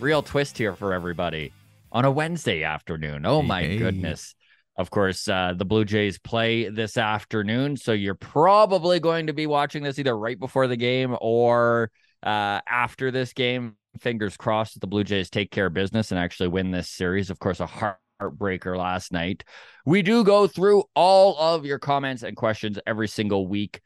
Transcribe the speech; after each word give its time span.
Real 0.00 0.22
twist 0.22 0.56
here 0.56 0.76
for 0.76 0.92
everybody 0.94 1.52
on 1.90 2.04
a 2.04 2.10
Wednesday 2.10 2.62
afternoon. 2.62 3.26
Oh 3.26 3.42
my 3.42 3.62
Hey. 3.62 3.78
goodness. 3.78 4.34
Of 4.76 4.90
course, 4.90 5.26
uh, 5.26 5.54
the 5.56 5.64
Blue 5.64 5.84
Jays 5.84 6.18
play 6.20 6.68
this 6.68 6.96
afternoon. 6.96 7.76
So 7.76 7.92
you're 7.92 8.14
probably 8.14 9.00
going 9.00 9.26
to 9.26 9.32
be 9.32 9.48
watching 9.48 9.82
this 9.82 9.98
either 9.98 10.16
right 10.16 10.38
before 10.38 10.68
the 10.68 10.76
game 10.76 11.16
or 11.20 11.90
uh, 12.22 12.60
after 12.68 13.10
this 13.10 13.32
game. 13.32 13.74
Fingers 13.98 14.36
crossed 14.36 14.74
that 14.74 14.80
the 14.80 14.86
Blue 14.86 15.02
Jays 15.02 15.30
take 15.30 15.50
care 15.50 15.66
of 15.66 15.74
business 15.74 16.12
and 16.12 16.20
actually 16.20 16.48
win 16.48 16.70
this 16.70 16.88
series. 16.88 17.28
Of 17.30 17.40
course, 17.40 17.58
a 17.58 17.66
heart- 17.66 17.98
heartbreaker 18.20 18.76
last 18.76 19.12
night. 19.12 19.42
We 19.84 20.02
do 20.02 20.22
go 20.24 20.46
through 20.46 20.84
all 20.94 21.36
of 21.38 21.64
your 21.64 21.78
comments 21.78 22.22
and 22.22 22.36
questions 22.36 22.78
every 22.86 23.08
single 23.08 23.46
week 23.46 23.80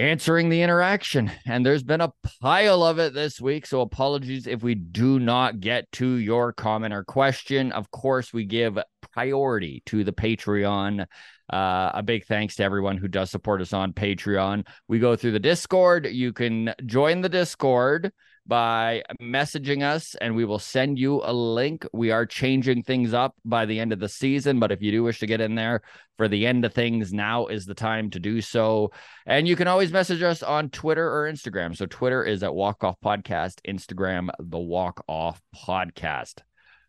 answering 0.00 0.48
the 0.48 0.62
interaction. 0.62 1.30
And 1.46 1.64
there's 1.64 1.82
been 1.82 2.00
a 2.00 2.12
pile 2.40 2.82
of 2.82 2.98
it 2.98 3.12
this 3.12 3.40
week. 3.40 3.66
So 3.66 3.82
apologies 3.82 4.46
if 4.46 4.62
we 4.62 4.74
do 4.74 5.18
not 5.18 5.60
get 5.60 5.90
to 5.92 6.14
your 6.14 6.52
comment 6.52 6.94
or 6.94 7.04
question. 7.04 7.70
Of 7.72 7.90
course, 7.90 8.32
we 8.32 8.46
give 8.46 8.78
priority 9.12 9.82
to 9.86 10.02
the 10.02 10.12
Patreon. 10.12 11.06
Uh, 11.52 11.90
a 11.94 12.02
big 12.02 12.24
thanks 12.24 12.56
to 12.56 12.62
everyone 12.62 12.96
who 12.96 13.08
does 13.08 13.30
support 13.30 13.60
us 13.60 13.72
on 13.72 13.92
Patreon. 13.92 14.66
We 14.88 14.98
go 14.98 15.16
through 15.16 15.32
the 15.32 15.40
Discord. 15.40 16.06
You 16.06 16.32
can 16.32 16.72
join 16.86 17.20
the 17.20 17.28
Discord 17.28 18.12
by 18.46 19.02
messaging 19.20 19.82
us 19.82 20.14
and 20.16 20.34
we 20.34 20.44
will 20.44 20.58
send 20.58 20.98
you 20.98 21.20
a 21.24 21.32
link. 21.32 21.86
We 21.92 22.10
are 22.10 22.26
changing 22.26 22.82
things 22.82 23.14
up 23.14 23.34
by 23.44 23.66
the 23.66 23.78
end 23.78 23.92
of 23.92 24.00
the 24.00 24.08
season, 24.08 24.58
but 24.58 24.72
if 24.72 24.82
you 24.82 24.90
do 24.90 25.02
wish 25.02 25.20
to 25.20 25.26
get 25.26 25.40
in 25.40 25.54
there 25.54 25.82
for 26.16 26.28
the 26.28 26.46
end 26.46 26.64
of 26.64 26.74
things, 26.74 27.12
now 27.12 27.46
is 27.46 27.66
the 27.66 27.74
time 27.74 28.10
to 28.10 28.18
do 28.18 28.40
so. 28.40 28.92
And 29.26 29.46
you 29.46 29.56
can 29.56 29.68
always 29.68 29.92
message 29.92 30.22
us 30.22 30.42
on 30.42 30.70
Twitter 30.70 31.06
or 31.06 31.30
Instagram. 31.30 31.76
So 31.76 31.86
Twitter 31.86 32.24
is 32.24 32.42
at 32.42 32.54
Walk 32.54 32.82
Off 32.84 32.96
Podcast, 33.04 33.60
Instagram, 33.68 34.28
the 34.38 34.58
Walk 34.58 35.04
Off 35.06 35.40
Podcast. 35.54 36.40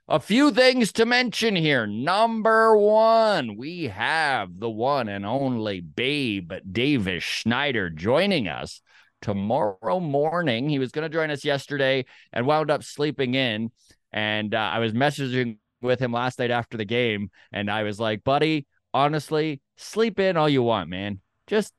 A 0.08 0.20
few 0.20 0.52
things 0.52 0.92
to 0.94 1.06
mention 1.06 1.56
here. 1.56 1.88
Number 1.88 2.76
one, 2.76 3.56
we 3.56 3.86
have 3.86 4.60
the 4.60 4.70
one 4.70 5.08
and 5.08 5.26
only 5.26 5.80
Babe 5.80 6.52
Davis 6.70 7.24
Schneider 7.24 7.90
joining 7.90 8.48
us 8.50 8.82
tomorrow 9.22 10.00
morning. 10.00 10.70
He 10.70 10.80
was 10.80 10.92
going 10.92 11.04
to 11.04 11.14
join 11.14 11.32
us 11.32 11.46
yesterday 11.46 12.06
and 12.34 12.46
wound 12.46 12.72
up 12.72 12.84
sleeping 12.84 13.36
in. 13.36 13.72
And 14.12 14.54
uh, 14.54 14.58
I 14.74 14.80
was 14.80 14.94
messaging 14.94 15.58
with 15.82 16.00
him 16.00 16.12
last 16.12 16.40
night 16.40 16.52
after 16.52 16.78
the 16.78 16.86
game. 16.86 17.32
And 17.52 17.70
I 17.70 17.84
was 17.84 18.00
like, 18.00 18.24
buddy, 18.24 18.68
honestly, 18.94 19.62
sleep 19.78 20.20
in 20.20 20.38
all 20.38 20.50
you 20.50 20.64
want, 20.64 20.90
man. 20.90 21.22
Just 21.48 21.74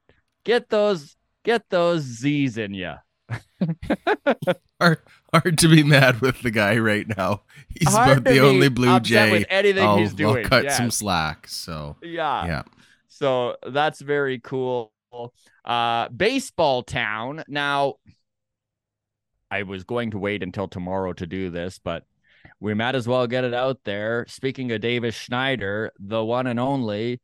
get 0.45 0.69
those, 0.69 1.17
get 1.45 1.69
those 1.69 2.03
Z's 2.03 2.57
in 2.59 2.75
you. 2.75 2.95
Hard, 4.81 4.99
hard 5.33 5.59
to 5.59 5.69
be 5.69 5.85
mad 5.85 6.21
with 6.21 6.43
the 6.43 6.51
guy 6.51 6.77
right 6.79 7.07
now. 7.17 7.43
He's 7.69 7.95
Hard 7.95 8.19
about 8.19 8.33
the 8.33 8.41
only 8.41 8.69
Blue 8.69 8.99
Jay. 9.01 9.31
with 9.31 9.47
anything 9.49 9.85
I'll, 9.85 9.97
he's 9.97 10.21
I'll 10.21 10.43
cut 10.43 10.65
yes. 10.65 10.77
some 10.77 10.91
slack. 10.91 11.47
So 11.47 11.97
Yeah. 12.03 12.47
yeah, 12.47 12.63
So 13.07 13.57
that's 13.65 14.01
very 14.01 14.41
cool. 14.41 14.92
Uh 15.65 16.09
baseball 16.09 16.83
town. 16.83 17.45
Now 17.49 17.95
I 19.51 19.65
was 19.65 19.85
going 19.85 20.13
to 20.13 20.19
wait 20.19 20.43
until 20.43 20.67
tomorrow 20.67 21.13
to 21.13 21.27
do 21.27 21.51
this, 21.51 21.79
but 21.79 22.05
we 22.59 22.75
might 22.75 22.95
as 22.95 23.07
well 23.07 23.27
get 23.27 23.45
it 23.45 23.53
out 23.53 23.81
there. 23.85 24.25
Speaking 24.29 24.73
of 24.73 24.81
Davis 24.81 25.15
Schneider, 25.15 25.93
the 25.99 26.25
one 26.25 26.47
and 26.47 26.59
only, 26.59 27.21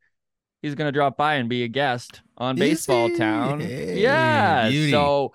he's 0.61 0.75
going 0.75 0.87
to 0.87 0.91
drop 0.91 1.17
by 1.17 1.35
and 1.35 1.49
be 1.49 1.63
a 1.63 1.67
guest 1.67 2.21
on 2.37 2.55
Baseball? 2.55 3.09
Town. 3.15 3.59
Hey, 3.61 3.99
yeah. 3.99 4.69
beauty. 4.69 4.91
So 4.91 5.33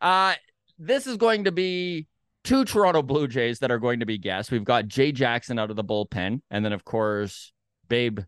uh 0.00 0.34
this 0.78 1.06
is 1.06 1.16
going 1.16 1.44
to 1.44 1.52
be 1.52 2.06
two 2.44 2.64
Toronto 2.64 3.02
Blue 3.02 3.28
Jays 3.28 3.58
that 3.58 3.70
are 3.70 3.78
going 3.78 4.00
to 4.00 4.06
be 4.06 4.16
guests. 4.16 4.50
We've 4.50 4.64
got 4.64 4.86
Jay 4.88 5.12
Jackson 5.12 5.58
out 5.58 5.70
of 5.70 5.76
the 5.76 5.84
bullpen, 5.84 6.40
and 6.50 6.64
then 6.64 6.72
of 6.72 6.84
course 6.84 7.52
Babe 7.88 8.20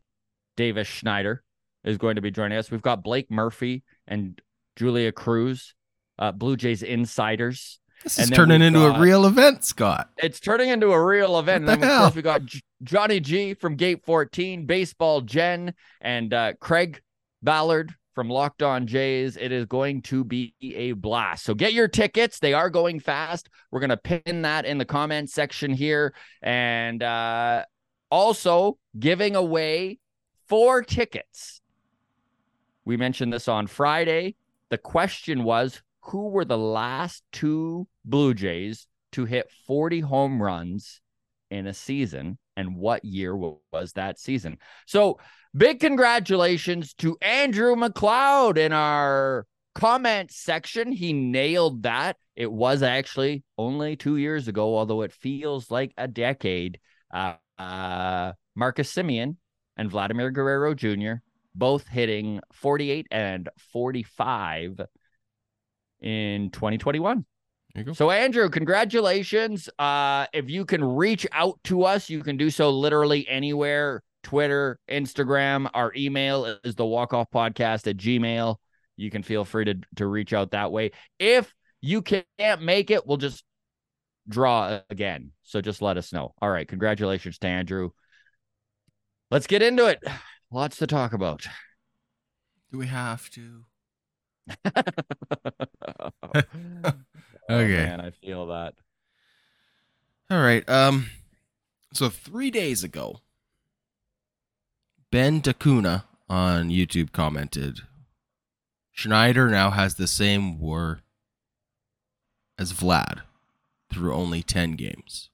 Davis 0.57 0.89
Schneider 0.89 1.45
is 1.85 1.99
going 1.99 2.17
to 2.17 2.23
be 2.23 2.31
joining 2.31 2.59
us. 2.59 2.71
We've 2.71 2.83
got 2.83 3.03
Blake 3.03 3.31
Murphy 3.31 3.83
and 4.07 4.41
Julia 4.77 5.13
Cruz, 5.13 5.75
uh, 6.19 6.33
Blue 6.33 6.57
Jays 6.57 6.83
insiders. 6.83 7.79
this 8.03 8.19
And 8.19 8.31
is 8.31 8.37
turning 8.37 8.63
into 8.63 8.81
got- 8.81 8.99
a 8.99 9.01
real 9.03 9.27
event, 9.27 9.65
Scott. 9.65 10.11
It's 10.19 10.41
turning 10.41 10.69
into 10.71 10.89
a 10.93 11.05
real 11.05 11.39
event. 11.39 11.65
What 11.65 11.75
and 11.75 11.83
the 11.83 11.87
then, 11.87 11.97
hell? 11.99 12.13
we 12.15 12.23
got 12.23 12.45
J- 12.45 12.61
Johnny 12.83 13.21
G 13.21 13.55
from 13.55 13.77
Gate 13.77 14.05
14, 14.05 14.67
Baseball 14.67 15.21
Jen, 15.21 15.75
and 16.01 16.33
uh, 16.35 16.53
Craig 16.61 17.01
Ballard 17.43 17.95
from 18.15 18.29
Locked 18.29 18.63
On 18.63 18.87
Jays. 18.87 19.37
It 19.37 19.53
is 19.53 19.65
going 19.67 20.03
to 20.03 20.23
be 20.25 20.55
a 20.61 20.93
blast. 20.93 21.45
So 21.45 21.55
get 21.55 21.73
your 21.73 21.89
tickets. 21.89 22.39
They 22.41 22.53
are 22.53 22.69
going 22.71 23.01
fast. 23.01 23.49
We're 23.71 23.81
going 23.81 23.91
to 23.91 23.97
pin 23.97 24.43
that 24.43 24.65
in 24.67 24.77
the 24.79 24.85
comment 24.85 25.31
section 25.31 25.73
here. 25.73 26.13
And 26.43 27.03
uh, 27.03 27.65
also 28.11 28.77
giving 28.99 29.35
away 29.37 29.99
four 30.49 30.83
tickets. 30.83 31.62
We 32.85 32.97
mentioned 32.97 33.33
this 33.33 33.49
on 33.49 33.67
Friday. 33.67 34.37
The 34.71 34.79
question 34.79 35.45
was 35.45 35.83
who 36.01 36.29
were 36.29 36.45
the 36.45 36.59
last 36.59 37.23
two 37.33 37.87
Blue 38.05 38.35
Jays 38.35 38.87
to 39.13 39.25
hit 39.25 39.51
40 39.67 40.01
home 40.01 40.43
runs 40.43 41.01
in 41.51 41.67
a 41.67 41.75
season 41.75 42.39
and 42.57 42.77
what 42.77 43.05
year 43.05 43.37
was 43.37 43.93
that 43.95 44.19
season? 44.19 44.59
So, 44.87 45.19
big 45.57 45.81
congratulations 45.81 46.95
to 46.95 47.17
Andrew 47.23 47.75
McLeod 47.77 48.59
in 48.59 48.73
our 48.73 49.47
comment 49.75 50.31
section. 50.33 50.91
He 50.93 51.13
nailed 51.13 51.85
that. 51.85 52.17
It 52.35 52.51
was 52.51 52.83
actually 52.83 53.45
only 53.57 53.97
2 53.97 54.17
years 54.17 54.49
ago 54.49 54.77
although 54.77 55.03
it 55.03 55.13
feels 55.13 55.71
like 55.71 55.93
a 55.97 56.09
decade. 56.09 56.81
Uh, 57.13 57.35
uh 57.59 58.33
Marcus 58.55 58.93
Semien 58.93 59.37
and 59.77 59.91
Vladimir 59.91 60.31
Guerrero 60.31 60.75
Jr. 60.75 61.15
both 61.55 61.87
hitting 61.87 62.41
48 62.53 63.07
and 63.11 63.49
45 63.73 64.81
in 66.01 66.51
2021. 66.51 67.25
There 67.75 67.81
you 67.81 67.87
go. 67.87 67.93
So 67.93 68.11
Andrew, 68.11 68.49
congratulations. 68.49 69.69
Uh 69.79 70.27
if 70.33 70.51
you 70.51 70.65
can 70.65 70.85
reach 70.85 71.27
out 71.33 71.59
to 71.65 71.85
us, 71.85 72.11
you 72.11 72.23
can 72.23 72.37
do 72.37 72.51
so 72.51 72.71
literally 72.71 73.27
anywhere. 73.29 74.03
Twitter, 74.23 74.79
Instagram, 74.89 75.69
our 75.75 75.93
email 75.97 76.59
is 76.65 76.75
the 76.75 76.87
walk 76.87 77.13
off 77.13 77.31
podcast 77.31 77.87
at 77.89 77.97
Gmail. 77.97 78.57
You 78.97 79.11
can 79.11 79.23
feel 79.23 79.45
free 79.45 79.65
to 79.67 79.75
to 79.97 80.07
reach 80.07 80.33
out 80.33 80.53
that 80.53 80.71
way. 80.71 80.93
If 81.19 81.53
you 81.81 82.03
can't 82.03 82.63
make 82.63 82.91
it, 82.91 83.07
we'll 83.07 83.17
just 83.17 83.45
draw 84.29 84.81
again. 84.91 85.33
So 85.43 85.61
just 85.61 85.83
let 85.83 85.97
us 85.97 86.13
know. 86.13 86.35
All 86.41 86.51
right. 86.51 86.69
Congratulations 86.69 87.39
to 87.39 87.49
Andrew. 87.49 87.91
Let's 89.31 89.47
get 89.47 89.63
into 89.63 89.87
it. 89.87 89.99
Lots 90.53 90.77
to 90.79 90.87
talk 90.87 91.13
about. 91.13 91.47
Do 92.71 92.79
we 92.79 92.87
have 92.87 93.29
to? 93.31 93.65
Oh, 97.49 97.57
Okay. 97.59 97.75
man, 97.85 98.01
I 98.01 98.11
feel 98.11 98.47
that. 98.47 98.75
All 100.31 100.41
right. 100.41 100.67
Um, 100.69 101.11
so 101.93 102.09
three 102.09 102.51
days 102.51 102.83
ago, 102.85 103.19
Ben 105.11 105.43
Takuna 105.43 106.05
on 106.31 106.69
YouTube 106.71 107.13
commented, 107.13 107.81
Schneider 108.93 109.51
now 109.51 109.71
has 109.71 109.97
the 109.97 110.07
same 110.07 110.59
war 110.61 111.01
as 112.57 112.73
Vlad 112.73 113.23
through 113.93 114.15
only 114.15 114.43
10 114.43 114.73
games. 114.77 115.29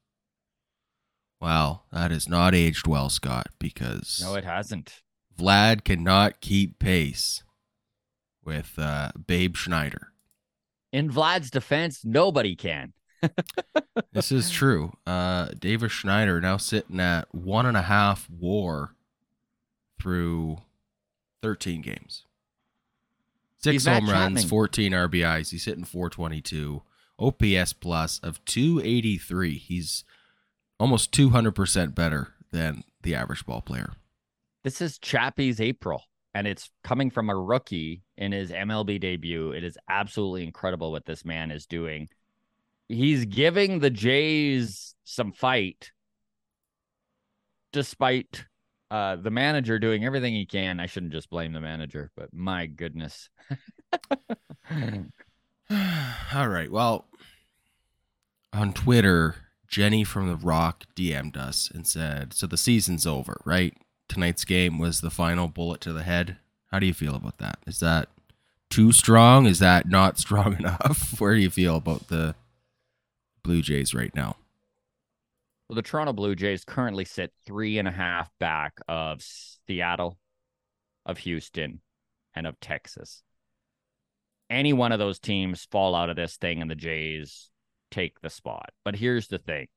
Wow, 1.41 1.83
that 1.93 2.11
has 2.11 2.29
not 2.29 2.55
aged 2.55 2.87
well, 2.87 3.11
Scott, 3.11 3.49
because 3.61 4.21
No, 4.25 4.35
it 4.35 4.45
hasn't. 4.45 5.03
Vlad 5.39 5.85
cannot 5.85 6.41
keep 6.41 6.79
pace 6.79 7.43
with 8.45 8.75
uh, 8.79 9.13
Babe 9.27 9.57
Schneider. 9.57 10.09
In 10.93 11.11
Vlad's 11.11 11.51
defense, 11.51 12.05
nobody 12.05 12.57
can. 12.57 12.93
This 14.13 14.33
is 14.33 14.51
true. 14.51 14.93
Uh, 15.07 15.49
Davis 15.59 15.93
Schneider 15.93 16.41
now 16.41 16.57
sitting 16.57 16.99
at 16.99 17.33
one 17.33 17.67
and 17.67 17.77
a 17.77 17.83
half 17.83 18.29
WAR 18.31 18.95
through 20.01 20.59
13 21.43 21.83
games. 21.83 22.25
Six 23.59 23.73
He's 23.73 23.87
home 23.87 24.09
runs, 24.09 24.43
Chapman. 24.43 24.49
14 24.49 24.93
RBIs. 24.93 25.51
He's 25.51 25.65
hitting 25.67 25.85
422. 25.85 26.83
OPS 27.19 27.73
plus 27.75 28.19
of 28.21 28.45
283. 28.45 29.59
He's 29.59 30.05
almost 30.81 31.13
200% 31.13 31.95
better 31.95 32.35
than 32.51 32.85
the 33.03 33.15
average 33.15 33.45
ball 33.47 33.61
player. 33.61 33.93
This 34.69 34.83
is 34.83 34.99
Chappie's 34.99 35.63
April, 35.63 36.03
and 36.35 36.47
it's 36.47 36.69
coming 36.85 37.09
from 37.09 37.31
a 37.31 37.35
rookie 37.35 38.03
in 38.19 38.33
his 38.33 38.51
MLB 38.51 39.01
debut. 39.01 39.53
It 39.53 39.65
is 39.65 39.79
absolutely 39.89 40.45
incredible 40.45 40.93
what 40.93 41.07
this 41.07 41.25
man 41.25 41.51
is 41.51 41.65
doing. 41.65 42.11
He's 42.87 43.25
giving 43.25 43.79
the 43.79 43.89
Jays 43.89 44.95
some 45.05 45.33
fight, 45.33 45.91
despite 47.73 48.45
uh, 48.91 49.17
the 49.17 49.31
manager 49.31 49.79
doing 49.79 50.05
everything 50.05 50.35
he 50.35 50.45
can. 50.45 50.81
I 50.81 50.85
shouldn't 50.85 51.13
just 51.13 51.31
blame 51.31 51.55
the 51.55 51.63
manager, 51.63 52.11
but 52.15 52.29
my 52.35 52.67
goodness. 52.67 53.31
All 56.31 56.49
right. 56.49 56.71
Well, 56.71 57.07
on 58.53 58.75
Twitter, 58.75 59.37
Jenny 59.67 60.05
from 60.05 60.29
The 60.29 60.37
Rock 60.37 60.85
DM'd 60.95 61.39
us 61.39 61.71
and 61.75 61.87
said, 61.87 62.35
So 62.35 62.47
the 62.47 62.59
season's 62.59 63.07
over, 63.07 63.41
right? 63.47 63.75
Tonight's 64.09 64.45
game 64.45 64.79
was 64.79 65.01
the 65.01 65.11
final 65.11 65.49
bullet 65.49 65.81
to 65.83 65.93
the 65.93 66.03
head. 66.03 66.37
How 66.71 66.79
do 66.79 66.87
you 66.87 66.95
feel 66.95 67.15
about 67.15 67.39
that? 67.39 67.59
Is 67.67 67.81
that 67.81 68.09
too 68.71 68.93
strong? 68.93 69.47
Is 69.47 69.59
that 69.59 69.89
not 69.89 70.19
strong 70.19 70.57
enough? 70.57 71.15
Where 71.21 71.35
do 71.35 71.41
you 71.41 71.51
feel 71.51 71.77
about 71.77 72.09
the 72.09 72.35
Blue 73.43 73.63
Jays 73.63 73.95
right 73.95 74.15
now? 74.15 74.37
Well, 75.69 75.77
the 75.77 75.83
Toronto 75.83 76.15
Blue 76.15 76.35
Jays 76.35 76.65
currently 76.65 77.05
sit 77.05 77.33
three 77.47 77.79
and 77.79 77.87
a 77.87 77.93
half 77.93 78.31
back 78.41 78.81
of 78.89 79.23
Seattle, 79.23 80.19
of 81.05 81.19
Houston, 81.19 81.81
and 82.35 82.47
of 82.47 82.59
Texas. 82.61 83.23
Any 84.49 84.73
one 84.73 84.93
of 84.93 84.99
those 84.99 85.19
teams 85.19 85.67
fall 85.71 85.95
out 85.95 86.09
of 86.09 86.17
this 86.17 86.37
thing, 86.39 86.63
and 86.63 86.71
the 86.71 86.75
Jays 86.75 87.51
take 87.91 88.21
the 88.21 88.31
spot. 88.31 88.71
But 88.83 88.97
here's 88.97 89.29
the 89.29 89.39
thing 89.39 89.69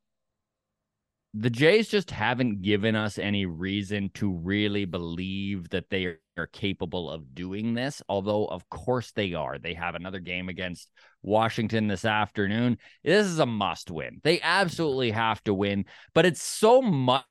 the 1.34 1.50
Jays 1.50 1.88
just 1.88 2.12
haven't 2.12 2.62
given 2.62 2.96
us 2.96 3.18
any 3.18 3.46
reason 3.46 4.10
to 4.16 4.34
really 4.34 4.84
believe 4.84 5.70
that 5.70 5.90
they 5.90 6.18
are 6.38 6.48
capable 6.48 7.10
of 7.10 7.34
doing 7.34 7.74
this. 7.74 8.02
Although, 8.10 8.48
of 8.48 8.70
course, 8.70 9.12
they 9.12 9.34
are. 9.34 9.58
They 9.58 9.74
have 9.76 9.96
another 9.96 10.20
game 10.20 10.50
against 10.50 10.92
Washington 11.22 11.88
this 11.88 12.04
afternoon. 12.04 12.78
This 13.04 13.28
is 13.28 13.40
a 13.40 13.46
must 13.46 13.90
win. 13.90 14.20
They 14.24 14.42
absolutely 14.42 15.12
have 15.12 15.42
to 15.46 15.54
win, 15.54 15.86
but 16.14 16.26
it's 16.26 16.44
so 16.44 16.82
much 16.82 17.24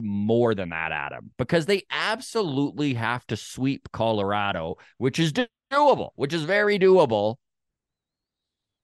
more 0.00 0.54
than 0.54 0.68
that, 0.70 0.92
Adam, 0.92 1.32
because 1.36 1.66
they 1.66 1.82
absolutely 1.90 2.94
have 2.94 3.26
to 3.26 3.36
sweep 3.36 3.88
Colorado, 3.92 4.76
which 4.98 5.18
is 5.18 5.32
doable, 5.72 6.10
which 6.14 6.32
is 6.32 6.44
very 6.44 6.78
doable. 6.78 7.36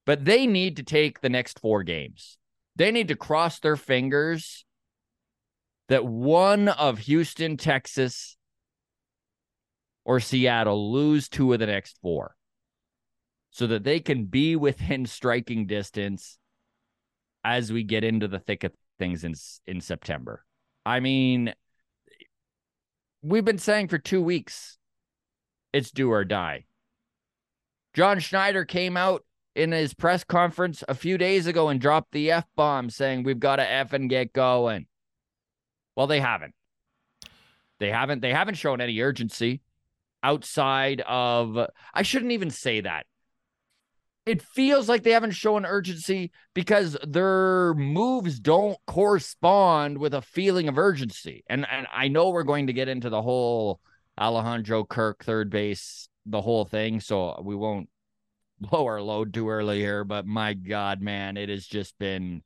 But 0.04 0.24
they 0.24 0.46
need 0.46 0.76
to 0.76 0.82
take 0.82 1.20
the 1.20 1.30
next 1.30 1.60
four 1.60 1.84
games. 1.84 2.38
They 2.76 2.90
need 2.90 3.08
to 3.08 3.16
cross 3.16 3.60
their 3.60 3.76
fingers 3.76 4.64
that 5.88 6.04
one 6.04 6.68
of 6.68 6.98
Houston, 6.98 7.56
Texas, 7.56 8.36
or 10.04 10.20
Seattle 10.20 10.92
lose 10.92 11.28
two 11.28 11.52
of 11.52 11.58
the 11.58 11.66
next 11.66 11.98
four 12.02 12.36
so 13.50 13.66
that 13.68 13.84
they 13.84 14.00
can 14.00 14.24
be 14.24 14.56
within 14.56 15.06
striking 15.06 15.66
distance 15.66 16.38
as 17.44 17.72
we 17.72 17.84
get 17.84 18.04
into 18.04 18.26
the 18.26 18.38
thick 18.38 18.64
of 18.64 18.72
things 18.98 19.24
in 19.24 19.34
in 19.66 19.80
September. 19.80 20.44
I 20.86 21.00
mean, 21.00 21.54
we've 23.22 23.44
been 23.44 23.58
saying 23.58 23.88
for 23.88 23.98
2 23.98 24.22
weeks 24.22 24.78
it's 25.72 25.90
do 25.90 26.10
or 26.10 26.24
die. 26.24 26.64
John 27.94 28.18
Schneider 28.18 28.64
came 28.64 28.96
out 28.96 29.24
in 29.54 29.72
his 29.72 29.94
press 29.94 30.24
conference 30.24 30.82
a 30.88 30.94
few 30.94 31.16
days 31.16 31.46
ago 31.46 31.68
and 31.68 31.80
dropped 31.80 32.12
the 32.12 32.30
F 32.30 32.46
bomb 32.56 32.90
saying 32.90 33.22
we've 33.22 33.40
got 33.40 33.56
to 33.56 33.70
F 33.70 33.92
and 33.92 34.10
get 34.10 34.32
going. 34.32 34.86
Well, 35.96 36.06
they 36.06 36.20
haven't. 36.20 36.54
They 37.78 37.90
haven't 37.90 38.20
they 38.20 38.32
haven't 38.32 38.54
shown 38.54 38.80
any 38.80 39.00
urgency 39.00 39.60
outside 40.22 41.02
of 41.02 41.58
I 41.92 42.02
shouldn't 42.02 42.32
even 42.32 42.50
say 42.50 42.80
that. 42.80 43.06
It 44.26 44.40
feels 44.40 44.88
like 44.88 45.02
they 45.02 45.10
haven't 45.10 45.32
shown 45.32 45.66
urgency 45.66 46.32
because 46.54 46.96
their 47.06 47.74
moves 47.74 48.40
don't 48.40 48.78
correspond 48.86 49.98
with 49.98 50.14
a 50.14 50.22
feeling 50.22 50.68
of 50.68 50.78
urgency. 50.78 51.44
And 51.48 51.66
and 51.70 51.86
I 51.92 52.08
know 52.08 52.30
we're 52.30 52.42
going 52.42 52.68
to 52.68 52.72
get 52.72 52.88
into 52.88 53.10
the 53.10 53.22
whole 53.22 53.80
Alejandro 54.18 54.84
Kirk 54.84 55.24
third 55.24 55.50
base, 55.50 56.08
the 56.24 56.40
whole 56.40 56.64
thing, 56.64 57.00
so 57.00 57.40
we 57.44 57.54
won't 57.54 57.88
blow 58.60 58.86
our 58.86 59.00
load 59.02 59.34
too 59.34 59.48
early 59.48 59.80
here, 59.80 60.04
but 60.04 60.26
my 60.26 60.54
God, 60.54 61.00
man, 61.00 61.36
it 61.36 61.48
has 61.48 61.66
just 61.66 61.98
been. 61.98 62.42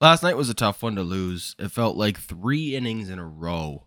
Last 0.00 0.22
night 0.22 0.36
was 0.36 0.48
a 0.48 0.54
tough 0.54 0.82
one 0.82 0.94
to 0.94 1.02
lose. 1.02 1.56
It 1.58 1.72
felt 1.72 1.96
like 1.96 2.18
three 2.18 2.76
innings 2.76 3.10
in 3.10 3.18
a 3.18 3.26
row. 3.26 3.84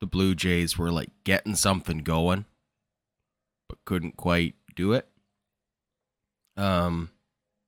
The 0.00 0.06
Blue 0.06 0.34
Jays 0.34 0.76
were 0.76 0.90
like 0.90 1.10
getting 1.22 1.54
something 1.54 1.98
going, 1.98 2.44
but 3.68 3.84
couldn't 3.84 4.16
quite 4.16 4.56
do 4.74 4.92
it. 4.94 5.06
Um, 6.56 7.10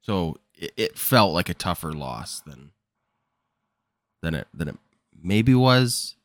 so 0.02 0.38
it, 0.54 0.72
it 0.76 0.98
felt 0.98 1.32
like 1.32 1.48
a 1.48 1.54
tougher 1.54 1.92
loss 1.92 2.40
than 2.40 2.72
than 4.20 4.34
it 4.34 4.48
than 4.52 4.68
it 4.68 4.78
maybe 5.22 5.54
was. 5.54 6.16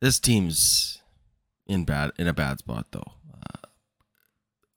This 0.00 0.20
team's 0.20 1.02
in 1.66 1.84
bad 1.84 2.12
in 2.16 2.28
a 2.28 2.32
bad 2.32 2.60
spot 2.60 2.86
though 2.92 3.14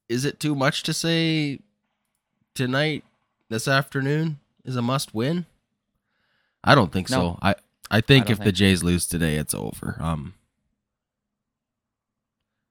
is 0.10 0.26
it 0.26 0.40
too 0.40 0.56
much 0.56 0.84
to 0.84 0.94
say 0.94 1.60
tonight, 2.56 3.04
this 3.50 3.68
afternoon 3.68 4.40
is 4.66 4.76
a 4.76 4.82
must 4.82 5.14
win? 5.14 5.46
I 6.64 6.76
don't 6.76 6.92
think 6.92 7.10
No. 7.10 7.18
so. 7.18 7.40
I 7.42 7.56
I 7.90 8.02
think 8.02 8.28
I 8.28 8.32
if 8.34 8.38
don't 8.38 8.46
the 8.46 8.52
think- 8.52 8.56
Jays 8.58 8.84
lose 8.84 9.06
today, 9.08 9.36
it's 9.36 9.54
over. 9.54 9.98
Um, 10.00 10.34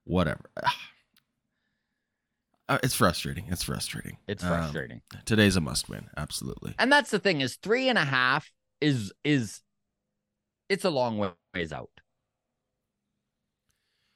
whatever. 0.03 0.49
Uh, 2.69 2.77
it's 2.83 2.95
frustrating. 2.95 3.45
It's 3.47 3.63
frustrating. 3.63 4.17
It's 4.27 4.43
Um, 4.43 4.49
frustrating. 4.49 5.01
today's 5.23 5.55
a 5.55 5.61
must 5.61 5.87
win. 5.87 6.09
Absolutely. 6.17 6.75
And 6.77 6.91
that's 6.91 7.11
the 7.11 7.17
thing 7.19 7.39
is 7.39 7.55
three 7.55 7.87
and 7.87 7.97
a 7.97 8.03
half 8.03 8.51
is 8.81 9.13
is 9.23 9.61
it's 10.67 10.83
a 10.83 10.89
long 10.89 11.33
ways 11.53 11.71
out. 11.71 12.01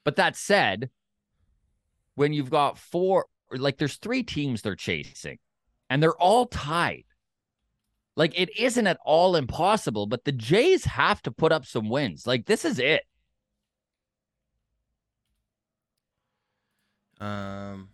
But 0.03 0.17
that 0.17 0.35
said, 0.35 0.89
when 2.15 2.33
you've 2.33 2.49
got 2.49 2.77
four 2.77 3.25
like 3.51 3.77
there's 3.77 3.97
three 3.97 4.23
teams 4.23 4.61
they're 4.61 4.75
chasing 4.75 5.37
and 5.89 6.01
they're 6.01 6.13
all 6.13 6.45
tied. 6.45 7.03
Like 8.15 8.37
it 8.39 8.57
isn't 8.57 8.87
at 8.87 8.99
all 9.05 9.35
impossible, 9.35 10.05
but 10.05 10.25
the 10.25 10.31
Jays 10.31 10.85
have 10.85 11.21
to 11.23 11.31
put 11.31 11.51
up 11.51 11.65
some 11.65 11.89
wins. 11.89 12.27
Like 12.27 12.45
this 12.45 12.65
is 12.65 12.79
it. 12.79 13.03
Um, 17.19 17.89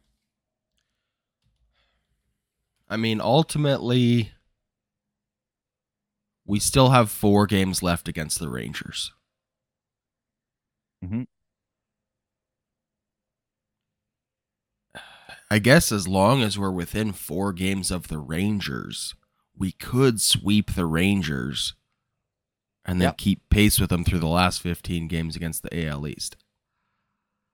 I 2.90 2.96
mean, 2.96 3.20
ultimately, 3.20 4.32
we 6.46 6.60
still 6.60 6.90
have 6.92 7.12
four 7.12 7.46
games 7.46 7.84
left 7.84 8.08
against 8.08 8.40
the 8.40 8.50
Rangers. 8.50 9.12
I 15.50 15.60
guess 15.60 15.92
as 15.92 16.08
long 16.08 16.42
as 16.42 16.58
we're 16.60 16.72
within 16.72 17.14
four 17.14 17.54
games 17.54 17.90
of 17.92 18.10
the 18.10 18.18
Rangers, 18.20 19.16
we 19.56 19.72
could 19.72 20.20
sweep 20.22 20.74
the 20.74 20.86
Rangers 20.86 21.74
and 22.84 23.02
then 23.02 23.08
Yep. 23.10 23.18
keep 23.18 23.50
pace 23.50 23.80
with 23.80 23.90
them 23.90 24.04
through 24.04 24.20
the 24.20 24.28
last 24.28 24.62
15 24.62 25.08
games 25.08 25.36
against 25.36 25.64
the 25.64 25.86
AL 25.88 26.08
East. 26.08 26.38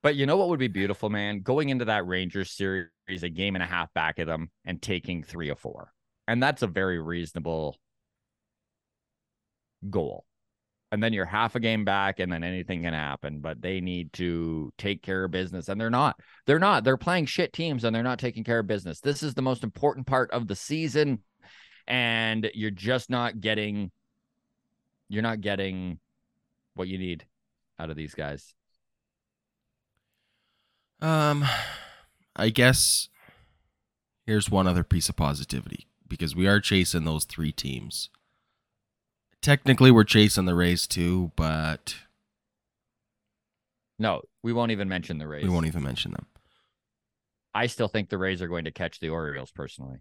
But 0.01 0.15
you 0.15 0.25
know 0.25 0.37
what 0.37 0.49
would 0.49 0.59
be 0.59 0.67
beautiful, 0.67 1.09
man? 1.09 1.41
Going 1.41 1.69
into 1.69 1.85
that 1.85 2.05
Rangers 2.05 2.51
series, 2.51 2.89
a 3.07 3.29
game 3.29 3.55
and 3.55 3.63
a 3.63 3.67
half 3.67 3.93
back 3.93 4.19
of 4.19 4.27
them 4.27 4.51
and 4.65 4.81
taking 4.81 5.23
three 5.23 5.49
or 5.49 5.55
four. 5.55 5.93
And 6.27 6.41
that's 6.41 6.61
a 6.61 6.67
very 6.67 6.99
reasonable 6.99 7.77
goal. 9.89 10.25
And 10.93 11.01
then 11.01 11.11
you're 11.11 11.25
half 11.25 11.55
a 11.55 11.59
game 11.59 11.85
back, 11.85 12.19
and 12.19 12.31
then 12.31 12.43
anything 12.43 12.83
can 12.83 12.93
happen. 12.93 13.39
But 13.39 13.63
they 13.63 13.81
need 13.81 14.13
to 14.13 14.71
take 14.77 15.01
care 15.01 15.23
of 15.23 15.31
business. 15.31 15.67
And 15.67 15.81
they're 15.81 15.89
not. 15.89 16.19
They're 16.45 16.59
not. 16.59 16.83
They're 16.83 16.97
playing 16.97 17.25
shit 17.25 17.51
teams 17.51 17.83
and 17.83 17.95
they're 17.95 18.03
not 18.03 18.19
taking 18.19 18.43
care 18.43 18.59
of 18.59 18.67
business. 18.67 18.99
This 18.99 19.23
is 19.23 19.33
the 19.33 19.41
most 19.41 19.63
important 19.63 20.05
part 20.05 20.29
of 20.29 20.47
the 20.47 20.55
season. 20.55 21.23
And 21.87 22.49
you're 22.53 22.69
just 22.69 23.09
not 23.09 23.41
getting 23.41 23.91
you're 25.09 25.23
not 25.23 25.41
getting 25.41 25.99
what 26.75 26.87
you 26.87 26.99
need 26.99 27.25
out 27.79 27.89
of 27.89 27.95
these 27.95 28.13
guys. 28.13 28.53
Um, 31.01 31.43
I 32.35 32.49
guess 32.49 33.09
here's 34.25 34.49
one 34.49 34.67
other 34.67 34.83
piece 34.83 35.09
of 35.09 35.15
positivity 35.15 35.87
because 36.07 36.35
we 36.35 36.47
are 36.47 36.59
chasing 36.59 37.03
those 37.03 37.25
three 37.25 37.51
teams. 37.51 38.09
Technically, 39.43 39.91
we're 39.91 40.05
chasing 40.05 40.45
the 40.45 40.55
Rays 40.55 40.87
too, 40.87 41.31
but 41.35 41.95
No, 43.99 44.21
we 44.41 44.53
won't 44.53 44.71
even 44.71 44.87
mention 44.89 45.17
the 45.17 45.27
Rays. 45.27 45.43
we 45.43 45.49
won't 45.49 45.65
even 45.67 45.83
mention 45.83 46.11
them. 46.11 46.25
I 47.53 47.67
still 47.67 47.89
think 47.89 48.09
the 48.09 48.17
Rays 48.17 48.41
are 48.41 48.47
going 48.47 48.63
to 48.65 48.71
catch 48.71 48.99
the 49.01 49.09
Orioles 49.09 49.51
personally. 49.51 49.99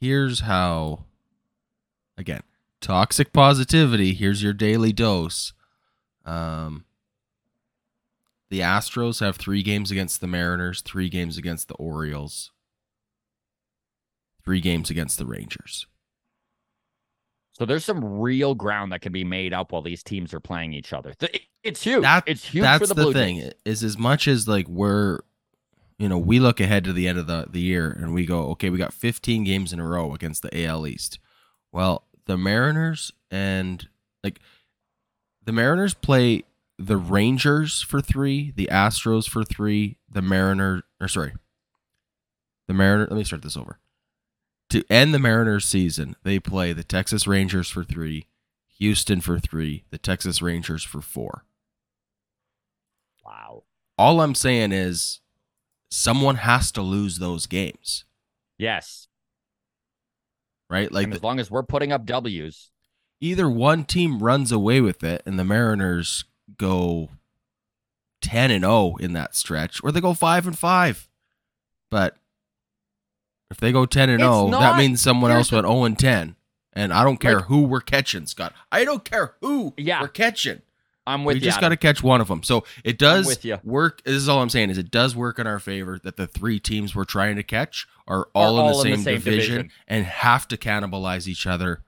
Here's 0.00 0.40
how 0.40 1.04
again, 2.18 2.42
toxic 2.80 3.32
positivity, 3.32 4.12
here's 4.12 4.42
your 4.42 4.52
daily 4.52 4.92
dose. 4.92 5.52
Um 6.24 6.84
the 8.50 8.58
Astros 8.60 9.20
have 9.20 9.36
3 9.36 9.62
games 9.62 9.90
against 9.90 10.20
the 10.20 10.26
Mariners, 10.26 10.82
3 10.82 11.08
games 11.08 11.38
against 11.38 11.68
the 11.68 11.74
Orioles, 11.74 12.50
3 14.44 14.60
games 14.60 14.90
against 14.90 15.16
the 15.16 15.24
Rangers. 15.24 15.86
So 17.52 17.66
there's 17.66 17.84
some 17.84 18.02
real 18.04 18.54
ground 18.54 18.92
that 18.92 19.02
can 19.02 19.12
be 19.12 19.24
made 19.24 19.52
up 19.52 19.72
while 19.72 19.82
these 19.82 20.02
teams 20.02 20.32
are 20.32 20.40
playing 20.40 20.72
each 20.72 20.92
other. 20.92 21.12
It's 21.62 21.82
huge. 21.82 22.02
That- 22.02 22.24
it's 22.26 22.44
huge 22.44 22.62
That's 22.62 22.80
for 22.80 22.86
the, 22.86 22.94
the, 22.94 23.02
Blue 23.02 23.12
thing 23.12 23.40
Jays. 23.40 23.52
is 23.64 23.84
as 23.84 23.98
much 23.98 24.26
as 24.26 24.48
like 24.48 24.68
we're 24.68 25.20
you 25.98 26.08
know, 26.08 26.18
we 26.18 26.40
look 26.40 26.58
ahead 26.58 26.82
to 26.84 26.92
the 26.92 27.06
end 27.06 27.16
of 27.16 27.28
the, 27.28 27.46
the 27.48 27.60
year 27.60 27.88
and 27.88 28.12
we 28.12 28.26
go, 28.26 28.50
okay, 28.50 28.70
we 28.70 28.78
got 28.78 28.92
15 28.92 29.44
games 29.44 29.72
in 29.72 29.78
a 29.78 29.86
row 29.86 30.12
against 30.14 30.42
the 30.42 30.64
AL 30.64 30.84
East. 30.88 31.20
Well, 31.70 32.08
the 32.26 32.36
Mariners 32.36 33.12
and 33.30 33.86
like 34.24 34.40
the 35.44 35.52
Mariners 35.52 35.94
play 35.94 36.42
the 36.76 36.96
Rangers 36.96 37.82
for 37.82 38.00
three, 38.00 38.52
the 38.56 38.68
Astros 38.72 39.28
for 39.28 39.44
three, 39.44 39.96
the 40.10 40.22
Mariner 40.22 40.82
or 41.00 41.06
sorry, 41.06 41.34
the 42.66 42.74
Mariner. 42.74 43.06
Let 43.08 43.16
me 43.16 43.24
start 43.24 43.42
this 43.42 43.56
over. 43.56 43.78
To 44.72 44.82
end 44.90 45.12
the 45.12 45.18
Mariners 45.18 45.66
season, 45.66 46.16
they 46.22 46.38
play 46.38 46.72
the 46.72 46.82
Texas 46.82 47.26
Rangers 47.26 47.68
for 47.68 47.84
three, 47.84 48.24
Houston 48.78 49.20
for 49.20 49.38
three, 49.38 49.84
the 49.90 49.98
Texas 49.98 50.40
Rangers 50.40 50.82
for 50.82 51.02
four. 51.02 51.44
Wow. 53.22 53.64
All 53.98 54.22
I'm 54.22 54.34
saying 54.34 54.72
is 54.72 55.20
someone 55.90 56.36
has 56.36 56.72
to 56.72 56.80
lose 56.80 57.18
those 57.18 57.44
games, 57.46 58.06
Yes. 58.56 59.08
right? 60.70 60.90
Like 60.90 61.04
and 61.04 61.12
the- 61.12 61.16
as 61.16 61.22
long 61.22 61.38
as 61.38 61.50
we're 61.50 61.62
putting 61.62 61.92
up 61.92 62.06
W's, 62.06 62.70
either 63.20 63.50
one 63.50 63.84
team 63.84 64.20
runs 64.22 64.50
away 64.50 64.80
with 64.80 65.04
it 65.04 65.22
and 65.26 65.38
the 65.38 65.44
Mariners 65.44 66.24
go 66.56 67.10
10 68.22 68.50
and 68.50 68.64
0 68.64 68.96
in 68.96 69.12
that 69.12 69.36
stretch 69.36 69.84
or 69.84 69.92
they 69.92 70.00
go 70.00 70.14
5 70.14 70.46
and 70.46 70.58
5. 70.58 71.10
But 71.90 72.16
if 73.52 73.58
they 73.58 73.70
go 73.70 73.86
10 73.86 74.08
and 74.10 74.20
It's 74.20 74.28
0, 74.28 74.50
that 74.50 74.76
means 74.76 75.00
someone 75.00 75.30
else 75.30 75.50
the- 75.50 75.56
went 75.56 75.66
0 75.68 75.84
and 75.84 75.98
10. 75.98 76.34
And 76.72 76.92
I 76.92 77.04
don't 77.04 77.18
care 77.18 77.36
Like- 77.36 77.44
who 77.44 77.62
we're 77.62 77.80
catching, 77.82 78.26
Scott. 78.26 78.54
I 78.72 78.84
don't 78.84 79.04
care 79.04 79.34
who 79.40 79.74
Yeah. 79.76 80.00
we're 80.00 80.08
catching. 80.08 80.62
I'm 81.06 81.24
with 81.24 81.34
we 81.34 81.40
you. 81.40 81.44
We 81.44 81.48
just 81.48 81.60
got 81.60 81.68
to 81.70 81.76
catch 81.76 82.02
one 82.02 82.20
of 82.20 82.28
them. 82.28 82.42
So 82.44 82.64
it 82.84 82.96
does 82.96 83.26
with 83.26 83.44
ya. 83.44 83.58
work. 83.64 84.02
This 84.04 84.14
is 84.14 84.28
all 84.28 84.40
I'm 84.40 84.48
saying 84.48 84.70
is 84.70 84.78
it 84.78 84.90
does 84.90 85.14
work 85.16 85.38
in 85.40 85.46
our 85.48 85.58
favor 85.58 85.98
that 86.04 86.16
the 86.16 86.26
three 86.28 86.60
teams 86.60 86.94
we're 86.94 87.04
trying 87.04 87.34
to 87.36 87.42
catch 87.42 87.86
are 88.06 88.28
all, 88.34 88.50
in, 88.50 88.56
the 88.56 88.62
all 88.72 88.82
in 88.82 88.90
the 88.90 88.96
same 88.96 89.04
same 89.04 89.14
division, 89.16 89.56
division. 89.56 89.70
and 89.88 90.06
have 90.06 90.46
to 90.48 90.56
cannibalize 90.56 91.26
each 91.26 91.46
other 91.46 91.82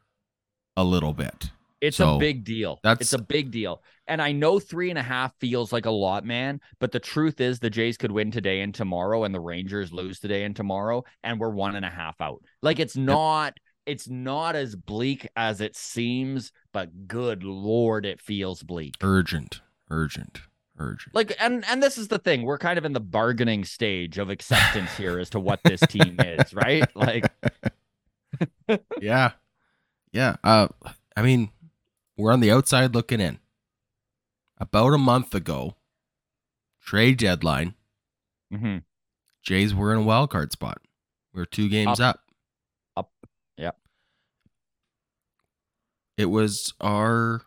a 0.76 0.83
little 0.85 1.12
bit. 1.12 1.50
It's 1.85 1.97
So, 1.99 2.17
a 2.17 2.19
big 2.19 2.45
deal. 2.45 2.81
that's- 2.83 3.00
It's 3.03 3.12
a 3.12 3.23
big 3.23 3.50
deal. 3.50 3.83
And 4.07 4.21
I 4.23 4.33
know 4.33 4.59
three 4.59 4.91
and 4.91 4.99
a 4.99 5.03
half 5.03 5.35
feels 5.38 5.73
like 5.73 5.87
a 5.87 5.91
lot, 5.91 6.25
man. 6.25 6.61
But 6.79 6.93
the 6.93 7.00
truth 7.00 7.41
is, 7.41 7.59
the 7.59 7.71
Jays 7.71 7.97
could 7.97 8.11
win 8.12 8.31
today 8.31 8.61
and 8.62 8.75
tomorrow, 8.75 9.25
and 9.25 9.35
the 9.35 9.41
Rangers 9.41 9.93
lose 9.93 10.19
today 10.21 10.45
and 10.45 10.55
tomorrow, 10.57 11.05
and 11.23 11.38
we're 11.38 11.50
one 11.50 11.76
and 11.76 11.85
a 11.85 11.91
half 11.91 12.21
out. 12.21 12.43
Like 12.62 12.79
it's 12.79 12.97
not, 12.97 13.59
it's 13.87 14.09
not 14.09 14.57
as 14.57 14.75
bleak 14.76 15.29
as 15.37 15.61
it 15.61 15.76
seems. 15.76 16.53
But 16.73 17.07
good 17.07 17.45
lord, 17.45 18.05
it 18.07 18.21
feels 18.21 18.62
bleak. 18.62 18.95
Urgent, 19.03 19.61
urgent, 19.91 20.41
urgent. 20.79 21.14
Like, 21.14 21.37
and 21.38 21.64
and 21.69 21.83
this 21.83 21.99
is 21.99 22.09
the 22.09 22.19
thing. 22.19 22.43
We're 22.45 22.59
kind 22.59 22.79
of 22.79 22.85
in 22.85 22.93
the 22.95 23.00
bargaining 23.00 23.64
stage 23.64 24.19
of 24.19 24.29
acceptance 24.31 24.91
here 24.97 25.19
as 25.19 25.31
to 25.31 25.41
what 25.41 25.61
this 25.64 25.81
team 25.81 26.17
is, 26.21 26.53
right? 26.55 26.85
Like, 26.97 27.26
yeah, 29.00 29.33
yeah. 30.12 30.37
Uh, 30.43 30.69
I 31.17 31.23
mean, 31.23 31.50
we're 32.16 32.33
on 32.33 32.40
the 32.40 32.50
outside 32.50 32.94
looking 32.94 33.21
in. 33.21 33.38
About 34.59 34.94
a 34.94 34.99
month 34.99 35.35
ago, 35.35 35.76
trade 36.80 37.18
deadline, 37.18 37.75
mm-hmm. 38.52 38.78
Jays 39.42 39.75
were 39.75 39.92
in 39.92 39.99
a 39.99 40.02
wild 40.02 40.30
card 40.30 40.52
spot. 40.52 40.78
We 41.35 41.42
are 41.42 41.47
two 41.47 41.68
games 41.68 42.00
up. 42.00 42.21
Up. 42.97 43.11
Yep. 43.59 43.76
It 46.16 46.26
was 46.26 46.73
our 46.80 47.42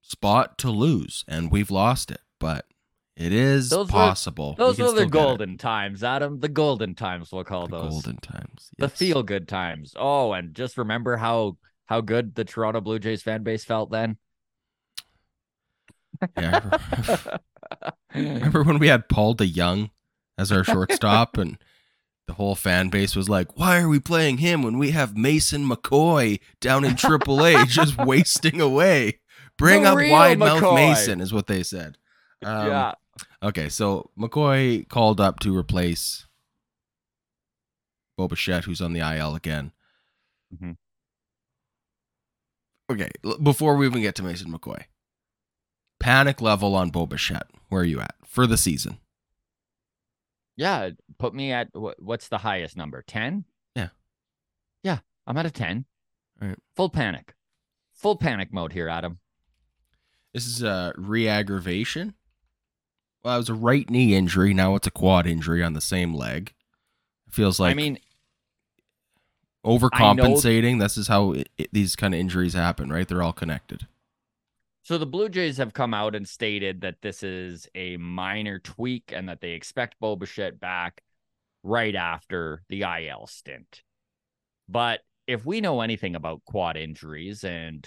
spot 0.00 0.56
to 0.58 0.70
lose, 0.70 1.24
and 1.28 1.50
we've 1.50 1.70
lost 1.70 2.10
it. 2.10 2.20
But 2.40 2.66
it 3.16 3.32
is 3.32 3.70
Those 3.70 3.90
possible. 3.90 4.54
We 4.56 4.64
those 4.64 4.80
are 4.80 4.92
the 4.92 5.06
golden 5.06 5.58
times, 5.58 6.04
Adam. 6.04 6.38
The 6.38 6.48
golden 6.48 6.94
times, 6.94 7.32
we'll 7.32 7.44
call 7.44 7.66
The 7.66 7.78
those. 7.78 7.90
golden 7.90 8.16
times. 8.18 8.70
the 8.78 8.88
feel 8.88 9.24
good 9.24 9.48
times. 9.48 9.92
Oh, 9.96 10.32
and 10.32 10.54
just 10.54 10.78
remember 10.78 11.16
how 11.16 11.58
how 11.88 12.00
good 12.00 12.34
the 12.34 12.44
Toronto 12.44 12.80
Blue 12.80 12.98
Jays 12.98 13.22
fan 13.22 13.42
base 13.42 13.64
felt 13.64 13.90
then. 13.90 14.16
Yeah, 16.36 16.70
Remember 18.14 18.62
when 18.64 18.78
we 18.78 18.88
had 18.88 19.08
Paul 19.08 19.36
DeJong 19.36 19.90
as 20.36 20.50
our 20.50 20.64
shortstop 20.64 21.36
and 21.36 21.58
the 22.26 22.32
whole 22.34 22.54
fan 22.54 22.88
base 22.88 23.14
was 23.14 23.28
like, 23.28 23.56
why 23.56 23.80
are 23.80 23.88
we 23.88 24.00
playing 24.00 24.38
him 24.38 24.62
when 24.62 24.78
we 24.78 24.90
have 24.90 25.16
Mason 25.16 25.68
McCoy 25.68 26.40
down 26.60 26.84
in 26.84 26.92
AAA 26.94 27.66
just 27.68 27.96
wasting 27.98 28.60
away? 28.60 29.20
Bring 29.56 29.82
The 29.82 29.90
up 29.90 29.96
real 29.96 30.12
wide 30.12 30.38
mouth 30.38 30.74
Mason 30.74 31.20
is 31.20 31.32
what 31.32 31.46
they 31.46 31.62
said. 31.62 31.98
Um, 32.44 32.66
yeah, 32.66 32.92
Okay, 33.42 33.68
so 33.68 34.10
McCoy 34.18 34.88
called 34.88 35.20
up 35.20 35.38
to 35.40 35.56
replace 35.56 36.26
Bo 38.16 38.26
Bichette, 38.28 38.64
who's 38.64 38.80
on 38.80 38.92
the 38.92 39.00
IL 39.00 39.34
again. 39.36 39.72
Mhm. 40.52 40.76
Okay, 42.90 43.10
before 43.42 43.76
we 43.76 43.86
even 43.86 44.00
get 44.00 44.14
to 44.16 44.22
Mason 44.22 44.50
McCoy, 44.52 44.84
panic 46.00 46.40
level 46.40 46.74
on 46.74 46.90
Bo 46.90 47.06
Bichette. 47.06 47.48
Where 47.68 47.82
are 47.82 47.84
you 47.84 48.00
at 48.00 48.14
for 48.24 48.46
the 48.46 48.56
season? 48.56 48.98
yeah. 50.56 50.90
Put 51.18 51.34
me 51.34 51.52
at 51.52 51.68
what's 51.72 52.28
the 52.28 52.38
highest 52.38 52.76
number? 52.76 53.02
Ten. 53.02 53.44
Yeah. 53.74 53.88
Yeah, 54.82 54.98
I'm 55.26 55.36
at 55.36 55.46
a 55.46 55.50
ten. 55.50 55.84
All 56.40 56.48
right. 56.48 56.58
Full 56.76 56.90
panic. 56.90 57.34
Full 57.94 58.16
panic 58.16 58.52
mode 58.52 58.72
here, 58.72 58.88
Adam. 58.88 59.18
This 60.32 60.46
is 60.46 60.62
a 60.62 60.92
re-aggravation. 60.96 62.14
Well, 63.24 63.34
it 63.34 63.38
was 63.38 63.48
a 63.48 63.54
right 63.54 63.88
knee 63.90 64.14
injury. 64.14 64.54
Now 64.54 64.76
it's 64.76 64.86
a 64.86 64.92
quad 64.92 65.26
injury 65.26 65.62
on 65.64 65.72
the 65.72 65.80
same 65.80 66.14
leg. 66.14 66.52
It 67.26 67.34
feels 67.34 67.58
like 67.58 67.72
I 67.72 67.74
mean, 67.74 67.98
overcompensating. 69.64 70.80
This 70.80 70.96
is 70.96 71.08
how 71.08 71.32
it, 71.32 71.48
it- 71.58 71.70
these 71.72 71.96
kind 71.96 72.14
of 72.14 72.20
injuries 72.20 72.54
happen, 72.54 72.90
right? 72.92 73.06
They're 73.06 73.22
all 73.22 73.32
connected. 73.32 73.86
So 74.82 74.96
the 74.96 75.06
Blue 75.06 75.28
Jays 75.28 75.58
have 75.58 75.74
come 75.74 75.92
out 75.92 76.14
and 76.14 76.26
stated 76.26 76.80
that 76.80 77.02
this 77.02 77.22
is 77.22 77.68
a 77.74 77.98
minor 77.98 78.58
tweak 78.58 79.12
and 79.14 79.28
that 79.28 79.40
they 79.42 79.50
expect 79.50 80.00
Bo 80.00 80.16
Bichette 80.16 80.58
back 80.58 81.02
right 81.62 81.94
after 81.94 82.62
the 82.70 82.82
IL 82.82 83.26
stint. 83.26 83.82
But 84.66 85.00
if 85.26 85.44
we 85.44 85.60
know 85.60 85.82
anything 85.82 86.14
about 86.14 86.44
quad 86.46 86.78
injuries, 86.78 87.44
and 87.44 87.86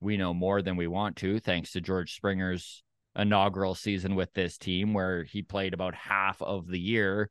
we 0.00 0.16
know 0.16 0.32
more 0.32 0.62
than 0.62 0.76
we 0.76 0.86
want 0.86 1.16
to, 1.16 1.38
thanks 1.38 1.72
to 1.72 1.82
George 1.82 2.14
Springer's 2.14 2.82
inaugural 3.14 3.74
season 3.74 4.14
with 4.14 4.32
this 4.32 4.56
team, 4.56 4.94
where 4.94 5.24
he 5.24 5.42
played 5.42 5.74
about 5.74 5.94
half 5.94 6.40
of 6.40 6.66
the 6.66 6.80
year 6.80 7.28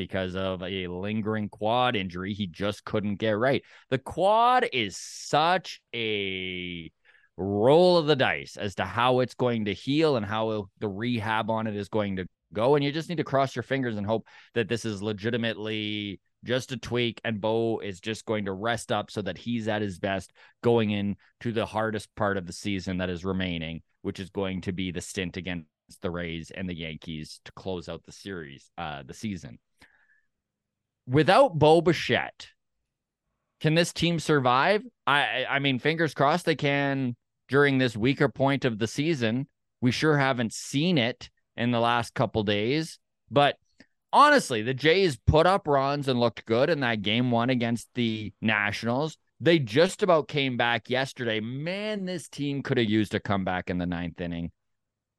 because 0.00 0.34
of 0.34 0.62
a 0.62 0.86
lingering 0.86 1.50
quad 1.50 1.94
injury 1.94 2.32
he 2.32 2.46
just 2.46 2.86
couldn't 2.86 3.16
get 3.16 3.32
right. 3.32 3.62
The 3.90 3.98
quad 3.98 4.66
is 4.72 4.96
such 4.96 5.82
a 5.94 6.90
roll 7.36 7.98
of 7.98 8.06
the 8.06 8.16
dice 8.16 8.56
as 8.56 8.76
to 8.76 8.84
how 8.86 9.20
it's 9.20 9.34
going 9.34 9.66
to 9.66 9.74
heal 9.74 10.16
and 10.16 10.24
how 10.24 10.68
the 10.78 10.88
rehab 10.88 11.50
on 11.50 11.66
it 11.66 11.76
is 11.76 11.90
going 11.90 12.16
to 12.16 12.26
go. 12.54 12.76
And 12.76 12.84
you 12.84 12.92
just 12.92 13.10
need 13.10 13.18
to 13.18 13.24
cross 13.24 13.54
your 13.54 13.62
fingers 13.62 13.98
and 13.98 14.06
hope 14.06 14.26
that 14.54 14.68
this 14.68 14.86
is 14.86 15.02
legitimately 15.02 16.18
just 16.44 16.72
a 16.72 16.78
tweak 16.78 17.20
and 17.22 17.42
Bo 17.42 17.80
is 17.80 18.00
just 18.00 18.24
going 18.24 18.46
to 18.46 18.52
rest 18.52 18.90
up 18.90 19.10
so 19.10 19.20
that 19.20 19.36
he's 19.36 19.68
at 19.68 19.82
his 19.82 19.98
best 19.98 20.32
going 20.62 20.92
into 20.92 21.52
the 21.52 21.66
hardest 21.66 22.08
part 22.14 22.38
of 22.38 22.46
the 22.46 22.54
season 22.54 22.96
that 22.98 23.10
is 23.10 23.22
remaining, 23.22 23.82
which 24.00 24.18
is 24.18 24.30
going 24.30 24.62
to 24.62 24.72
be 24.72 24.92
the 24.92 25.02
stint 25.02 25.36
against 25.36 25.66
the 26.00 26.10
Rays 26.10 26.50
and 26.50 26.66
the 26.66 26.74
Yankees 26.74 27.40
to 27.44 27.52
close 27.52 27.88
out 27.88 28.02
the 28.04 28.12
series, 28.12 28.70
uh, 28.78 29.02
the 29.04 29.14
season. 29.14 29.58
Without 31.10 31.58
Bo 31.58 31.80
Bichette, 31.80 32.50
can 33.60 33.74
this 33.74 33.92
team 33.92 34.20
survive? 34.20 34.82
I 35.08 35.44
I 35.50 35.58
mean, 35.58 35.80
fingers 35.80 36.14
crossed 36.14 36.44
they 36.44 36.54
can 36.54 37.16
during 37.48 37.78
this 37.78 37.96
weaker 37.96 38.28
point 38.28 38.64
of 38.64 38.78
the 38.78 38.86
season. 38.86 39.48
We 39.80 39.90
sure 39.90 40.16
haven't 40.16 40.52
seen 40.52 40.98
it 40.98 41.28
in 41.56 41.72
the 41.72 41.80
last 41.80 42.14
couple 42.14 42.44
days, 42.44 43.00
but 43.28 43.56
honestly, 44.12 44.62
the 44.62 44.72
Jays 44.72 45.18
put 45.26 45.46
up 45.46 45.66
runs 45.66 46.06
and 46.06 46.20
looked 46.20 46.46
good 46.46 46.70
in 46.70 46.78
that 46.80 47.02
game 47.02 47.32
one 47.32 47.50
against 47.50 47.88
the 47.94 48.32
Nationals. 48.40 49.18
They 49.40 49.58
just 49.58 50.04
about 50.04 50.28
came 50.28 50.56
back 50.56 50.88
yesterday. 50.88 51.40
Man, 51.40 52.04
this 52.04 52.28
team 52.28 52.62
could 52.62 52.78
have 52.78 52.88
used 52.88 53.16
a 53.16 53.20
comeback 53.20 53.68
in 53.68 53.78
the 53.78 53.86
ninth 53.86 54.20
inning. 54.20 54.52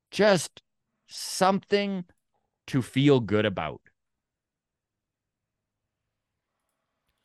Just 0.10 0.62
something 1.08 2.06
to 2.68 2.82
feel 2.82 3.20
good 3.20 3.46
about. 3.46 3.82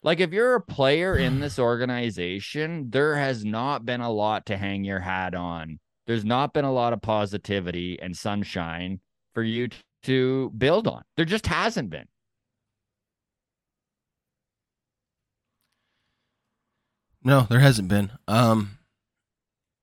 Like 0.06 0.20
if 0.20 0.32
you're 0.32 0.54
a 0.54 0.60
player 0.60 1.16
in 1.18 1.40
this 1.40 1.58
organization, 1.58 2.88
there 2.90 3.16
has 3.16 3.44
not 3.44 3.84
been 3.84 4.00
a 4.00 4.10
lot 4.10 4.46
to 4.46 4.56
hang 4.56 4.84
your 4.84 5.00
hat 5.00 5.34
on. 5.34 5.80
There's 6.06 6.24
not 6.24 6.54
been 6.54 6.64
a 6.64 6.72
lot 6.72 6.92
of 6.92 7.02
positivity 7.02 7.98
and 8.00 8.16
sunshine 8.16 9.00
for 9.34 9.42
you 9.42 9.68
to 10.04 10.50
build 10.56 10.86
on. 10.86 11.02
There 11.16 11.26
just 11.26 11.46
hasn't 11.46 11.90
been. 11.90 12.06
No, 17.24 17.40
there 17.50 17.58
hasn't 17.58 17.88
been. 17.88 18.12
Um, 18.28 18.78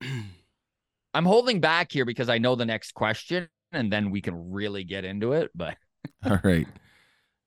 I'm 1.14 1.26
holding 1.26 1.60
back 1.60 1.92
here 1.92 2.06
because 2.06 2.30
I 2.30 2.38
know 2.38 2.54
the 2.54 2.64
next 2.64 2.92
question 2.92 3.48
and 3.70 3.92
then 3.92 4.10
we 4.10 4.22
can 4.22 4.50
really 4.50 4.84
get 4.84 5.04
into 5.04 5.34
it. 5.34 5.50
But 5.54 5.76
all 6.24 6.40
right. 6.42 6.66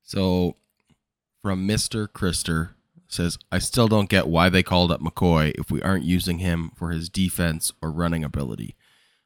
So 0.04 0.56
from 1.48 1.66
Mr. 1.66 2.10
Krister 2.10 2.72
says, 3.08 3.38
I 3.54 3.60
still 3.60 3.88
don't 3.88 4.10
get 4.10 4.28
why 4.28 4.50
they 4.50 4.64
called 4.64 4.92
up 4.92 5.00
McCoy 5.00 5.54
if 5.58 5.72
we 5.72 5.82
aren't 5.82 6.04
using 6.04 6.40
him 6.40 6.74
for 6.76 6.90
his 6.92 7.08
defense 7.08 7.72
or 7.82 7.90
running 7.90 8.22
ability. 8.26 8.76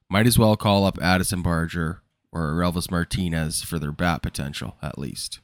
Might 0.08 0.28
as 0.28 0.38
well 0.38 0.56
call 0.56 0.86
up 0.86 1.00
Addison 1.02 1.42
Barger 1.42 2.04
or 2.32 2.52
Orelvis 2.54 2.92
Martinez 2.92 3.64
for 3.64 3.80
their 3.80 3.92
bat 3.92 4.22
potential, 4.22 4.76
at 4.84 5.00
least. 5.00 5.40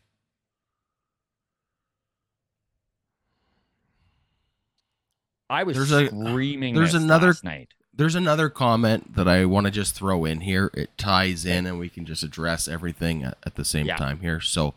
I 5.50 5.64
was 5.64 5.78
There's 5.78 5.92
a- 5.92 6.08
screaming. 6.08 6.76
there's 6.76 6.94
this 6.94 7.02
another- 7.02 7.28
last 7.28 7.44
night. 7.44 7.74
There's 7.94 8.14
another 8.16 8.50
comment 8.50 9.16
that 9.16 9.28
I 9.28 9.46
want 9.46 9.66
to 9.66 9.72
just 9.72 9.96
throw 9.96 10.26
in 10.26 10.42
here. 10.42 10.70
It 10.76 10.96
ties 11.00 11.44
in 11.46 11.66
and 11.66 11.80
we 11.80 11.90
can 11.90 12.06
just 12.06 12.22
address 12.22 12.68
everything 12.68 13.24
at, 13.24 13.40
at 13.44 13.56
the 13.56 13.66
same 13.66 13.88
Yeah. 13.88 13.96
time 13.96 14.20
here. 14.20 14.40
So, 14.40 14.76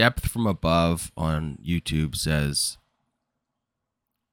Depth 0.00 0.30
from 0.30 0.46
Above 0.46 1.12
on 1.14 1.58
YouTube 1.62 2.16
says 2.16 2.78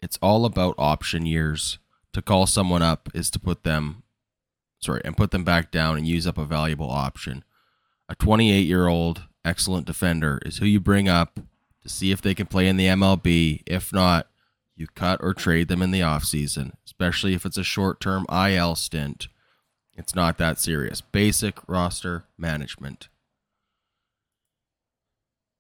it's 0.02 0.18
all 0.22 0.46
about 0.46 0.76
option 0.78 1.26
years. 1.26 1.78
To 2.14 2.22
call 2.22 2.48
someone 2.48 2.82
up 2.82 3.10
is 3.14 3.30
to 3.32 3.38
put 3.38 3.66
them, 3.66 4.04
sorry, 4.80 5.02
and 5.04 5.18
put 5.18 5.32
them 5.32 5.44
back 5.44 5.70
down 5.70 5.98
and 5.98 6.08
use 6.08 6.26
up 6.26 6.38
a 6.38 6.46
valuable 6.46 6.90
option. 6.90 7.44
A 8.08 8.16
28 8.16 8.66
year 8.66 8.88
old 8.88 9.24
excellent 9.44 9.86
defender 9.86 10.40
is 10.46 10.60
who 10.60 10.66
you 10.66 10.80
bring 10.80 11.10
up 11.10 11.38
to 11.84 11.90
see 11.90 12.12
if 12.12 12.22
they 12.22 12.34
can 12.34 12.48
play 12.48 12.70
in 12.70 12.78
the 12.78 12.88
MLB. 12.88 13.64
If 13.66 13.92
not, 13.92 14.30
you 14.78 14.88
cut 14.96 15.20
or 15.22 15.34
trade 15.34 15.68
them 15.68 15.82
in 15.82 15.92
the 15.92 16.00
offseason, 16.00 16.76
especially 16.86 17.34
if 17.34 17.46
it's 17.46 17.58
a 17.58 17.64
short 17.66 18.00
term 18.00 18.26
IL 18.32 18.76
stint. 18.76 19.28
It's 19.98 20.16
not 20.16 20.38
that 20.38 20.60
serious. 20.60 21.02
Basic 21.02 21.58
roster 21.68 22.24
management. 22.38 23.10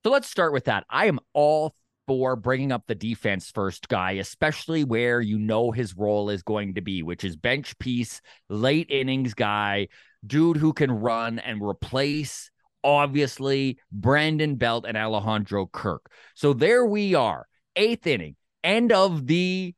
So 0.04 0.12
let's 0.12 0.30
start 0.30 0.54
with 0.54 0.66
that. 0.66 0.86
I 0.89 1.08
am 1.08 1.20
all 1.34 1.75
for 2.08 2.36
bringing 2.38 2.72
up 2.72 2.84
the 2.88 2.96
defense 2.96 3.51
first 3.51 3.89
guy, 3.89 4.12
especially 4.13 4.84
where 4.84 5.20
you 5.20 5.38
know 5.38 5.72
his 5.72 5.96
role 5.96 6.30
is 6.30 6.42
going 6.44 6.75
to 6.75 6.82
be, 6.82 7.04
which 7.04 7.24
is 7.24 7.36
bench 7.36 7.77
piece, 7.80 8.22
late 8.50 8.88
innings 8.89 9.34
guy, 9.34 9.89
dude 10.25 10.58
who 10.58 10.72
can 10.72 10.92
run 10.92 11.39
and 11.39 11.62
replace, 11.62 12.50
obviously, 12.84 13.77
Brandon 13.92 14.56
Belt 14.56 14.86
and 14.88 14.96
Alejandro 14.96 15.66
Kirk. 15.68 16.10
So 16.36 16.54
there 16.54 16.86
we 16.86 17.13
are, 17.13 17.46
eighth 17.75 18.08
inning, 18.08 18.38
end 18.63 18.94
of 18.94 19.27
the 19.27 19.75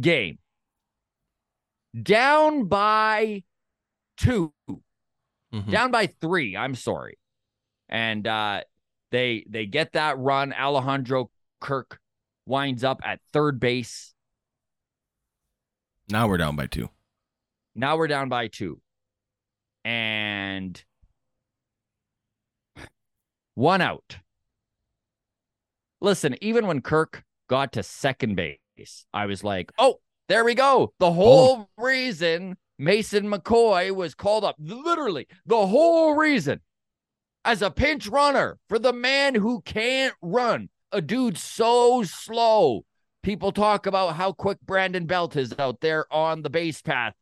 game. 0.00 0.38
Down 2.00 2.64
by 2.64 3.42
2 4.18 4.52
Mhm. 5.52 5.70
down 5.70 5.90
by 5.90 6.06
three. 6.06 6.56
I'm 6.56 6.74
sorry, 6.74 7.18
and 7.88 8.26
uh, 8.26 8.62
they 9.10 9.44
they 9.48 9.66
get 9.66 9.92
that 9.92 10.18
run. 10.18 10.52
Alejandro 10.52 11.30
Kirk 11.60 12.00
winds 12.46 12.84
up 12.84 13.00
at 13.04 13.20
third 13.32 13.60
base. 13.60 14.14
Now 16.10 16.28
we're 16.28 16.38
down 16.38 16.56
by 16.56 16.66
two. 16.66 16.90
Now 17.74 17.96
we're 17.96 18.08
down 18.08 18.28
by 18.28 18.48
two, 18.48 18.80
and 19.84 20.82
one 23.54 23.80
out. 23.80 24.18
Listen, 26.00 26.36
even 26.40 26.66
when 26.66 26.80
Kirk 26.80 27.24
got 27.48 27.72
to 27.72 27.82
second 27.82 28.36
base, 28.36 29.06
I 29.12 29.26
was 29.26 29.44
like, 29.44 29.72
"Oh, 29.78 30.00
there 30.28 30.44
we 30.44 30.54
go." 30.54 30.92
The 30.98 31.06
oh. 31.06 31.12
whole 31.12 31.68
reason 31.76 32.56
Mason 32.78 33.28
McCoy 33.28 33.94
was 33.94 34.14
called 34.14 34.44
up, 34.44 34.56
literally 34.58 35.26
the 35.44 35.66
whole 35.66 36.14
reason, 36.14 36.60
as 37.44 37.62
a 37.62 37.70
pinch 37.70 38.06
runner 38.06 38.58
for 38.68 38.78
the 38.78 38.92
man 38.92 39.34
who 39.34 39.60
can't 39.62 40.14
run, 40.20 40.68
a 40.92 41.00
dude 41.00 41.38
so 41.38 42.02
slow. 42.02 42.84
People 43.22 43.52
talk 43.52 43.86
about 43.86 44.16
how 44.16 44.32
quick 44.32 44.58
Brandon 44.62 45.06
Belt 45.06 45.36
is 45.36 45.54
out 45.58 45.80
there 45.80 46.06
on 46.12 46.42
the 46.42 46.50
base 46.50 46.82
path 46.82 47.14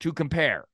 to 0.00 0.12
compare. 0.12 0.64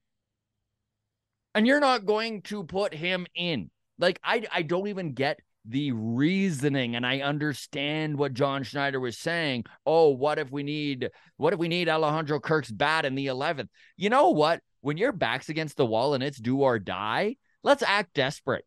And 1.54 1.66
you're 1.66 1.80
not 1.80 2.06
going 2.06 2.42
to 2.42 2.64
put 2.64 2.94
him 2.94 3.26
in. 3.34 3.70
Like 3.98 4.18
I 4.24 4.44
I 4.50 4.62
don't 4.62 4.88
even 4.88 5.12
get 5.12 5.38
the 5.64 5.92
reasoning 5.92 6.96
and 6.96 7.06
I 7.06 7.20
understand 7.20 8.16
what 8.16 8.34
John 8.34 8.62
Schneider 8.62 8.98
was 8.98 9.18
saying. 9.18 9.64
Oh, 9.86 10.08
what 10.08 10.38
if 10.38 10.50
we 10.50 10.62
need 10.62 11.10
what 11.36 11.52
if 11.52 11.58
we 11.58 11.68
need 11.68 11.88
Alejandro 11.88 12.40
Kirk's 12.40 12.70
bat 12.70 13.04
in 13.04 13.14
the 13.14 13.26
11th? 13.26 13.68
You 13.96 14.10
know 14.10 14.30
what? 14.30 14.60
When 14.80 14.96
your 14.96 15.12
back's 15.12 15.48
against 15.48 15.76
the 15.76 15.86
wall 15.86 16.14
and 16.14 16.24
it's 16.24 16.38
do 16.38 16.62
or 16.62 16.78
die, 16.78 17.36
let's 17.62 17.82
act 17.82 18.14
desperate. 18.14 18.64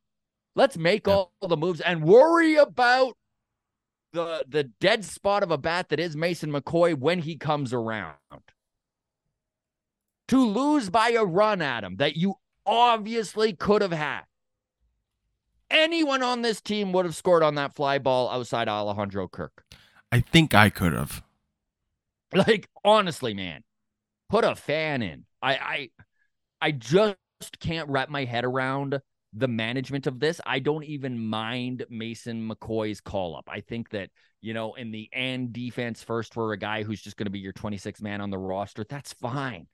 Let's 0.55 0.77
make 0.77 1.05
Yeah. 1.07 1.13
all 1.13 1.33
the 1.41 1.57
moves 1.57 1.81
and 1.81 2.03
worry 2.03 2.55
about 2.55 3.17
the 4.13 4.45
the 4.47 4.63
dead 4.63 5.03
spot 5.03 5.43
of 5.43 5.51
a 5.51 5.57
bat 5.57 5.89
that 5.89 5.99
is 5.99 6.15
Mason 6.15 6.51
McCoy 6.51 6.95
when 6.97 7.19
he 7.19 7.35
comes 7.35 7.73
around. 7.73 8.15
To 10.29 10.43
lose 10.43 10.89
by 10.89 11.09
a 11.11 11.23
run, 11.23 11.61
Adam, 11.61 11.97
that 11.97 12.15
you 12.17 12.35
obviously 12.65 13.53
could 13.53 13.81
have 13.81 13.91
had. 13.91 14.23
Anyone 15.69 16.23
on 16.23 16.41
this 16.41 16.61
team 16.61 16.93
would 16.93 17.05
have 17.05 17.15
scored 17.15 17.43
on 17.43 17.55
that 17.55 17.75
fly 17.75 17.99
ball 17.99 18.29
outside 18.29 18.67
Alejandro 18.69 19.27
Kirk. 19.27 19.65
I 20.11 20.21
think 20.21 20.53
I 20.53 20.69
could 20.69 20.93
have. 20.93 21.23
Like, 22.33 22.67
honestly, 22.83 23.33
man, 23.33 23.63
put 24.29 24.43
a 24.43 24.55
fan 24.55 25.01
in. 25.01 25.25
I 25.41 25.55
I 25.57 25.89
I 26.59 26.71
just 26.71 27.17
can't 27.59 27.87
wrap 27.87 28.09
my 28.09 28.25
head 28.25 28.43
around 28.43 28.99
the 29.35 29.47
management 29.47 30.07
of 30.07 30.19
this. 30.19 30.39
I 30.45 30.59
don't 30.59 30.85
even 30.85 31.19
mind 31.19 31.85
Mason 31.89 32.49
McCoy's 32.49 33.01
call 33.01 33.35
up. 33.35 33.49
I 33.51 33.59
think 33.59 33.89
that, 33.89 34.09
you 34.41 34.53
know, 34.53 34.73
in 34.75 34.91
the 34.91 35.09
end, 35.11 35.53
defense 35.53 36.01
first 36.01 36.33
for 36.33 36.53
a 36.53 36.57
guy 36.57 36.83
who's 36.83 37.01
just 37.01 37.17
going 37.17 37.25
to 37.25 37.31
be 37.31 37.39
your 37.39 37.53
26 37.53 38.01
man 38.01 38.21
on 38.21 38.29
the 38.29 38.37
roster, 38.37 38.85
that's 38.87 39.13
fine. 39.13 39.67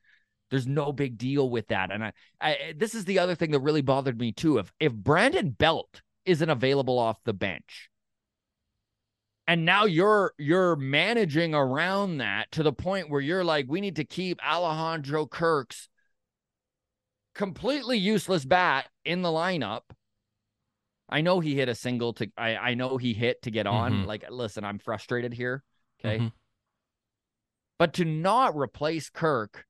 There's 0.49 0.67
no 0.67 0.91
big 0.91 1.17
deal 1.17 1.49
with 1.49 1.67
that. 1.67 1.91
And 1.91 2.03
I, 2.03 2.11
I 2.41 2.73
this 2.75 2.95
is 2.95 3.05
the 3.05 3.19
other 3.19 3.35
thing 3.35 3.51
that 3.51 3.61
really 3.61 3.81
bothered 3.81 4.19
me 4.19 4.31
too. 4.33 4.57
If 4.57 4.73
if 4.79 4.93
Brandon 4.93 5.51
Belt 5.51 6.01
isn't 6.25 6.49
available 6.49 6.99
off 6.99 7.23
the 7.23 7.33
bench, 7.33 7.89
and 9.47 9.63
now 9.63 9.85
you're 9.85 10.33
you're 10.37 10.75
managing 10.75 11.55
around 11.55 12.17
that 12.17 12.51
to 12.51 12.63
the 12.63 12.73
point 12.73 13.09
where 13.09 13.21
you're 13.21 13.45
like, 13.45 13.67
we 13.69 13.79
need 13.79 13.95
to 13.95 14.03
keep 14.03 14.39
Alejandro 14.45 15.25
Kirk's 15.25 15.87
completely 17.33 17.97
useless 17.97 18.45
bat 18.45 18.87
in 19.05 19.21
the 19.21 19.29
lineup. 19.29 19.81
I 21.09 21.21
know 21.21 21.39
he 21.39 21.55
hit 21.55 21.69
a 21.69 21.75
single 21.75 22.13
to 22.13 22.31
I, 22.37 22.55
I 22.55 22.73
know 22.73 22.97
he 22.97 23.13
hit 23.13 23.41
to 23.43 23.51
get 23.51 23.67
on. 23.67 24.03
Mhm. 24.03 24.05
Like, 24.05 24.25
listen, 24.29 24.63
I'm 24.63 24.79
frustrated 24.79 25.33
here. 25.33 25.63
Okay. 25.99 26.19
Mhm. 26.19 26.31
But 27.77 27.93
to 27.95 28.05
not 28.05 28.55
replace 28.55 29.09
Kirk, 29.09 29.65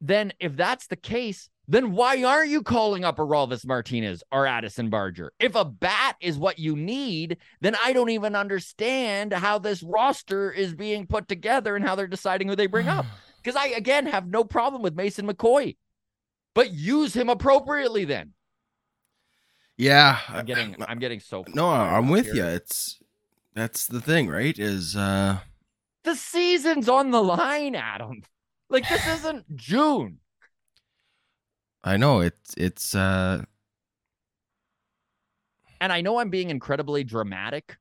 then 0.00 0.32
if 0.40 0.56
that's 0.56 0.86
the 0.88 0.96
case, 0.96 1.48
then 1.68 1.92
why 1.92 2.22
aren't 2.22 2.50
you 2.50 2.62
calling 2.62 3.04
up 3.04 3.18
Orelvis 3.18 3.66
Martinez 3.66 4.22
or 4.30 4.46
Addison 4.46 4.88
Barger? 4.88 5.32
If 5.38 5.54
a 5.54 5.64
bat 5.64 6.16
is 6.20 6.38
what 6.38 6.58
you 6.58 6.76
need, 6.76 7.38
then 7.60 7.76
I 7.82 7.92
don't 7.92 8.10
even 8.10 8.34
understand 8.36 9.32
how 9.32 9.58
this 9.58 9.82
roster 9.82 10.50
is 10.50 10.74
being 10.74 11.06
put 11.06 11.28
together 11.28 11.74
and 11.76 11.84
how 11.84 11.94
they're 11.94 12.06
deciding 12.06 12.48
who 12.48 12.56
they 12.56 12.66
bring 12.66 12.88
up. 12.88 13.04
Because 13.42 13.62
I 13.62 13.68
again 13.68 14.06
have 14.06 14.26
no 14.26 14.42
problem 14.42 14.82
with 14.82 14.96
Mason 14.96 15.24
McCoy, 15.24 15.76
but 16.56 16.72
use 16.72 17.14
him 17.14 17.28
appropriately 17.28 18.06
then. 18.06 18.32
Yeah, 19.76 20.18
I'm 20.28 20.46
getting 20.46 20.74
I'm 20.88 20.98
getting 20.98 21.20
so 21.20 21.44
no, 21.48 21.68
I'm 21.68 22.08
with 22.08 22.24
here. 22.24 22.34
you. 22.34 22.44
It's 22.46 22.98
that's 23.54 23.86
the 23.86 24.00
thing, 24.00 24.28
right? 24.28 24.58
Is 24.58 24.96
uh 24.96 25.40
The 26.04 26.16
season's 26.16 26.88
on 26.88 27.10
the 27.10 27.22
line, 27.22 27.74
Adam. 27.74 28.22
Like 28.70 28.88
this 28.88 29.06
isn't 29.06 29.44
June. 29.56 30.18
I 31.84 31.98
know 31.98 32.20
it's 32.20 32.54
it's 32.56 32.94
uh 32.94 33.44
And 35.78 35.92
I 35.92 36.00
know 36.00 36.18
I'm 36.18 36.30
being 36.30 36.48
incredibly 36.48 37.04
dramatic 37.04 37.76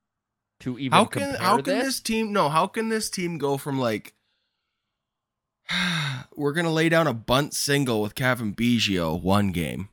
to 0.60 0.78
even 0.78 0.92
how 0.98 1.06
can 1.06 1.22
compare 1.22 1.42
how 1.42 1.56
can 1.62 1.78
this. 1.78 1.86
this 1.86 2.00
team 2.02 2.34
no 2.34 2.50
how 2.50 2.68
can 2.68 2.90
this 2.90 3.10
team 3.10 3.38
go 3.38 3.56
from 3.58 3.80
like 3.80 4.15
we're 6.36 6.54
gonna 6.54 6.72
lay 6.72 6.90
down 6.90 7.08
a 7.08 7.14
bunt 7.14 7.54
single 7.54 8.02
with 8.02 8.16
Cavan 8.16 8.54
Biggio 8.54 9.20
one 9.22 9.52
game 9.52 9.90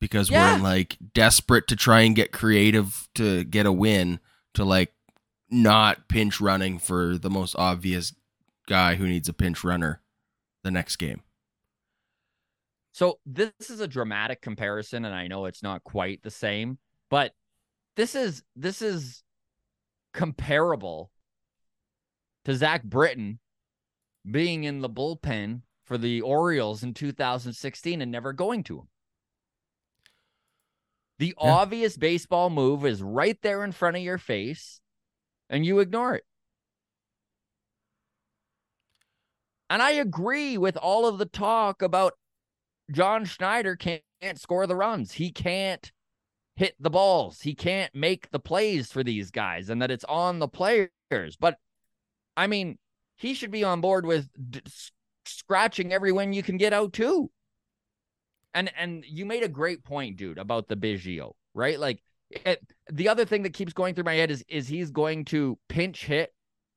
because 0.00 0.30
Yeah. 0.30 0.56
we're 0.56 0.62
like 0.62 0.96
desperate 1.14 1.66
to 1.68 1.76
try 1.76 2.00
and 2.02 2.16
get 2.16 2.32
creative 2.32 3.08
to 3.14 3.44
get 3.44 3.66
a 3.66 3.72
win 3.72 4.20
to 4.54 4.64
like 4.64 4.92
not 5.50 6.08
pinch 6.08 6.40
running 6.40 6.78
for 6.78 7.18
the 7.18 7.30
most 7.30 7.54
obvious 7.56 8.14
guy 8.66 8.94
who 8.94 9.06
needs 9.06 9.28
a 9.28 9.32
pinch 9.32 9.64
runner 9.64 10.00
the 10.62 10.70
next 10.70 10.96
game. 10.96 11.22
So 12.92 13.18
this 13.24 13.52
is 13.68 13.80
a 13.80 13.88
dramatic 13.88 14.42
comparison, 14.42 15.04
and 15.04 15.14
I 15.14 15.28
know 15.28 15.44
it's 15.46 15.62
not 15.62 15.84
quite 15.84 16.22
the 16.22 16.30
same, 16.30 16.78
but 17.08 17.34
this 17.96 18.14
is 18.14 18.42
this 18.56 18.82
is 18.82 19.22
comparable 20.12 21.10
to 22.44 22.54
Zach 22.54 22.82
Britton 22.82 23.38
being 24.28 24.64
in 24.64 24.80
the 24.80 24.90
bullpen 24.90 25.62
for 25.84 25.98
the 25.98 26.20
Orioles 26.20 26.82
in 26.82 26.94
2016 26.94 28.00
and 28.00 28.10
never 28.12 28.32
going 28.32 28.62
to 28.64 28.78
him. 28.78 28.88
The 31.18 31.28
Yeah. 31.28 31.34
obvious 31.52 31.96
baseball 31.96 32.48
move 32.50 32.86
is 32.86 33.02
right 33.02 33.40
there 33.42 33.62
in 33.64 33.72
front 33.72 33.96
of 33.96 34.02
your 34.02 34.18
face, 34.18 34.80
and 35.48 35.66
you 35.66 35.78
ignore 35.80 36.14
it. 36.14 36.24
And 39.68 39.82
I 39.82 39.92
agree 39.92 40.58
with 40.58 40.76
all 40.76 41.06
of 41.06 41.18
the 41.18 41.26
talk 41.26 41.82
about 41.82 42.14
John 42.90 43.24
Schneider 43.24 43.76
can't, 43.76 44.02
can't 44.20 44.40
score 44.40 44.66
the 44.66 44.74
runs. 44.74 45.12
He 45.12 45.30
can't 45.30 45.92
hit 46.56 46.74
the 46.80 46.90
balls. 46.90 47.42
He 47.42 47.54
can't 47.54 47.94
make 47.94 48.30
the 48.30 48.40
plays 48.40 48.90
for 48.90 49.04
these 49.04 49.30
guys 49.30 49.70
and 49.70 49.80
that 49.80 49.90
it's 49.90 50.04
on 50.04 50.40
the 50.40 50.48
players. 50.48 50.90
But 51.38 51.58
I 52.36 52.46
mean, 52.48 52.78
he 53.20 53.34
should 53.34 53.50
be 53.50 53.64
on 53.64 53.82
board 53.82 54.06
with 54.06 54.28
d- 54.50 54.62
scratching 55.26 55.92
every 55.92 56.10
win 56.10 56.32
you 56.32 56.42
can 56.42 56.56
get 56.56 56.72
out 56.72 56.94
too. 56.94 57.30
And 58.54 58.72
and 58.76 59.04
you 59.06 59.26
made 59.26 59.42
a 59.42 59.48
great 59.48 59.84
point, 59.84 60.16
dude, 60.16 60.38
about 60.38 60.68
the 60.68 60.74
Biggio, 60.76 61.32
right? 61.54 61.78
Like 61.78 62.02
it, 62.30 62.60
the 62.90 63.08
other 63.08 63.24
thing 63.24 63.42
that 63.42 63.52
keeps 63.52 63.72
going 63.74 63.94
through 63.94 64.04
my 64.04 64.14
head 64.14 64.30
is 64.30 64.42
is 64.48 64.66
he's 64.66 64.90
going 64.90 65.26
to 65.26 65.58
pinch 65.68 66.06
hit. 66.06 66.32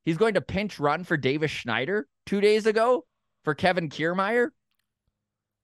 He's 0.05 0.17
going 0.17 0.33
to 0.33 0.41
pinch 0.41 0.79
run 0.79 1.05
for 1.05 1.15
Davis 1.15 1.49
Schneider 1.49 2.07
two 2.25 2.41
days 2.41 2.65
ago 2.65 3.05
for 3.45 3.55
Kevin 3.55 3.89
Kiermaier 3.89 4.49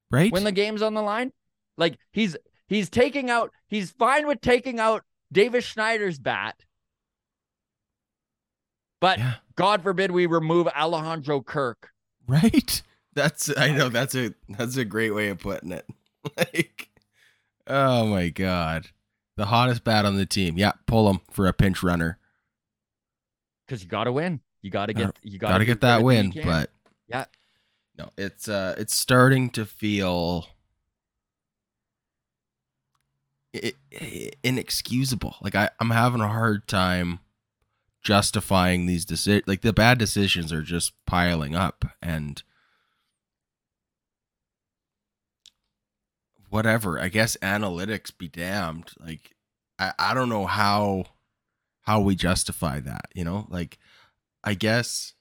Right? 0.09 0.31
when 0.31 0.45
the 0.45 0.51
game's 0.51 0.81
on 0.81 0.93
the 0.93 1.01
line. 1.01 1.33
Like 1.77 1.99
he's 2.11 2.37
he's 2.67 2.89
taking 2.89 3.29
out 3.29 3.51
he's 3.67 3.91
fine 3.91 4.27
with 4.27 4.39
taking 4.41 4.79
out 4.79 5.03
Davis 5.31 5.65
Schneider's 5.65 6.17
bat. 6.17 6.55
But 9.01 9.19
yeah. 9.19 9.35
God 9.59 9.83
forbid 9.83 10.11
we 10.11 10.25
remove 10.25 10.67
Alejandro 10.69 11.41
Kirk. 11.41 11.89
Right? 12.27 12.81
That's 13.13 13.51
I 13.57 13.71
know 13.71 13.89
that's 13.89 14.15
a 14.15 14.33
that's 14.47 14.77
a 14.77 14.85
great 14.85 15.11
way 15.11 15.27
of 15.29 15.39
putting 15.39 15.71
it. 15.73 15.85
like 16.37 16.87
oh 17.67 18.05
my 18.05 18.29
god. 18.29 18.87
The 19.35 19.47
hottest 19.47 19.83
bat 19.83 20.05
on 20.05 20.15
the 20.15 20.25
team. 20.25 20.57
Yeah, 20.57 20.73
pull 20.85 21.09
him 21.09 21.19
for 21.31 21.47
a 21.47 21.53
pinch 21.53 21.81
runner. 21.83 22.17
Because 23.67 23.83
you 23.83 23.89
gotta 23.89 24.11
win. 24.11 24.39
You 24.61 24.69
gotta 24.69 24.93
get 24.93 25.17
you 25.23 25.39
gotta, 25.39 25.55
Gotta 25.55 25.65
get 25.65 25.81
that 25.81 26.03
win, 26.03 26.33
but 26.45 26.71
Yeah. 27.07 27.25
no, 27.97 28.11
it's 28.17 28.47
uh 28.47 28.75
it's 28.77 28.95
starting 28.95 29.49
to 29.51 29.65
feel 29.65 30.47
i- 33.55 33.73
i- 33.99 34.31
inexcusable. 34.43 35.35
Like 35.41 35.55
I 35.55 35.69
I'm 35.79 35.89
having 35.89 36.21
a 36.21 36.27
hard 36.29 36.67
time 36.67 37.19
justifying 38.01 38.85
these 38.85 39.05
decisions. 39.05 39.47
Like 39.47 39.62
the 39.62 39.73
bad 39.73 39.97
decisions 39.97 40.53
are 40.53 40.62
just 40.62 40.93
piling 41.05 41.55
up 41.55 41.85
and 42.01 42.41
whatever. 46.49 46.99
I 46.99 47.09
guess 47.09 47.38
analytics 47.41 48.15
be 48.15 48.27
damned. 48.27 48.91
Like 48.99 49.35
I 49.77 49.93
I 49.99 50.13
don't 50.13 50.29
know 50.29 50.45
how 50.45 51.05
how 51.81 52.01
we 52.01 52.15
justify 52.15 52.79
that, 52.81 53.07
you 53.13 53.23
know? 53.23 53.47
Like 53.49 53.77
I 54.43 54.53
guess 54.53 55.13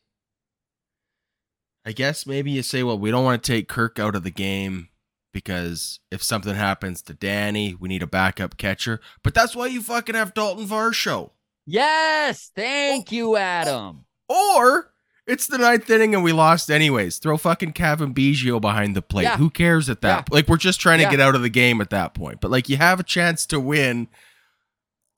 I 1.84 1.92
guess 1.92 2.26
maybe 2.26 2.50
you 2.50 2.62
say, 2.62 2.82
well, 2.82 2.98
we 2.98 3.10
don't 3.10 3.24
want 3.24 3.42
to 3.42 3.52
take 3.52 3.68
Kirk 3.68 3.98
out 3.98 4.14
of 4.14 4.22
the 4.22 4.30
game 4.30 4.88
because 5.32 6.00
if 6.10 6.22
something 6.22 6.54
happens 6.54 7.00
to 7.02 7.14
Danny, 7.14 7.74
we 7.74 7.88
need 7.88 8.02
a 8.02 8.06
backup 8.06 8.56
catcher. 8.56 9.00
But 9.22 9.34
that's 9.34 9.56
why 9.56 9.66
you 9.66 9.80
fucking 9.80 10.14
have 10.14 10.34
Dalton 10.34 10.66
Varsho. 10.66 11.30
Yes, 11.70 12.50
thank 12.56 13.12
you, 13.12 13.36
Adam. 13.36 14.06
Or 14.26 14.90
it's 15.26 15.46
the 15.46 15.58
ninth 15.58 15.90
inning 15.90 16.14
and 16.14 16.24
we 16.24 16.32
lost 16.32 16.70
anyways. 16.70 17.18
Throw 17.18 17.36
fucking 17.36 17.72
Cavan 17.72 18.14
Biggio 18.14 18.58
behind 18.58 18.96
the 18.96 19.02
plate. 19.02 19.24
Yeah. 19.24 19.36
Who 19.36 19.50
cares 19.50 19.90
at 19.90 20.00
that? 20.00 20.28
Yeah. 20.30 20.34
Like 20.34 20.48
we're 20.48 20.56
just 20.56 20.80
trying 20.80 20.98
to 20.98 21.02
Yeah. 21.04 21.10
get 21.10 21.20
out 21.20 21.34
of 21.34 21.42
the 21.42 21.50
game 21.50 21.82
at 21.82 21.90
that 21.90 22.14
point. 22.14 22.40
But 22.40 22.50
like 22.50 22.70
you 22.70 22.78
have 22.78 23.00
a 23.00 23.02
chance 23.02 23.44
to 23.46 23.60
win. 23.60 24.08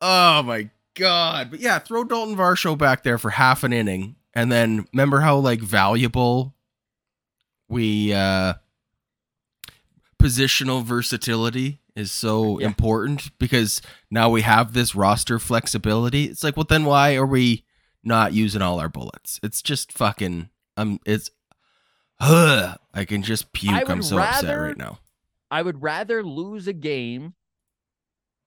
Oh 0.01 0.43
my 0.43 0.71
god! 0.97 1.53
But 1.53 1.61
yeah, 1.61 1.79
throw 1.79 2.03
Dalton 2.03 2.35
Varsho 2.37 2.77
back 2.77 3.05
there 3.05 3.17
for 3.19 3.31
half 3.31 3.63
an 3.63 3.73
inning, 3.73 4.17
and 4.35 4.51
then 4.51 4.87
remember 4.93 5.21
how 5.21 5.37
like 5.37 5.61
valuable 5.61 6.55
we 7.69 8.13
uh 8.13 8.55
positional 10.21 10.83
versatility 10.85 11.81
is 11.97 12.11
so 12.13 12.59
Yeah. 12.61 12.67
important 12.67 13.37
because 13.39 13.81
now 14.11 14.31
we 14.31 14.43
have 14.43 14.73
this 14.73 14.95
roster 14.95 15.39
flexibility. 15.39 16.25
It's 16.25 16.45
like, 16.45 16.57
well, 16.57 16.67
then 16.69 16.85
why 16.85 17.15
are 17.17 17.27
we 17.27 17.65
not 18.03 18.33
using 18.33 18.63
all 18.63 18.81
our 18.81 18.89
bullets? 18.89 19.39
It's 19.43 19.63
just 19.63 19.93
fucking 19.93 20.51
um, 20.77 21.01
it's. 21.05 21.31
Ugh, 22.23 22.79
I 22.93 23.05
can 23.07 23.23
just 23.23 23.53
puke. 23.53 23.89
I'm 23.89 24.03
so 24.03 24.19
upset 24.19 24.59
right 24.59 24.77
now. 24.77 24.99
I 25.51 25.63
would 25.63 25.83
rather 25.83 26.23
lose 26.23 26.69
a 26.69 26.73
game 26.75 27.33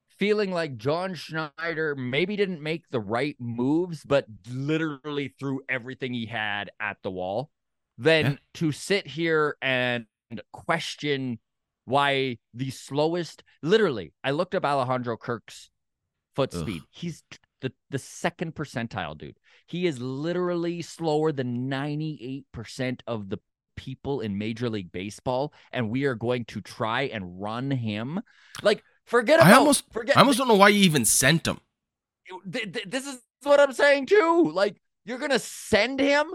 feeling 0.07 0.51
like 0.51 0.77
John 0.77 1.15
Schneider 1.15 1.95
maybe 1.95 2.35
didn't 2.35 2.61
make 2.61 2.87
the 2.91 2.99
right 2.99 3.35
moves, 3.39 4.03
but 4.03 4.25
literally 4.49 5.33
threw 5.39 5.61
everything 5.67 6.13
he 6.13 6.27
had 6.27 6.69
at 6.79 6.97
the 7.03 7.09
wall 7.11 7.49
than 7.97 8.25
Yeah. 8.25 8.37
to 8.55 8.71
sit 8.71 9.07
here 9.07 9.57
and 9.61 10.05
question 10.51 11.39
why 11.85 12.37
the 12.53 12.69
slowest 12.69 13.43
literally 13.61 14.13
I 14.23 14.31
looked 14.31 14.55
up 14.55 14.65
Alejandro 14.65 15.17
Kirk's 15.17 15.69
foot 16.35 16.53
Ugh. 16.53 16.61
speed. 16.61 16.81
He's 16.91 17.23
the, 17.61 17.71
the 17.89 17.99
second 17.99 18.55
percentile, 18.55 19.17
dude. 19.17 19.37
He 19.67 19.87
is 19.87 19.99
literally 19.99 20.81
slower 20.81 21.31
than 21.31 21.69
98% 21.69 22.99
of 23.07 23.29
the 23.29 23.37
people 23.75 24.21
in 24.21 24.37
Major 24.37 24.69
League 24.69 24.91
Baseball, 24.91 25.53
and 25.71 25.89
we 25.89 26.03
are 26.05 26.15
going 26.15 26.45
to 26.45 26.61
try 26.61 27.03
and 27.03 27.41
run 27.41 27.71
him. 27.71 28.21
Like, 28.61 28.83
forget 29.05 29.39
I 29.39 29.47
about 29.49 29.59
almost- 29.59 29.91
forget 29.91 30.17
I 30.17 30.21
almost 30.21 30.37
don't 30.37 30.47
know 30.47 30.55
why 30.55 30.69
you 30.69 30.83
even 30.83 31.05
sent 31.05 31.47
him. 31.47 31.59
th- 32.51 32.71
th- 32.73 32.85
this 32.87 33.05
is 33.07 33.19
what 33.43 33.59
I'm 33.59 33.73
saying 33.73 34.07
too. 34.07 34.51
Like, 34.53 34.77
you're 35.05 35.17
gonna 35.17 35.39
send 35.39 35.99
him? 35.99 36.27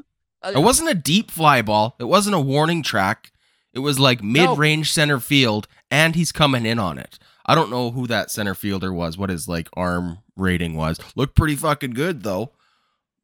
Uh, 0.43 0.53
It 0.57 0.61
wasn't 0.61 0.91
a 0.91 0.95
deep 0.95 1.31
fly 1.31 1.63
ball. 1.63 1.97
It 1.99 2.05
wasn't 2.05 2.37
a 2.37 2.41
warning 2.41 2.83
track. 2.83 3.33
It 3.79 3.83
was 3.83 4.01
like 4.01 4.25
mid 4.25 4.59
range 4.59 4.91
center 4.91 5.21
field, 5.21 5.69
and 5.89 6.17
he's 6.17 6.33
coming 6.33 6.67
in 6.67 6.81
on 6.81 6.99
it. 6.99 7.17
I 7.47 7.55
don't 7.55 7.71
know 7.71 7.93
who 7.93 8.09
that 8.09 8.29
center 8.29 8.57
fielder 8.57 8.93
was, 8.93 9.17
what 9.17 9.31
his 9.31 9.47
like 9.47 9.69
arm 9.75 10.19
rating 10.35 10.75
was. 10.75 10.99
Looked 11.15 11.37
pretty 11.37 11.55
fucking 11.55 11.93
good 11.93 12.25
though. 12.25 12.51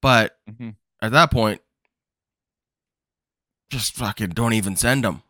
But 0.01 0.39
Mhm. 0.49 0.77
at 1.03 1.11
that 1.11 1.33
point, 1.33 1.61
just 3.69 3.97
fucking 3.97 4.31
don't 4.31 4.53
even 4.53 4.77
send 4.77 5.05
him. 5.05 5.23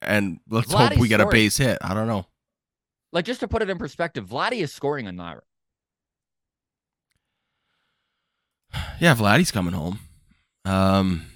And 0.00 0.40
let's 0.48 0.72
hope 0.72 0.96
we 0.96 1.08
get 1.08 1.20
a 1.20 1.26
base 1.26 1.58
hit. 1.58 1.76
I 1.82 1.92
don't 1.92 2.06
know. 2.08 2.26
like 3.12 3.26
just 3.26 3.40
to 3.40 3.48
put 3.48 3.60
it 3.60 3.68
in 3.68 3.76
perspective, 3.76 4.26
Vladdy 4.26 4.62
is 4.62 4.72
scoring 4.72 5.06
on 5.08 5.16
that. 5.16 5.42
Yeah, 8.98 9.14
Vladdy's 9.14 9.50
coming 9.50 9.74
home. 9.74 9.98
Um, 10.64 11.26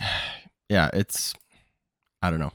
yeah, 0.68 0.90
it's 0.92 1.34
I 2.22 2.30
don't 2.30 2.40
know. 2.40 2.52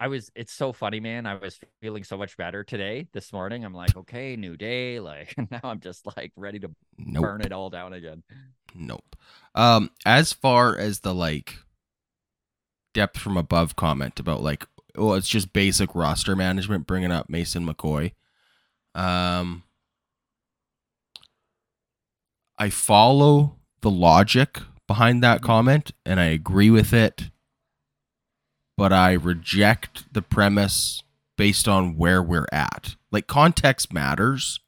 I 0.00 0.08
was 0.08 0.30
it's 0.34 0.52
so 0.52 0.72
funny, 0.72 0.98
man. 0.98 1.26
I 1.26 1.34
was 1.34 1.60
feeling 1.82 2.04
so 2.04 2.16
much 2.16 2.36
better 2.38 2.64
today, 2.64 3.06
this 3.12 3.32
morning. 3.34 3.64
I'm 3.64 3.74
like, 3.74 3.96
okay, 3.96 4.34
new 4.36 4.56
day. 4.56 4.98
Like 5.10 5.34
now 5.50 5.60
I'm 5.64 5.80
just 5.80 6.06
like 6.16 6.32
ready 6.36 6.58
to 6.60 6.70
Nope. 6.98 7.22
burn 7.22 7.42
it 7.42 7.52
all 7.52 7.70
down 7.70 7.92
again. 7.92 8.22
Nope. 8.74 9.16
Um, 9.54 9.90
as 10.06 10.32
far 10.32 10.76
as 10.78 11.00
the 11.00 11.14
like 11.14 11.56
depth 12.94 13.18
from 13.18 13.36
above 13.36 13.76
comment 13.76 14.18
about 14.18 14.42
like, 14.42 14.66
well, 14.96 15.14
it's 15.14 15.28
just 15.28 15.52
basic 15.52 15.94
roster 15.94 16.34
management, 16.34 16.86
bringing 16.86 17.12
up 17.12 17.28
Mason 17.28 17.66
McCoy. 17.66 18.12
Um, 18.94 19.64
I 22.58 22.70
follow 22.70 23.56
the 23.80 23.90
logic 23.90 24.60
behind 24.86 25.22
that 25.22 25.42
comment, 25.42 25.92
and 26.04 26.20
I 26.20 26.26
agree 26.26 26.70
with 26.70 26.92
it, 26.92 27.30
but 28.80 28.94
I 28.94 29.12
reject 29.12 30.10
the 30.10 30.22
premise 30.22 31.02
based 31.36 31.68
on 31.68 31.98
where 31.98 32.22
we're 32.22 32.46
at. 32.50 32.96
Like 33.12 33.26
context 33.26 33.92
matters 33.92 34.58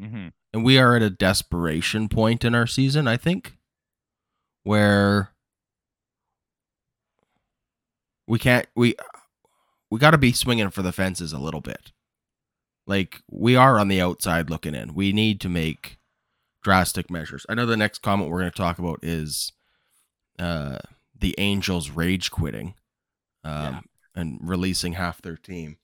Mm-hmm. 0.00 0.28
and 0.54 0.64
we 0.64 0.78
are 0.78 0.96
at 0.96 1.02
a 1.02 1.10
desperation 1.10 2.08
point 2.08 2.46
in 2.46 2.54
our 2.54 2.66
season, 2.66 3.06
I 3.06 3.18
think, 3.18 3.58
where 4.62 5.32
we 8.26 8.38
can't 8.38 8.66
we 8.74 8.94
we 9.90 9.98
got 9.98 10.12
to 10.12 10.18
be 10.18 10.32
swinging 10.32 10.70
for 10.70 10.80
the 10.80 10.92
fences 10.92 11.34
a 11.34 11.38
little 11.38 11.60
bit. 11.60 11.92
Like 12.86 13.20
we 13.30 13.54
are 13.54 13.78
on 13.78 13.88
the 13.88 14.00
outside 14.00 14.48
looking 14.48 14.74
in. 14.74 14.94
We 14.94 15.12
need 15.12 15.42
to 15.42 15.50
make 15.50 15.98
drastic 16.62 17.10
measures. 17.10 17.44
I 17.50 17.54
know 17.54 17.66
the 17.66 17.76
next 17.76 17.98
comment 17.98 18.30
we're 18.30 18.40
going 18.40 18.50
to 18.52 18.56
talk 18.56 18.78
about 18.78 19.00
is 19.02 19.52
uh, 20.38 20.78
the 21.14 21.34
Angels 21.36 21.90
rage 21.90 22.30
quitting 22.30 22.74
um, 23.48 23.74
Yeah. 23.74 23.80
and 24.14 24.38
releasing 24.42 24.92
half 24.94 25.22
their 25.22 25.36
team. 25.36 25.78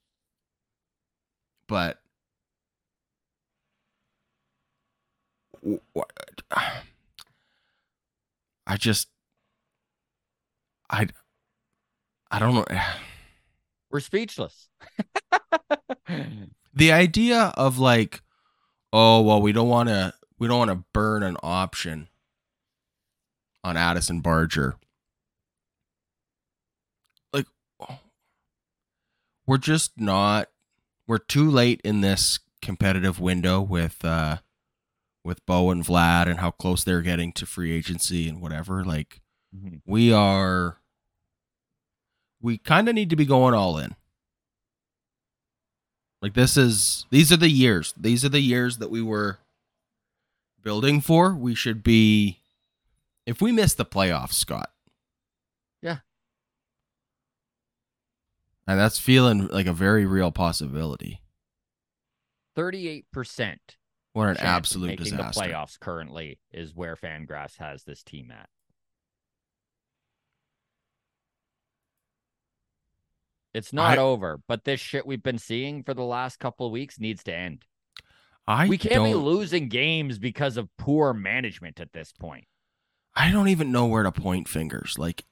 But 1.66 1.98
I 8.66 8.76
just 8.76 9.08
I 10.90 11.08
I 12.30 12.38
don't 12.38 12.54
know 12.54 12.64
We're 13.90 14.00
speechless. 14.00 14.68
the 16.74 16.90
idea 16.92 17.52
of 17.56 17.78
like 17.78 18.22
oh 18.92 19.20
well 19.22 19.40
we 19.40 19.52
don't 19.52 19.68
want 19.68 19.88
to 19.88 20.12
we 20.38 20.48
don't 20.48 20.58
want 20.58 20.70
to 20.70 20.84
burn 20.92 21.22
an 21.22 21.36
option 21.42 22.08
on 23.62 23.76
Addison 23.76 24.20
Barger 24.20 24.76
we're 29.46 29.58
just 29.58 29.92
not 29.98 30.48
we're 31.06 31.18
too 31.18 31.50
late 31.50 31.80
in 31.84 32.00
this 32.00 32.38
competitive 32.62 33.20
window 33.20 33.60
with 33.60 34.04
uh 34.04 34.38
with 35.22 35.44
Bo 35.46 35.70
and 35.70 35.84
Vlad 35.84 36.26
and 36.28 36.38
how 36.40 36.50
close 36.50 36.84
they're 36.84 37.02
getting 37.02 37.32
to 37.32 37.46
free 37.46 37.72
agency 37.72 38.28
and 38.28 38.40
whatever. 38.40 38.84
Like 38.84 39.20
Mhm. 39.54 39.80
we 39.86 40.12
are 40.12 40.78
we 42.40 42.58
kind 42.58 42.88
of 42.88 42.94
need 42.94 43.10
to 43.10 43.16
be 43.16 43.24
going 43.24 43.54
all 43.54 43.78
in. 43.78 43.94
Like 46.20 46.34
this 46.34 46.56
is 46.56 47.06
these 47.10 47.30
are 47.32 47.36
the 47.36 47.50
years. 47.50 47.92
These 47.96 48.24
are 48.24 48.28
the 48.30 48.40
years 48.40 48.78
that 48.78 48.90
we 48.90 49.02
were 49.02 49.38
building 50.62 51.00
for. 51.02 51.34
We 51.34 51.54
should 51.54 51.82
be 51.82 52.40
if 53.26 53.40
we 53.42 53.52
miss 53.52 53.74
the 53.74 53.84
playoffs 53.86 54.32
scott 54.34 54.70
Yeah. 55.82 55.98
And 58.66 58.78
that's 58.78 58.98
feeling 58.98 59.48
like 59.48 59.66
a 59.66 59.72
very 59.72 60.06
real 60.06 60.32
possibility 60.32 61.20
38% 62.56 63.58
what 64.14 64.28
an 64.28 64.36
absolute 64.38 64.96
disaster 64.96 65.40
the 65.40 65.52
playoffs 65.52 65.78
currently 65.78 66.38
is 66.52 66.72
where 66.72 66.94
Fangraphs 66.94 67.58
has 67.58 67.82
this 67.82 68.04
team 68.04 68.30
at. 68.30 68.48
It's 73.52 73.72
not 73.72 73.98
I- 73.98 74.02
over, 74.02 74.40
but 74.46 74.64
this 74.64 74.78
shit 74.78 75.04
we've 75.04 75.22
been 75.22 75.38
seeing 75.38 75.82
for 75.82 75.94
the 75.94 76.04
last 76.04 76.38
couple 76.38 76.64
of 76.64 76.72
weeks 76.72 77.00
needs 77.00 77.24
to 77.24 77.34
end. 77.34 77.64
i 78.46 78.68
we 78.68 78.78
can't 78.78 79.02
be 79.02 79.14
losing 79.14 79.68
games 79.68 80.20
because 80.20 80.56
of 80.56 80.68
poor 80.78 81.12
management 81.12 81.80
at 81.80 81.92
this 81.92 82.12
point. 82.12 82.46
i 83.16 83.32
don't 83.32 83.48
even 83.48 83.72
know 83.72 83.86
where 83.86 84.04
to 84.04 84.12
point 84.12 84.48
fingers 84.48 84.94
like 84.96 85.24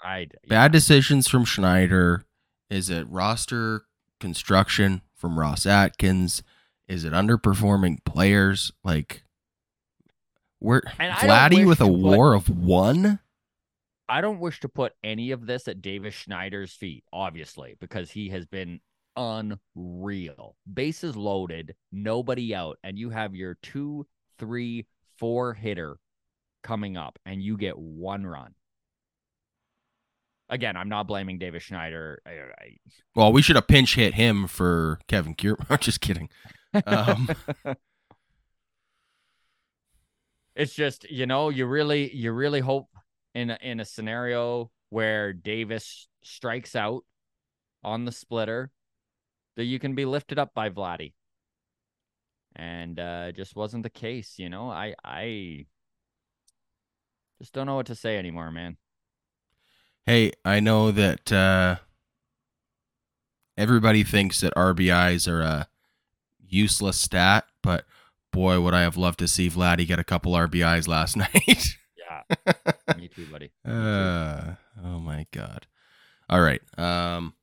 I 0.00 0.28
bad 0.46 0.70
decisions 0.70 1.26
from 1.26 1.44
Schneider? 1.44 2.24
Is 2.70 2.90
it 2.90 3.08
roster 3.08 3.82
construction 4.20 5.02
from 5.14 5.38
Ross 5.38 5.66
Atkins? 5.66 6.42
Is 6.86 7.04
it 7.04 7.12
underperforming 7.12 8.04
players? 8.04 8.72
Like, 8.84 9.22
we're 10.60 10.82
And 10.98 11.14
Vladdy 11.14 11.66
with 11.66 11.80
a 11.80 11.84
put- 11.86 11.98
war 11.98 12.34
of 12.34 12.48
one. 12.48 13.20
I 14.08 14.20
don't 14.22 14.40
wish 14.40 14.60
to 14.60 14.68
put 14.68 14.94
any 15.04 15.30
of 15.32 15.46
this 15.46 15.68
at 15.68 15.82
Davis 15.82 16.14
Schneider's 16.14 16.72
feet, 16.72 17.04
obviously, 17.12 17.76
because 17.78 18.10
he 18.12 18.30
has 18.30 18.46
been 18.46 18.80
unreal. 19.16 20.56
Bases 20.72 21.14
loaded, 21.14 21.74
nobody 21.92 22.54
out, 22.54 22.78
and 22.82 22.98
you 22.98 23.10
have 23.10 23.34
your 23.34 23.58
two, 23.62 24.06
three, 24.38 24.86
four 25.18 25.52
hitter 25.52 25.98
coming 26.62 26.96
up, 26.96 27.18
and 27.26 27.42
you 27.42 27.58
get 27.58 27.78
one 27.78 28.24
run. 28.26 28.54
Again, 30.50 30.76
I'm 30.76 30.88
not 30.88 31.06
blaming 31.06 31.38
Davis 31.38 31.62
Schneider. 31.62 32.22
I, 32.26 32.30
I, 32.30 32.76
Well, 33.14 33.32
we 33.32 33.42
should 33.42 33.56
have 33.56 33.66
pinch 33.66 33.96
hit 33.96 34.14
him 34.14 34.46
for 34.46 34.98
Kevin 35.06 35.34
Cure. 35.34 35.58
I'm 35.70 35.78
just 35.78 36.00
kidding. 36.00 36.30
Um, 36.86 37.28
it's 40.56 40.74
just 40.74 41.10
you 41.10 41.26
know 41.26 41.50
you 41.50 41.66
really 41.66 42.14
you 42.14 42.32
really 42.32 42.60
hope 42.60 42.88
in 43.34 43.50
a, 43.50 43.58
in 43.60 43.80
a 43.80 43.84
scenario 43.84 44.70
where 44.90 45.32
Davis 45.32 46.08
strikes 46.22 46.74
out 46.74 47.04
on 47.84 48.04
the 48.04 48.12
splitter 48.12 48.70
that 49.56 49.64
you 49.64 49.78
can 49.78 49.94
be 49.94 50.04
lifted 50.04 50.38
up 50.38 50.54
by 50.54 50.70
Vladdy. 50.70 51.12
And 52.56 52.98
uh 52.98 53.32
just 53.32 53.54
wasn't 53.54 53.82
the 53.82 53.90
case, 53.90 54.38
you 54.38 54.48
know. 54.48 54.70
I 54.70 54.94
I 55.04 55.66
just 57.40 57.52
don't 57.52 57.66
know 57.66 57.76
what 57.76 57.86
to 57.86 57.94
say 57.94 58.18
anymore, 58.18 58.50
man. 58.50 58.78
Hey, 60.08 60.32
I 60.42 60.60
know 60.60 60.90
that 60.90 61.30
uh, 61.30 61.76
everybody 63.58 64.04
thinks 64.04 64.40
that 64.40 64.54
RBIs 64.54 65.28
are 65.30 65.42
a 65.42 65.68
useless 66.40 66.98
stat, 66.98 67.44
but 67.62 67.84
boy, 68.32 68.58
would 68.58 68.72
I 68.72 68.80
have 68.80 68.96
loved 68.96 69.18
to 69.18 69.28
see 69.28 69.50
Vladdy 69.50 69.86
get 69.86 69.98
a 69.98 70.04
couple 70.04 70.32
RBIs 70.32 70.88
last 70.88 71.14
night. 71.16 71.76
Yeah. 71.94 72.62
Me 72.96 73.08
too, 73.08 73.26
buddy. 73.26 73.52
Me 73.66 73.70
too. 73.70 73.78
Uh, 73.78 74.54
oh 74.82 74.98
my 74.98 75.26
god. 75.30 75.66
All 76.30 76.40
right. 76.40 76.62
Um 76.78 77.34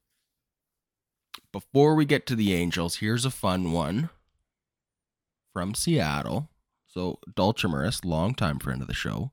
before 1.51 1.93
we 1.95 2.05
get 2.05 2.25
to 2.27 2.35
the 2.35 2.53
Angels, 2.53 2.97
here's 2.97 3.25
a 3.25 3.31
fun 3.31 3.71
one 3.71 4.09
from 5.53 5.75
Seattle. 5.75 6.49
So 6.87 7.19
Dulcimerus, 7.33 8.03
longtime 8.03 8.59
friend 8.59 8.81
of 8.81 8.87
the 8.87 8.93
show. 8.93 9.31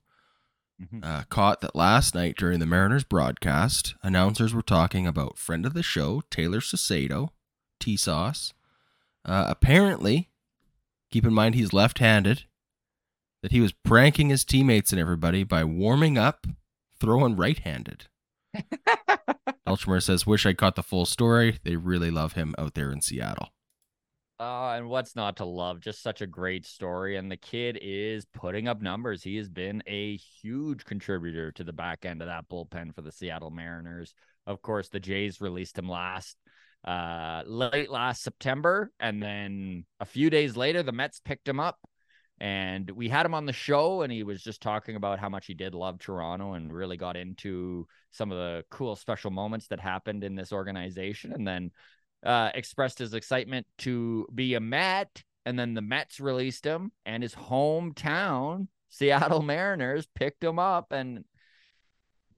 Uh, 1.03 1.23
caught 1.29 1.61
that 1.61 1.77
last 1.77 2.15
night 2.15 2.37
during 2.37 2.59
the 2.59 2.67
Mariners 2.67 3.05
broadcast, 3.05 3.95
announcers 4.03 4.53
were 4.53 4.63
talking 4.63 5.07
about 5.07 5.39
friend 5.39 5.65
of 5.65 5.75
the 5.75 5.83
show, 5.83 6.23
Tayler 6.31 6.61
Saucedo, 6.61 7.29
T 7.79 7.97
Sauce. 7.97 8.53
Uh, 9.25 9.47
apparently, 9.49 10.31
keep 11.11 11.25
in 11.25 11.33
mind 11.33 11.55
he's 11.55 11.73
left 11.73 11.99
handed, 11.99 12.45
that 13.43 13.53
he 13.53 13.61
was 13.61 13.73
pranking 13.73 14.29
his 14.29 14.45
teammates 14.45 14.93
and 14.93 15.01
everybody 15.01 15.45
by 15.45 15.65
warming 15.65 16.19
up, 16.19 16.47
throwing 16.99 17.37
right 17.37 17.59
handed. 17.59 18.07
Elchmer 19.67 20.03
says, 20.03 20.27
Wish 20.27 20.47
I 20.47 20.53
caught 20.53 20.77
the 20.77 20.83
full 20.83 21.07
story. 21.07 21.59
They 21.65 21.77
really 21.77 22.11
love 22.11 22.33
him 22.33 22.55
out 22.59 22.75
there 22.75 22.91
in 22.91 23.01
Seattle. 23.01 23.52
Oh, 24.45 24.71
and 24.71 24.89
what's 24.89 25.15
not 25.15 25.37
to 25.37 25.45
love? 25.45 25.79
Just 25.79 26.03
such 26.03 26.21
a 26.21 26.27
great 26.27 26.67
story. 26.67 27.17
And 27.17 27.31
the 27.31 27.37
kid 27.37 27.79
is 27.81 28.25
putting 28.25 28.67
up 28.67 28.83
numbers. 28.83 29.23
He 29.23 29.37
has 29.37 29.49
been 29.49 29.85
a 29.87 30.17
huge 30.17 30.85
contributor 30.85 31.53
to 31.53 31.63
the 31.63 31.73
back 31.73 32.05
end 32.05 32.23
of 32.23 32.27
that 32.27 32.49
bullpen 32.49 32.93
for 32.93 33.03
the 33.03 33.13
Seattle 33.13 33.53
Mariners. 33.53 34.15
Of 34.45 34.61
course, 34.61 34.89
the 34.89 34.99
Jays 34.99 35.41
released 35.41 35.79
him 35.79 35.89
last 35.89 36.37
uh 36.85 37.45
late 37.47 37.89
last 37.89 38.25
September. 38.25 38.91
And 38.99 39.23
then 39.23 39.85
a 40.01 40.05
few 40.05 40.29
days 40.29 40.57
later, 40.57 40.83
the 40.83 40.91
Mets 40.91 41.21
picked 41.21 41.47
him 41.47 41.61
up. 41.61 41.79
And 42.41 42.91
we 42.91 43.09
had 43.09 43.25
him 43.25 43.35
on 43.35 43.47
the 43.47 43.53
show, 43.53 44.03
and 44.03 44.13
he 44.13 44.25
was 44.25 44.43
just 44.43 44.61
talking 44.61 44.97
about 44.97 45.21
how 45.21 45.29
much 45.29 45.47
he 45.47 45.55
did 45.55 45.77
love 45.77 46.01
Toronto 46.01 46.55
and 46.55 46.73
really 46.73 46.97
got 46.97 47.17
into 47.17 47.87
some 48.11 48.33
of 48.33 48.39
the 48.39 48.65
cool 48.69 48.97
special 48.97 49.31
moments 49.31 49.69
that 49.69 49.79
happened 49.79 50.25
in 50.25 50.35
this 50.35 50.53
organization. 50.53 51.33
And 51.33 51.47
then 51.47 51.71
uh, 52.25 52.51
expressed 52.55 52.99
his 52.99 53.15
excitement 53.15 53.67
to 53.79 54.27
be 54.35 54.55
a 54.55 54.61
Met, 54.61 55.23
and 55.45 55.59
then 55.59 55.75
the 55.75 55.83
Mets 55.83 56.21
released 56.21 56.65
him, 56.65 56.93
and 57.05 57.23
his 57.23 57.35
hometown 57.35 58.69
Seattle 58.89 59.43
Mariners 59.43 60.07
picked 60.15 60.45
him 60.45 60.59
up, 60.59 60.93
and 60.93 61.25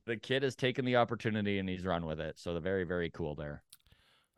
the 0.07 0.17
kid 0.17 0.43
has 0.43 0.55
taken 0.55 0.85
the 0.85 0.97
opportunity 0.97 1.59
and 1.59 1.69
he's 1.69 1.85
run 1.85 2.05
with 2.07 2.21
it. 2.21 2.39
So 2.39 2.53
the 2.55 2.61
very 2.61 2.85
very 2.85 3.11
cool 3.11 3.35
there. 3.35 3.63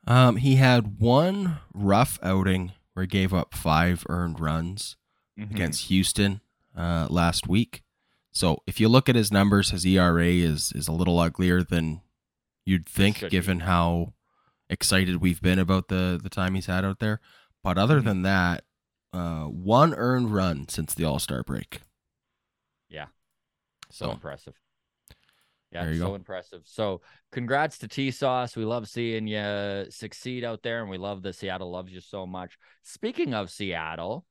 Um, 0.07 0.37
he 0.37 0.55
had 0.57 1.01
one 1.01 1.59
rough 1.75 2.19
outing 2.23 2.73
where 2.95 3.03
he 3.03 3.09
gave 3.09 3.35
up 3.35 3.53
five 3.53 4.05
earned 4.09 4.39
runs 4.41 4.97
Mhm. 5.39 5.51
against 5.51 5.87
Houston 5.89 6.41
uh, 6.77 7.09
last 7.11 7.49
week. 7.49 7.83
So 8.33 8.63
if 8.67 8.79
you 8.81 8.89
look 8.89 9.09
at 9.09 9.17
his 9.17 9.33
numbers, 9.33 9.71
his 9.71 9.85
ERA 9.85 10.27
is 10.29 10.73
is 10.73 10.87
a 10.89 10.93
little 10.93 11.19
uglier 11.19 11.63
than 11.65 12.01
you'd 12.65 12.87
think, 12.89 13.17
Should 13.19 13.27
be. 13.27 13.37
given 13.37 13.61
how 13.61 14.13
excited 14.69 15.17
we've 15.17 15.41
been 15.41 15.59
about 15.59 15.89
the 15.89 16.19
the 16.23 16.29
time 16.31 16.55
he's 16.55 16.67
had 16.67 16.85
out 16.85 16.99
there. 16.99 17.21
But 17.63 17.79
other 17.79 18.01
Mhm. 18.01 18.05
than 18.05 18.23
that, 18.23 18.65
uh, 19.13 19.45
one 19.45 19.95
earned 19.95 20.33
run 20.33 20.69
since 20.69 20.95
the 20.95 21.05
All 21.05 21.19
Star 21.19 21.43
break. 21.43 21.81
Yeah. 22.89 23.07
so 23.91 24.07
So 24.07 24.13
impressive. 24.13 24.55
Yeah, 25.73 25.85
There 25.85 25.93
you 25.93 25.99
so 26.01 26.09
go. 26.09 26.15
impressive. 26.15 26.63
So, 26.65 27.03
congrats 27.33 27.79
to 27.79 27.89
T 27.89 28.11
Sauce. 28.13 28.57
We 28.57 28.65
love 28.65 28.89
seeing 28.89 29.27
you 29.27 29.87
succeed 29.91 30.45
out 30.45 30.63
there, 30.63 30.81
and 30.81 30.89
we 30.89 30.97
love 30.97 31.23
that 31.23 31.35
Seattle 31.35 31.71
loves 31.71 31.93
you 31.93 32.01
so 32.01 32.25
much. 32.27 32.57
Speaking 32.83 33.35
of 33.35 33.51
Seattle, 33.51 34.25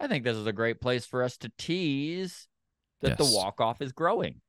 I 0.00 0.08
think 0.08 0.24
this 0.24 0.36
is 0.36 0.46
a 0.46 0.52
great 0.52 0.80
place 0.80 1.06
for 1.06 1.22
us 1.22 1.36
to 1.38 1.52
tease 1.56 2.48
that 3.00 3.16
the 3.16 3.24
walk 3.24 3.60
off 3.60 3.80
is 3.80 3.92
growing. 3.92 4.40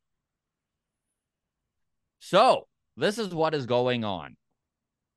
So, 2.20 2.68
this 2.98 3.18
is 3.18 3.34
what 3.34 3.54
is 3.54 3.66
going 3.66 4.04
on. 4.04 4.38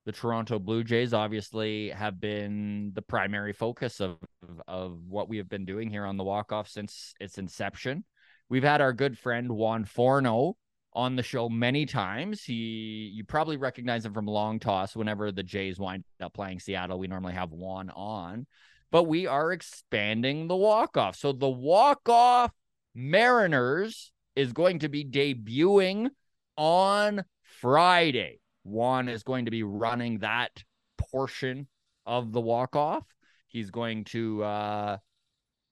The 0.05 0.13
Toronto 0.13 0.59
Blue 0.59 0.83
Jays 0.83 1.15
obviously 1.15 1.91
have 1.91 2.21
been 2.21 2.93
the 2.95 3.03
primary 3.03 3.53
focus 3.53 4.01
of 4.01 4.19
of 4.67 4.99
what 5.09 5.29
we 5.29 5.37
have 5.37 5.49
been 5.49 5.65
doing 5.65 5.91
here 5.91 6.05
on 6.05 6.17
the 6.17 6.25
walk 6.25 6.53
off 6.53 6.69
since 6.69 7.15
its 7.21 7.39
inception. 7.39 8.05
We've 8.49 8.65
had 8.65 8.81
our 8.81 8.93
good 8.93 9.17
friend 9.17 9.53
Juan 9.53 9.85
Forno 9.85 10.57
on 10.93 11.17
the 11.17 11.23
show 11.23 11.49
many 11.49 11.87
times. 11.87 12.43
He 12.43 13.11
you 13.15 13.25
probably 13.25 13.57
recognize 13.57 14.05
him 14.05 14.13
from 14.13 14.27
Long 14.27 14.59
Toss 14.59 14.97
whenever 14.97 15.31
the 15.31 15.43
Jays 15.43 15.79
wind 15.79 16.05
up 16.21 16.35
playing 16.35 16.61
Seattle. 16.61 16.99
We 16.99 17.07
normally 17.07 17.35
have 17.35 17.53
Juan 17.53 17.91
on, 17.91 18.47
but 18.91 19.05
we 19.05 19.27
are 19.27 19.53
expanding 19.53 20.49
the 20.49 20.57
walk 20.57 20.97
off. 20.97 21.17
So 21.17 21.33
the 21.33 21.49
walk 21.49 22.09
off 22.09 22.51
Mariners 22.95 24.13
is 24.35 24.53
going 24.53 24.81
to 24.81 24.89
be 24.89 25.05
debuting 25.05 26.11
on 26.57 27.25
Friday. 27.61 28.42
Juan 28.65 29.09
is 29.09 29.23
going 29.23 29.47
to 29.47 29.51
be 29.51 29.63
running 29.63 30.19
that 30.19 30.63
portion 30.99 31.67
of 32.07 32.33
the 32.33 32.41
walk 32.41 32.77
off. 32.77 33.05
He's 33.47 33.71
going 33.71 34.05
to 34.05 34.43
uh 34.43 34.97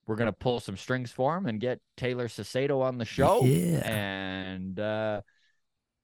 we're 0.07 0.15
gonna 0.15 0.33
pull 0.33 0.59
some 0.59 0.77
strings 0.77 1.11
for 1.11 1.37
him 1.37 1.45
and 1.45 1.59
get 1.59 1.79
Tayler 1.97 2.25
Saucedo 2.25 2.81
on 2.81 2.97
the 2.97 3.05
show. 3.05 3.43
Yeah. 3.43 3.87
And 3.87 4.79
uh 4.79 5.21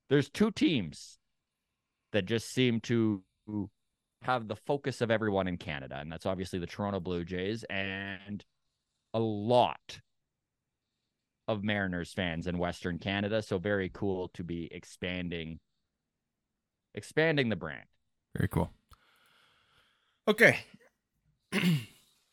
there's 0.10 0.30
two 0.30 0.52
teams 0.52 1.20
that 2.14 2.26
just 2.26 2.52
seem 2.52 2.80
to 2.82 3.24
have 4.22 4.48
the 4.48 4.56
focus 4.56 5.02
of 5.02 5.12
everyone 5.12 5.48
in 5.48 5.58
Canada, 5.58 5.98
and 6.00 6.12
that's 6.12 6.26
obviously 6.26 6.60
the 6.60 6.68
Toronto 6.68 7.00
Blue 7.00 7.24
Jays 7.24 7.64
and 7.66 8.44
a 9.14 9.20
lot 9.20 10.00
of 11.48 11.64
Mariners 11.64 12.14
fans 12.14 12.48
in 12.48 12.58
Western 12.58 13.00
Canada. 13.00 13.42
So 13.42 13.58
very 13.58 13.90
cool 13.94 14.30
to 14.34 14.44
be 14.44 14.68
expanding 14.72 15.60
expanding 16.98 17.50
the 17.50 17.56
brand. 17.56 17.86
Very 18.36 18.50
cool. 18.50 18.72
Okay. 20.28 20.60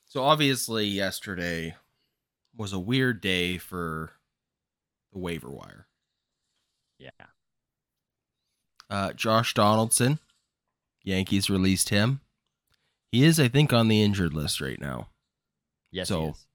so 0.07 0.25
obviously 0.25 0.87
yesterday 0.87 1.77
was 2.57 2.73
a 2.73 2.79
weird 2.79 3.21
day 3.21 3.59
for 3.59 4.13
the 5.13 5.19
waiver 5.19 5.51
wire. 5.51 5.87
Yeah. 6.99 7.11
Uh, 8.89 9.13
Josh 9.13 9.55
Donaldson, 9.55 10.19
Yankees 11.03 11.51
released 11.51 11.91
him. 11.91 12.21
He 13.13 13.23
is, 13.25 13.39
I 13.39 13.49
think, 13.49 13.73
on 13.73 13.89
the 13.89 14.03
injured 14.03 14.33
list 14.35 14.61
right 14.61 14.81
now. 14.81 15.09
Yes. 15.93 16.09
So- 16.09 16.21
he 16.23 16.29
is. 16.29 16.47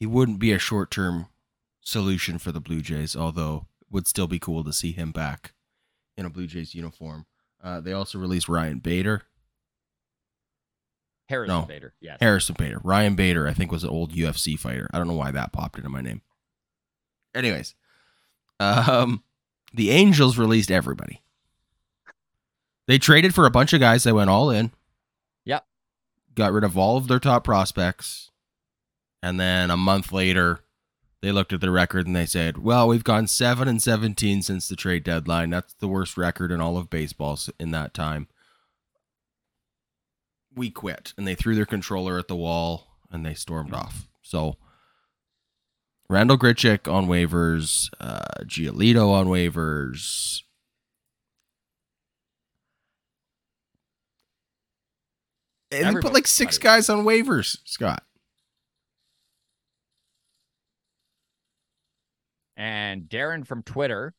He 0.00 0.06
wouldn't 0.06 0.38
be 0.38 0.52
a 0.52 0.60
short 0.60 0.92
term 0.92 1.26
solution 1.80 2.38
for 2.38 2.52
the 2.52 2.60
Blue 2.60 2.80
Jays, 2.82 3.16
although 3.16 3.66
it 3.80 3.88
would 3.90 4.06
still 4.06 4.28
be 4.28 4.38
cool 4.38 4.62
to 4.62 4.72
see 4.72 4.92
him 4.92 5.10
back 5.10 5.54
in 6.18 6.26
a 6.26 6.30
Blue 6.30 6.46
Jays 6.46 6.74
uniform. 6.74 7.24
Uh, 7.62 7.80
they 7.80 7.92
also 7.92 8.18
released 8.18 8.48
Ryan 8.48 8.80
Bader. 8.80 9.22
Harrison 11.28 11.60
no. 11.60 11.66
Bader. 11.66 11.94
Yes. 12.00 12.18
Harrison 12.20 12.56
Bader. 12.58 12.80
Ryan 12.82 13.14
Bader, 13.14 13.46
I 13.46 13.54
think, 13.54 13.70
was 13.70 13.84
an 13.84 13.90
old 13.90 14.12
UFC 14.12 14.58
fighter. 14.58 14.88
I 14.92 14.98
don't 14.98 15.08
know 15.08 15.14
why 15.14 15.30
that 15.30 15.52
popped 15.52 15.78
into 15.78 15.88
my 15.88 16.00
name. 16.00 16.22
Anyways, 17.34 17.74
um, 18.58 19.22
the 19.72 19.90
Angels 19.90 20.36
released 20.36 20.70
everybody. 20.70 21.22
They 22.86 22.98
traded 22.98 23.34
for 23.34 23.46
a 23.46 23.50
bunch 23.50 23.72
of 23.72 23.80
guys 23.80 24.04
that 24.04 24.14
went 24.14 24.30
all 24.30 24.50
in. 24.50 24.72
Yep. 25.44 25.66
Got 26.34 26.52
rid 26.52 26.64
of 26.64 26.76
all 26.76 26.96
of 26.96 27.06
their 27.06 27.20
top 27.20 27.44
prospects. 27.44 28.30
And 29.22 29.38
then 29.38 29.70
a 29.70 29.76
month 29.76 30.10
later, 30.10 30.60
they 31.22 31.32
looked 31.32 31.52
at 31.52 31.60
the 31.60 31.70
record 31.70 32.06
and 32.06 32.14
they 32.14 32.26
said, 32.26 32.58
"Well, 32.58 32.88
we've 32.88 33.04
gone 33.04 33.26
7 33.26 33.66
and 33.68 33.82
17 33.82 34.42
since 34.42 34.68
the 34.68 34.76
trade 34.76 35.04
deadline. 35.04 35.50
That's 35.50 35.74
the 35.74 35.88
worst 35.88 36.16
record 36.16 36.52
in 36.52 36.60
all 36.60 36.76
of 36.76 36.90
baseball 36.90 37.38
in 37.58 37.70
that 37.72 37.94
time." 37.94 38.28
we 40.58 40.70
quit 40.70 41.14
and 41.16 41.26
they 41.26 41.34
threw 41.34 41.54
their 41.54 41.64
controller 41.64 42.18
at 42.18 42.28
the 42.28 42.36
wall 42.36 42.88
and 43.10 43.24
they 43.24 43.32
stormed 43.32 43.72
off 43.72 44.08
so 44.20 44.56
Randal 46.10 46.36
Grichuk 46.38 46.92
on 46.92 47.06
waivers 47.06 47.88
uh 48.00 48.44
giolito 48.44 49.10
on 49.10 49.26
waivers 49.26 50.42
and 55.70 55.96
they 55.96 56.00
put 56.00 56.12
like 56.12 56.26
six 56.26 56.58
guys 56.58 56.88
on 56.88 57.04
waivers 57.04 57.58
scott 57.64 58.02
And 62.58 63.04
Darren 63.04 63.46
from 63.46 63.62
Twitter 63.62 64.14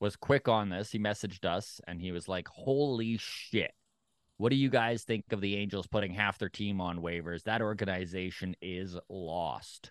was 0.00 0.14
quick 0.14 0.46
on 0.46 0.70
this. 0.70 0.92
He 0.92 1.00
messaged 1.00 1.44
us 1.44 1.80
and 1.86 2.00
he 2.00 2.12
was 2.12 2.28
like, 2.28 2.46
Holy 2.48 3.18
shit. 3.18 3.72
What 4.38 4.50
do 4.50 4.56
you 4.56 4.70
guys 4.70 5.02
think 5.02 5.24
of 5.32 5.40
the 5.40 5.56
Angels 5.56 5.86
putting 5.86 6.14
half 6.14 6.38
their 6.38 6.48
team 6.48 6.80
on 6.80 7.00
waivers? 7.00 7.42
That 7.42 7.60
organization 7.60 8.56
is 8.62 8.96
lost. 9.08 9.90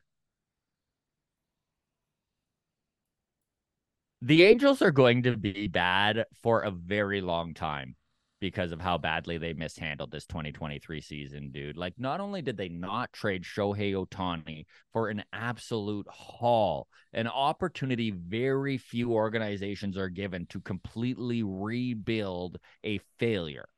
The 4.21 4.43
Angels 4.43 4.81
are 4.81 4.91
going 4.91 5.23
to 5.23 5.35
be 5.35 5.67
bad 5.67 6.25
for 6.41 6.61
a 6.61 6.71
very 6.71 7.21
long 7.21 7.53
time 7.53 7.95
because 8.41 8.71
of 8.71 8.81
how 8.81 8.97
badly 8.97 9.37
they 9.37 9.53
mishandled 9.53 10.11
this 10.11 10.25
2023 10.25 10.99
season, 10.99 11.51
dude. 11.51 11.77
Like, 11.77 11.93
not 11.97 12.19
only 12.19 12.41
did 12.41 12.57
they 12.57 12.67
not 12.67 13.13
trade 13.13 13.43
Shohei 13.43 13.93
Ohtani 13.93 14.65
for 14.91 15.09
an 15.09 15.23
absolute 15.31 16.07
haul, 16.09 16.87
an 17.13 17.27
opportunity 17.27 18.09
very 18.11 18.79
few 18.79 19.13
organizations 19.13 19.95
are 19.95 20.09
given 20.09 20.47
to 20.47 20.59
completely 20.59 21.43
rebuild 21.43 22.57
a 22.83 22.99
failure. 23.19 23.69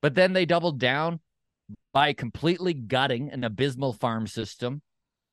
But 0.00 0.14
then 0.14 0.32
they 0.32 0.46
doubled 0.46 0.80
down 0.80 1.20
by 1.92 2.14
completely 2.14 2.72
gutting 2.72 3.30
an 3.30 3.44
abysmal 3.44 3.92
farm 3.92 4.26
system 4.26 4.80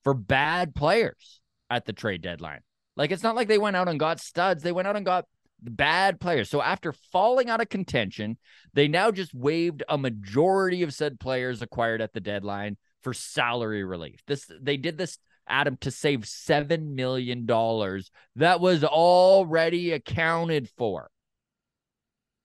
for 0.03 0.13
bad 0.13 0.75
players 0.75 1.39
at 1.69 1.85
the 1.85 1.93
trade 1.93 2.21
deadline. 2.21 2.61
Like 2.97 3.11
it's 3.11 3.23
not 3.23 3.35
like 3.35 3.47
they 3.47 3.57
went 3.57 3.75
out 3.75 3.87
and 3.87 3.99
got 3.99 4.19
studs, 4.19 4.63
they 4.63 4.71
went 4.71 4.87
out 4.87 4.95
and 4.97 5.05
got 5.05 5.25
bad 5.63 6.19
players. 6.19 6.49
So 6.49 6.61
after 6.61 6.93
falling 7.11 7.49
out 7.49 7.61
of 7.61 7.69
contention, 7.69 8.37
they 8.73 8.87
now 8.87 9.11
just 9.11 9.33
waived 9.33 9.83
a 9.87 9.97
majority 9.97 10.83
of 10.83 10.93
said 10.93 11.19
players 11.19 11.61
acquired 11.61 12.01
at 12.01 12.13
the 12.13 12.19
deadline 12.19 12.77
for 13.01 13.13
salary 13.13 13.83
relief. 13.83 14.21
This 14.27 14.49
they 14.61 14.77
did 14.77 14.97
this 14.97 15.17
Adam 15.47 15.77
to 15.81 15.91
save 15.91 16.27
7 16.27 16.95
million 16.95 17.45
dollars 17.45 18.11
that 18.35 18.61
was 18.61 18.83
already 18.83 19.91
accounted 19.91 20.69
for. 20.77 21.09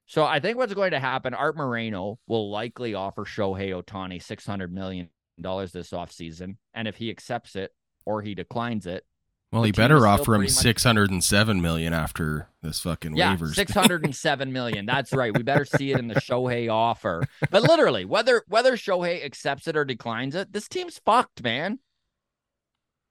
So 0.07 0.25
I 0.25 0.41
think 0.41 0.57
what's 0.57 0.75
going 0.75 0.93
to 0.93 1.01
happen, 1.01 1.35
Art 1.35 1.57
Moreno 1.57 2.19
will 2.27 2.51
likely 2.51 2.95
offer 2.95 3.25
Shohei 3.25 3.71
Ohtani 3.71 4.25
$600 4.25 4.71
million 4.71 5.11
this 5.37 5.91
offseason. 5.91 6.57
And 6.73 6.89
if 6.89 6.97
he 6.97 7.11
accepts 7.11 7.57
it 7.57 7.73
or 8.07 8.23
he 8.23 8.35
declines 8.35 8.87
it, 8.87 9.05
well 9.53 9.63
he 9.63 9.73
better 9.73 10.07
offer 10.07 10.35
him 10.35 10.49
607 10.49 11.61
million 11.61 11.93
after 11.93 12.49
this 12.63 12.81
fucking 12.81 13.17
yeah, 13.17 13.37
waivers 13.37 13.55
607 13.55 14.53
million. 14.53 14.87
That's 14.87 15.13
right. 15.13 15.35
We 15.35 15.43
better 15.43 15.65
see 15.65 15.93
it 15.93 15.99
in 15.99 16.09
the 16.09 16.17
Shohei 16.17 16.71
offer. 16.71 17.27
But 17.51 17.63
literally, 17.63 18.05
whether 18.05 18.43
whether 18.49 18.77
Shohei 18.77 19.25
accepts 19.25 19.69
it 19.69 19.77
or 19.77 19.85
declines 19.85 20.35
it, 20.35 20.53
this 20.53 20.69
team's 20.69 21.01
fucked, 21.05 21.43
man. 21.43 21.79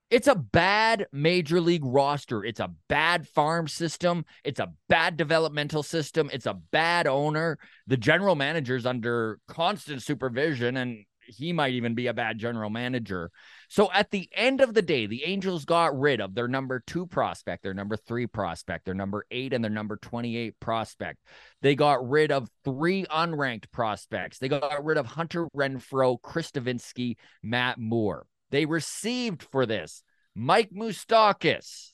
It's 0.09 0.27
a 0.27 0.35
bad 0.35 1.07
major 1.11 1.59
league 1.59 1.83
roster. 1.83 2.43
It's 2.45 2.61
a 2.61 2.71
bad 2.87 3.27
farm 3.27 3.67
system. 3.67 4.23
It's 4.45 4.59
a 4.59 4.71
bad 4.87 5.17
developmental 5.17 5.83
system. 5.83 6.29
It's 6.31 6.45
a 6.45 6.53
bad 6.71 7.07
owner. 7.07 7.59
The 7.87 7.97
general 7.97 8.35
manager's 8.35 8.85
under 8.85 9.39
constant 9.49 10.01
supervision, 10.01 10.77
and 10.77 11.03
he 11.27 11.51
might 11.51 11.73
even 11.73 11.93
be 11.93 12.07
a 12.07 12.13
bad 12.13 12.39
general 12.39 12.69
manager. 12.69 13.31
So 13.69 13.91
at 13.91 14.11
the 14.11 14.29
end 14.33 14.61
of 14.61 14.73
the 14.73 14.81
day, 14.81 15.07
the 15.07 15.25
Angels 15.25 15.65
got 15.65 15.97
rid 15.97 16.21
of 16.21 16.35
their 16.35 16.47
number 16.47 16.81
two 16.85 17.05
prospect, 17.05 17.63
their 17.63 17.73
number 17.73 17.97
three 17.97 18.25
prospect, 18.25 18.85
their 18.85 18.93
number 18.93 19.25
eight, 19.29 19.51
and 19.51 19.63
their 19.63 19.71
number 19.71 19.97
28 19.97 20.57
prospect. 20.59 21.19
They 21.61 21.75
got 21.75 22.07
rid 22.07 22.31
of 22.31 22.49
three 22.63 23.05
unranked 23.05 23.69
prospects. 23.71 24.39
They 24.39 24.47
got 24.47 24.85
rid 24.85 24.97
of 24.97 25.05
Hunter 25.05 25.47
Renfroe, 25.55 26.21
Chris 26.21 26.51
Davinsky, 26.51 27.17
Matt 27.43 27.77
Moore. 27.77 28.25
They 28.51 28.65
received 28.65 29.43
for 29.43 29.65
this 29.65 30.01
Mike 30.33 30.71
Moustakas, 30.71 31.91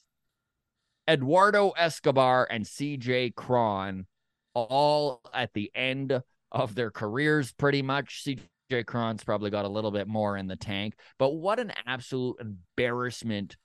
Eduardo 1.10 1.72
Escobar, 1.72 2.47
and 2.50 2.66
CJ 2.66 3.34
Cron, 3.36 4.06
all 4.54 5.22
at 5.34 5.54
the 5.54 5.72
end 5.74 6.22
of 6.52 6.76
their 6.76 6.91
careers, 6.91 7.52
pretty 7.52 7.82
much. 7.82 8.28
CJ 8.72 8.86
Cron's 8.86 9.24
probably 9.24 9.49
got 9.49 9.66
a 9.66 9.70
little 9.70 9.91
bit 9.91 10.07
more 10.07 10.38
in 10.38 10.47
the 10.47 10.55
tank, 10.55 10.95
but 11.18 11.32
what 11.32 11.59
an 11.59 11.72
absolute 11.86 12.38
embarrassment 12.39 13.57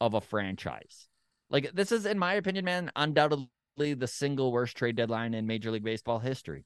of 0.00 0.14
a 0.14 0.20
franchise. 0.20 1.08
Like, 1.50 1.72
this 1.72 1.92
is, 1.92 2.06
in 2.06 2.18
my 2.18 2.34
opinion, 2.34 2.64
man, 2.64 2.90
undoubtedly 2.96 3.48
the 3.76 4.06
single 4.06 4.52
worst 4.52 4.76
trade 4.76 4.96
deadline 4.96 5.34
in 5.34 5.46
Major 5.46 5.70
League 5.70 5.84
Baseball 5.84 6.18
history. 6.18 6.64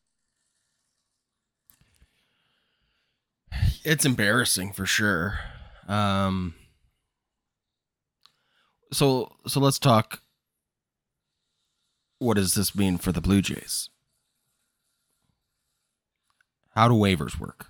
it's 3.85 4.05
embarrassing 4.05 4.73
for 4.73 4.87
sure. 4.87 5.39
Um 5.89 6.55
so 8.93 9.33
so 9.47 9.61
let's 9.61 9.79
talk 9.79 10.23
what 12.19 12.35
does 12.35 12.55
this 12.55 12.75
mean 12.75 12.99
for 12.99 13.13
the 13.13 13.21
Blue 13.21 13.41
Jays? 13.41 13.91
How 16.79 16.87
do 16.87 16.95
waivers 16.95 17.41
work? 17.41 17.67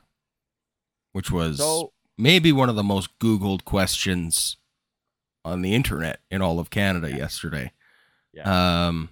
Which 1.13 1.31
was 1.31 1.57
So 1.57 1.95
maybe 2.19 2.53
one 2.53 2.69
of 2.69 2.77
the 2.77 2.83
most 2.83 3.19
Googled 3.19 3.65
questions 3.65 4.59
on 5.47 5.63
the 5.63 5.75
internet 5.75 6.21
in 6.31 6.43
all 6.43 6.59
of 6.59 6.69
Canada 6.69 7.11
yesterday. 7.11 7.73
Um, 8.45 9.09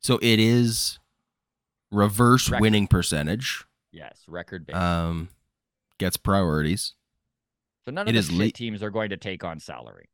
so 0.00 0.18
it 0.20 0.38
is 0.38 0.98
reverse 1.90 2.50
Record. 2.50 2.60
winning 2.60 2.86
percentage. 2.88 3.64
yes, 3.90 4.22
record 4.28 4.66
base. 4.66 4.76
Um, 4.76 5.30
gets 5.96 6.18
priorities. 6.18 6.92
so 7.86 7.90
none 7.90 8.06
it 8.06 8.10
of 8.10 8.14
the 8.14 8.18
is 8.18 8.30
le- 8.30 8.50
teams 8.50 8.82
are 8.82 8.90
going 8.90 9.08
to 9.08 9.16
take 9.16 9.44
on 9.44 9.60
salary. 9.60 10.10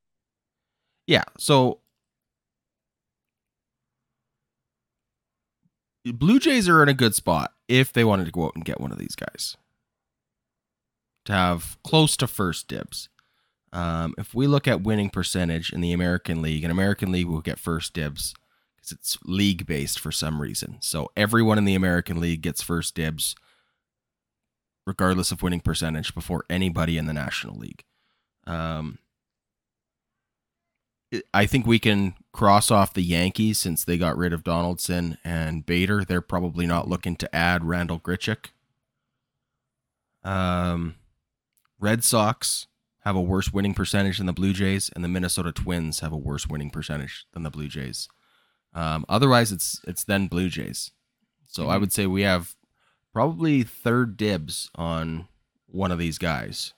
Yeah. 1.08 1.24
So 1.38 1.80
Blue 6.04 6.38
Jays 6.38 6.68
are 6.68 6.84
in 6.84 6.88
a 6.88 6.94
good 6.94 7.16
spot 7.16 7.53
if 7.68 7.92
they 7.92 8.04
wanted 8.04 8.26
to 8.26 8.32
go 8.32 8.44
out 8.46 8.54
and 8.54 8.64
get 8.64 8.80
one 8.80 8.92
of 8.92 8.98
these 8.98 9.14
guys 9.14 9.56
to 11.24 11.32
have 11.32 11.78
close 11.82 12.16
to 12.18 12.26
first 12.26 12.68
dibs. 12.68 13.08
Um, 13.72 14.14
if 14.18 14.34
we 14.34 14.46
look 14.46 14.68
at 14.68 14.82
winning 14.82 15.10
percentage 15.10 15.72
in 15.72 15.80
the 15.80 15.92
American 15.92 16.42
League, 16.42 16.64
an 16.64 16.70
American 16.70 17.10
League 17.10 17.26
will 17.26 17.40
get 17.40 17.58
first 17.58 17.92
dibs 17.92 18.34
because 18.76 18.92
it's 18.92 19.18
league 19.24 19.66
based 19.66 19.98
for 19.98 20.12
some 20.12 20.40
reason. 20.40 20.76
So 20.80 21.10
everyone 21.16 21.58
in 21.58 21.64
the 21.64 21.74
American 21.74 22.20
League 22.20 22.42
gets 22.42 22.62
first 22.62 22.94
dibs, 22.94 23.34
regardless 24.86 25.32
of 25.32 25.42
winning 25.42 25.60
percentage, 25.60 26.14
before 26.14 26.44
anybody 26.48 26.98
in 26.98 27.06
the 27.06 27.12
National 27.12 27.56
League. 27.56 27.82
Um, 28.46 28.98
I 31.32 31.46
think 31.46 31.66
we 31.66 31.78
can 31.78 32.14
cross 32.32 32.70
off 32.70 32.94
the 32.94 33.02
Yankees 33.02 33.58
since 33.58 33.84
they 33.84 33.96
got 33.98 34.16
rid 34.16 34.32
of 34.32 34.44
Donaldson 34.44 35.18
and 35.24 35.64
Bader. 35.66 36.04
They're 36.04 36.20
probably 36.20 36.66
not 36.66 36.88
looking 36.88 37.16
to 37.16 37.34
add 37.34 37.64
Randal 37.64 38.00
Grichuk. 38.00 38.46
Um, 40.22 40.94
Red 41.78 42.02
Sox 42.04 42.66
have 43.00 43.16
a 43.16 43.20
worse 43.20 43.52
winning 43.52 43.74
percentage 43.74 44.18
than 44.18 44.26
the 44.26 44.32
Blue 44.32 44.52
Jays, 44.52 44.90
and 44.94 45.04
the 45.04 45.08
Minnesota 45.08 45.52
Twins 45.52 46.00
have 46.00 46.12
a 46.12 46.16
worse 46.16 46.46
winning 46.48 46.70
percentage 46.70 47.26
than 47.32 47.42
the 47.42 47.50
Blue 47.50 47.68
Jays. 47.68 48.08
Um, 48.72 49.04
otherwise, 49.08 49.52
it's 49.52 49.80
it's 49.86 50.04
then 50.04 50.26
Blue 50.26 50.48
Jays. 50.48 50.90
So 51.46 51.68
I 51.68 51.76
Mhm. 51.76 51.80
would 51.80 51.92
say 51.92 52.06
we 52.06 52.22
have 52.22 52.56
probably 53.12 53.62
third 53.62 54.16
dibs 54.16 54.70
on 54.74 55.28
one 55.66 55.92
of 55.92 55.98
these 55.98 56.18
guys. 56.18 56.72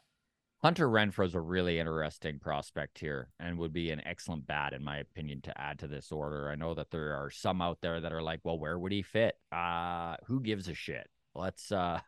Hunter 0.63 0.89
Renfroe 0.89 1.27
is 1.27 1.35
a 1.35 1.41
really 1.41 1.79
interesting 1.79 2.39
prospect 2.39 2.99
here 2.99 3.29
and 3.39 3.59
would 3.59 3.73
be 3.73 3.91
an 3.91 4.03
excellent 4.07 4.47
bat, 4.47 4.73
in 4.73 4.83
my 4.83 4.99
opinion, 4.99 5.41
to 5.43 5.61
add 5.61 5.79
to 5.81 5.87
this 5.87 6.11
order. 6.11 6.49
I 6.51 6.55
know 6.55 6.75
that 6.75 6.91
there 6.91 7.15
are 7.15 7.31
some 7.31 7.61
out 7.61 7.79
there 7.83 8.01
that 8.01 8.13
are 8.13 8.23
like, 8.23 8.41
well, 8.43 8.59
where 8.59 8.79
would 8.79 8.93
he 8.93 9.03
fit? 9.03 9.37
Uh, 9.53 10.17
who 10.27 10.41
gives 10.41 10.69
a 10.69 10.75
shit? 10.75 11.09
Let's 11.35 11.71
uh 11.71 12.01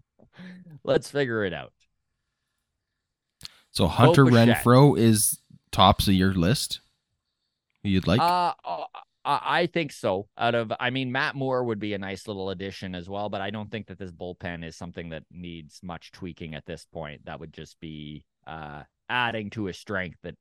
let's 0.84 1.10
figure 1.10 1.44
it 1.44 1.52
out. 1.52 1.72
So 3.72 3.88
Hunter 3.88 4.24
Renfroe 4.24 4.96
is 4.96 5.40
tops 5.72 6.06
of 6.06 6.14
your 6.14 6.32
list. 6.32 6.80
You'd 7.82 8.06
like? 8.06 8.20
Uh, 8.20 8.54
uh, 8.64 8.84
I 9.26 9.66
think 9.72 9.90
so. 9.90 10.28
Out 10.36 10.54
of, 10.54 10.72
I 10.78 10.90
mean, 10.90 11.10
Matt 11.10 11.34
Moore 11.34 11.64
would 11.64 11.78
be 11.78 11.94
a 11.94 11.98
nice 11.98 12.28
little 12.28 12.50
addition 12.50 12.94
as 12.94 13.08
well, 13.08 13.30
but 13.30 13.40
I 13.40 13.50
don't 13.50 13.70
think 13.70 13.86
that 13.86 13.98
this 13.98 14.12
bullpen 14.12 14.64
is 14.64 14.76
something 14.76 15.08
that 15.10 15.22
needs 15.30 15.80
much 15.82 16.12
tweaking 16.12 16.54
at 16.54 16.66
this 16.66 16.86
point. 16.92 17.24
That 17.24 17.40
would 17.40 17.52
just 17.52 17.80
be 17.80 18.26
uh, 18.46 18.82
adding 19.08 19.48
to 19.50 19.68
a 19.68 19.72
strength 19.72 20.18
that 20.24 20.36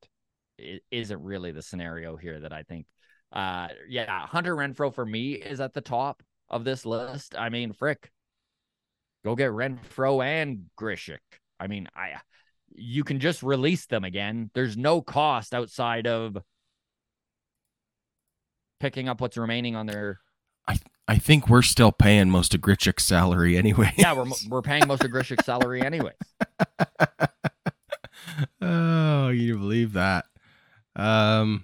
isn't 0.92 1.24
really 1.24 1.52
the 1.52 1.62
scenario 1.62 2.18
here. 2.18 2.42
That 2.42 2.52
I 2.52 2.64
think, 2.64 2.86
uh, 3.32 3.70
yeah, 3.88 4.26
Hunter 4.28 4.56
Renfroe 4.56 4.94
for 4.94 5.06
me 5.06 5.34
is 5.34 5.62
at 5.62 5.74
the 5.74 5.82
top 5.82 6.22
of 6.50 6.66
this 6.66 6.86
list. 6.86 7.36
I 7.38 7.48
mean, 7.48 7.72
frick, 7.72 8.12
go 9.24 9.36
get 9.36 9.52
Renfroe 9.52 10.24
and 10.26 10.66
Grichuk. 10.78 11.20
I 11.58 11.68
mean, 11.68 11.88
I, 11.96 12.16
you 12.76 13.06
can 13.06 13.22
just 13.22 13.44
release 13.44 13.86
them 13.86 14.04
again. 14.04 14.52
There's 14.54 14.76
no 14.76 15.02
cost 15.02 15.54
outside 15.54 16.06
of 16.06 16.38
picking 18.84 19.08
up 19.08 19.22
what's 19.22 19.38
remaining 19.38 19.78
on 19.78 19.86
their. 19.86 20.20
I 20.68 20.78
I 21.08 21.18
think 21.18 21.48
we're 21.48 21.62
still 21.62 21.94
paying 21.94 22.30
most 22.30 22.54
of 22.54 22.60
Grichuk's 22.60 23.06
salary 23.06 23.58
anyway. 23.58 23.94
Yeah, 23.96 24.14
we're 24.14 24.26
we're 24.50 24.62
paying 24.62 24.86
most 24.88 25.06
of 25.06 25.12
Grichuk's 25.12 25.46
salary 25.46 25.82
anyway. 25.82 26.12
oh, 28.62 29.30
you 29.30 29.58
believe 29.58 29.94
that? 29.94 30.26
Um, 30.98 31.64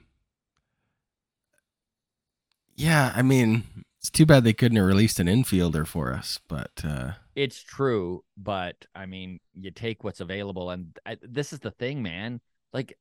yeah, 2.75 3.11
I 3.13 3.21
mean, 3.21 3.63
it's 3.99 4.09
too 4.09 4.25
bad 4.25 4.45
they 4.45 4.53
couldn't 4.53 4.77
have 4.77 4.85
released 4.85 5.19
an 5.19 5.27
infielder 5.27 5.85
for 5.85 6.13
us, 6.13 6.39
but 6.47 6.71
uh, 6.85 7.11
It's 7.35 7.61
true, 7.61 8.23
but 8.37 8.85
I 8.95 9.05
mean, 9.05 9.41
you 9.53 9.71
take 9.71 10.05
what's 10.05 10.21
available, 10.21 10.69
and 10.69 10.97
I, 11.05 11.17
this 11.21 11.51
is 11.51 11.59
the 11.59 11.71
thing, 11.71 12.01
man. 12.01 12.39
Like 12.71 12.97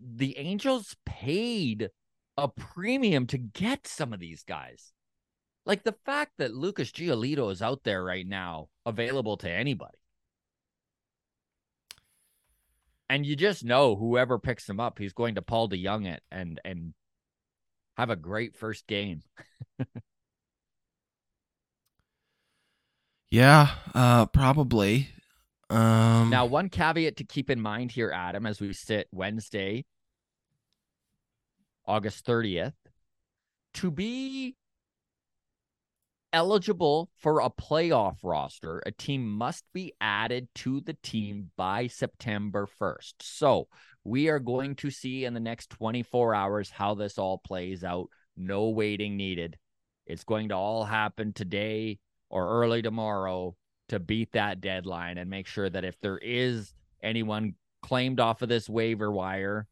the 0.00 0.36
Angels 0.38 0.96
paid 1.06 1.90
a 2.40 2.48
premium 2.48 3.26
to 3.28 3.38
get 3.38 3.86
some 3.86 4.12
of 4.12 4.20
these 4.20 4.42
guys. 4.42 4.92
Like 5.66 5.84
the 5.84 5.94
fact 6.04 6.32
that 6.38 6.54
Lucas 6.54 6.90
Giolito 6.90 7.52
is 7.52 7.62
out 7.62 7.84
there 7.84 8.02
right 8.02 8.26
now, 8.26 8.68
available 8.86 9.36
to 9.38 9.50
anybody. 9.50 9.98
And 13.08 13.26
you 13.26 13.36
just 13.36 13.64
know 13.64 13.94
whoever 13.96 14.38
picks 14.38 14.68
him 14.68 14.80
up, 14.80 14.98
he's 14.98 15.12
going 15.12 15.34
to 15.34 15.42
Paul 15.42 15.68
DeJong 15.68 16.06
it 16.06 16.22
and 16.30 16.60
and 16.64 16.94
have 17.96 18.08
a 18.08 18.16
great 18.16 18.56
first 18.56 18.86
game. 18.86 19.22
yeah, 23.30 23.70
uh, 23.94 24.26
probably. 24.26 25.08
Um, 25.68 26.30
Now, 26.30 26.46
one 26.46 26.68
caveat 26.68 27.16
to 27.16 27.24
keep 27.24 27.50
in 27.50 27.60
mind 27.60 27.92
here, 27.92 28.10
Adam, 28.10 28.46
as 28.46 28.60
we 28.60 28.72
sit 28.72 29.08
Wednesday, 29.12 29.84
August 31.86 32.24
30th, 32.26 32.74
to 33.74 33.90
be 33.90 34.56
eligible 36.32 37.10
for 37.16 37.40
a 37.40 37.50
playoff 37.50 38.16
roster, 38.22 38.82
a 38.86 38.92
team 38.92 39.26
must 39.26 39.64
be 39.72 39.92
added 40.00 40.48
to 40.54 40.80
the 40.80 40.96
team 41.02 41.50
by 41.56 41.86
September 41.86 42.68
1st. 42.80 43.14
So 43.20 43.68
we 44.04 44.28
are 44.28 44.38
going 44.38 44.76
to 44.76 44.90
see 44.90 45.24
in 45.24 45.34
the 45.34 45.40
next 45.40 45.70
24 45.70 46.34
hours 46.34 46.70
how 46.70 46.94
this 46.94 47.18
all 47.18 47.38
plays 47.38 47.84
out. 47.84 48.08
No 48.36 48.68
waiting 48.68 49.16
needed. 49.16 49.58
It's 50.06 50.24
going 50.24 50.48
to 50.48 50.56
all 50.56 50.84
happen 50.84 51.32
today 51.32 51.98
or 52.30 52.48
early 52.48 52.82
tomorrow 52.82 53.56
to 53.88 53.98
beat 53.98 54.32
that 54.32 54.60
deadline 54.60 55.18
and 55.18 55.28
make 55.28 55.46
sure 55.46 55.68
that 55.68 55.84
if 55.84 56.00
there 56.00 56.18
is 56.18 56.72
anyone 57.02 57.54
claimed 57.82 58.20
off 58.20 58.42
of 58.42 58.48
this 58.48 58.68
waiver 58.68 59.10
wire 59.10 59.66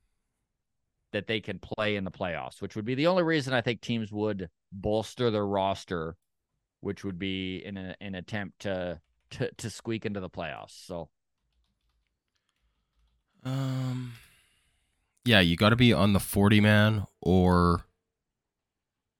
that 1.12 1.26
they 1.26 1.40
can 1.40 1.58
play 1.58 1.96
in 1.96 2.04
the 2.04 2.10
playoffs, 2.10 2.60
which 2.60 2.76
would 2.76 2.84
be 2.84 2.94
the 2.94 3.06
only 3.06 3.22
reason 3.22 3.54
I 3.54 3.60
think 3.62 3.80
teams 3.80 4.12
would 4.12 4.50
bolster 4.72 5.30
their 5.30 5.46
roster, 5.46 6.16
which 6.80 7.04
would 7.04 7.18
be 7.18 7.58
in 7.64 7.76
a, 7.76 7.96
an 8.00 8.14
attempt 8.14 8.60
to 8.60 9.00
to 9.32 9.50
to 9.56 9.70
squeak 9.70 10.06
into 10.06 10.20
the 10.20 10.30
playoffs. 10.30 10.86
So 10.86 11.10
Um, 13.44 14.14
yeah, 15.24 15.40
you 15.40 15.56
got 15.56 15.70
to 15.70 15.76
be 15.76 15.92
on 15.92 16.12
the 16.12 16.20
40 16.20 16.60
man 16.60 17.06
or 17.20 17.86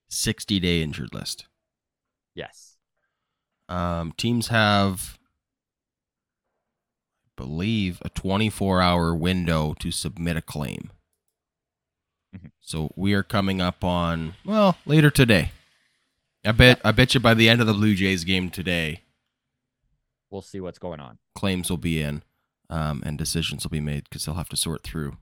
60 0.08 0.60
day 0.60 0.82
injured 0.82 1.14
list. 1.14 1.46
yes. 2.34 2.76
Um, 3.68 4.12
teams 4.16 4.48
have, 4.48 5.18
I 7.26 7.42
believe, 7.42 8.00
a 8.02 8.08
24 8.10 8.80
hour 8.82 9.14
window 9.14 9.74
to 9.80 9.90
submit 9.90 10.36
a 10.36 10.42
claim. 10.42 10.90
Mhm. 12.34 12.50
So 12.60 12.92
we 12.96 13.14
are 13.14 13.22
coming 13.22 13.60
up 13.60 13.82
on 13.84 14.34
well 14.44 14.76
later 14.86 15.10
today. 15.10 15.52
I 16.44 16.52
bet 16.52 16.80
I 16.84 16.92
bet 16.92 17.14
you 17.14 17.20
by 17.20 17.34
the 17.34 17.48
end 17.48 17.60
of 17.60 17.66
the 17.66 17.72
Blue 17.74 17.94
Jays 17.94 18.24
game 18.24 18.50
today, 18.50 19.04
We'll 20.30 20.42
see 20.42 20.60
what's 20.60 20.78
going 20.78 21.00
on. 21.00 21.18
claims 21.34 21.70
will 21.70 21.78
be 21.78 22.00
in, 22.02 22.22
um, 22.70 23.02
and 23.06 23.16
decisions 23.18 23.64
will 23.64 23.70
be 23.70 23.80
made 23.80 24.04
because 24.04 24.24
they'll 24.24 24.34
have 24.34 24.48
to 24.50 24.56
sort 24.56 24.82
through 24.82 25.16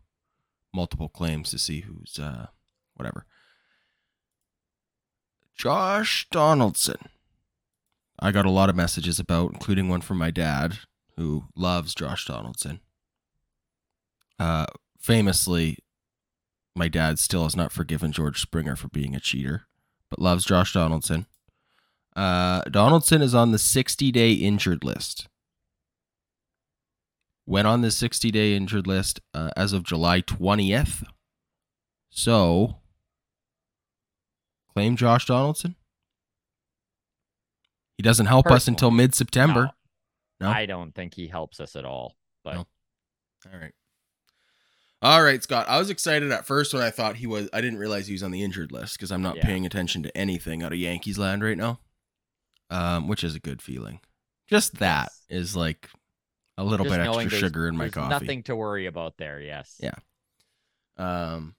multiple 0.75 1.09
claims 1.09 1.51
to 1.51 1.59
see 1.59 1.83
who's 1.83 2.19
uh, 2.19 2.49
whatever. 2.95 3.25
Josh 5.55 6.27
Donaldson. 6.31 7.09
I 8.19 8.31
got 8.33 8.47
a 8.47 8.51
lot 8.51 8.69
of 8.71 8.77
messages 8.77 9.19
about, 9.19 9.53
including 9.53 9.89
one 9.89 10.01
from 10.01 10.19
my 10.19 10.31
dad, 10.31 10.79
who 11.17 11.45
loves 11.55 11.95
Josh 11.95 12.27
Donaldson. 12.27 12.81
Uh, 14.39 14.67
famously, 14.99 15.79
my 16.77 16.89
dad 16.89 17.19
still 17.19 17.45
has 17.45 17.57
not 17.57 17.73
forgiven 17.73 18.13
George 18.13 18.41
Springer 18.41 18.77
for 18.77 18.89
being 18.89 19.15
a 19.15 19.21
cheater, 19.21 19.67
but 20.11 20.21
loves 20.21 20.45
Josh 20.45 20.73
Donaldson. 20.73 21.27
Uh, 22.15 22.63
Donaldson 22.71 23.23
is 23.23 23.35
on 23.35 23.53
the 23.53 23.59
60 23.59 24.13
day 24.13 24.33
injured 24.33 24.85
list. 24.85 25.29
Went 27.47 27.67
on 27.67 27.81
the 27.81 27.91
60 27.91 28.31
day 28.31 28.55
injured 28.55 28.87
list 28.87 29.21
uh, 29.33 29.51
as 29.57 29.73
of 29.73 29.85
July 29.85 30.21
20th. 30.21 31.05
So, 32.11 32.77
claim 34.73 34.97
Josh 34.97 35.27
Donaldson? 35.27 35.77
He 37.97 38.03
doesn't 38.03 38.27
help 38.27 38.51
us 38.51 38.69
until 38.69 38.91
mid 38.91 39.15
September. 39.15 39.73
No. 40.41 40.49
No? 40.49 40.51
I 40.51 40.67
don't 40.67 40.95
think 40.95 41.15
he 41.15 41.29
helps 41.29 41.61
us 41.61 41.77
at 41.77 41.87
all. 41.87 42.17
But 42.45 42.55
No. 42.55 42.67
All 43.53 43.59
right. 43.59 43.73
All 45.07 45.23
right, 45.23 45.41
Scott. 45.41 45.69
I 45.69 45.79
was 45.79 45.89
excited 45.89 46.33
at 46.33 46.47
first 46.47 46.75
when 46.75 46.83
I 46.83 46.91
thought 46.91 47.15
he 47.15 47.29
was. 47.29 47.49
I 47.53 47.61
didn't 47.61 47.79
realize 47.79 48.09
he 48.09 48.13
was 48.13 48.25
on 48.25 48.33
the 48.33 48.43
injured 48.43 48.73
list 48.73 48.95
because 48.95 49.13
I'm 49.13 49.23
not 49.23 49.37
Yeah. 49.37 49.45
paying 49.45 49.65
attention 49.65 50.03
to 50.03 50.17
anything 50.17 50.65
out 50.65 50.73
of 50.73 50.81
Yankees 50.81 51.17
land 51.17 51.45
right 51.45 51.57
now, 51.57 51.79
um, 52.71 53.07
which 53.07 53.23
is 53.23 53.37
a 53.37 53.39
good 53.39 53.63
feeling. 53.63 54.01
Just 54.49 54.79
that 54.79 55.13
is 55.29 55.55
like 55.55 55.89
a 56.59 56.65
little 56.65 56.85
just 56.87 56.97
bit 56.97 57.07
extra 57.07 57.39
sugar 57.39 57.69
in 57.69 57.77
my 57.77 57.89
coffee. 57.89 58.09
Nothing 58.09 58.43
to 58.45 58.57
worry 58.57 58.87
about 58.87 59.17
there. 59.17 59.41
Yes. 59.41 59.77
Yeah. 59.79 59.95
Um, 60.97 61.55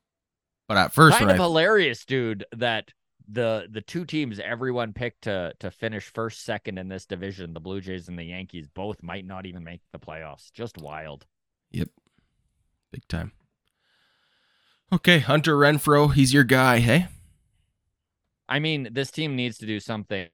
but 0.67 0.75
at 0.75 0.93
first, 0.93 1.17
kind 1.17 1.31
of 1.31 1.39
I 1.39 1.41
hilarious, 1.41 2.03
dude. 2.03 2.43
That 2.51 2.91
the 3.29 3.69
the 3.71 3.79
two 3.79 4.03
teams 4.03 4.41
everyone 4.41 4.91
picked 4.91 5.21
to 5.21 5.53
to 5.61 5.71
finish 5.71 6.11
first, 6.13 6.43
second 6.43 6.77
in 6.77 6.89
this 6.89 7.05
division, 7.05 7.53
the 7.53 7.61
Blue 7.61 7.79
Jays 7.79 8.09
and 8.09 8.19
the 8.19 8.25
Yankees, 8.25 8.67
both 8.67 9.01
might 9.01 9.25
not 9.25 9.45
even 9.45 9.63
make 9.63 9.83
the 9.93 9.99
playoffs. 9.99 10.51
Just 10.51 10.77
wild. 10.77 11.25
Yep. 11.71 11.87
Big 12.91 13.07
time. 13.07 13.31
Okay, 14.91 15.19
Hunter 15.19 15.57
Renfroe, 15.57 16.13
he's 16.13 16.33
your 16.33 16.45
guy, 16.45 16.79
hey? 16.79 17.07
I 18.47 18.59
mean, 18.59 18.89
this 18.91 19.11
team 19.11 19.35
needs 19.35 19.57
to 19.57 19.65
do 19.65 19.79
something. 19.79 20.29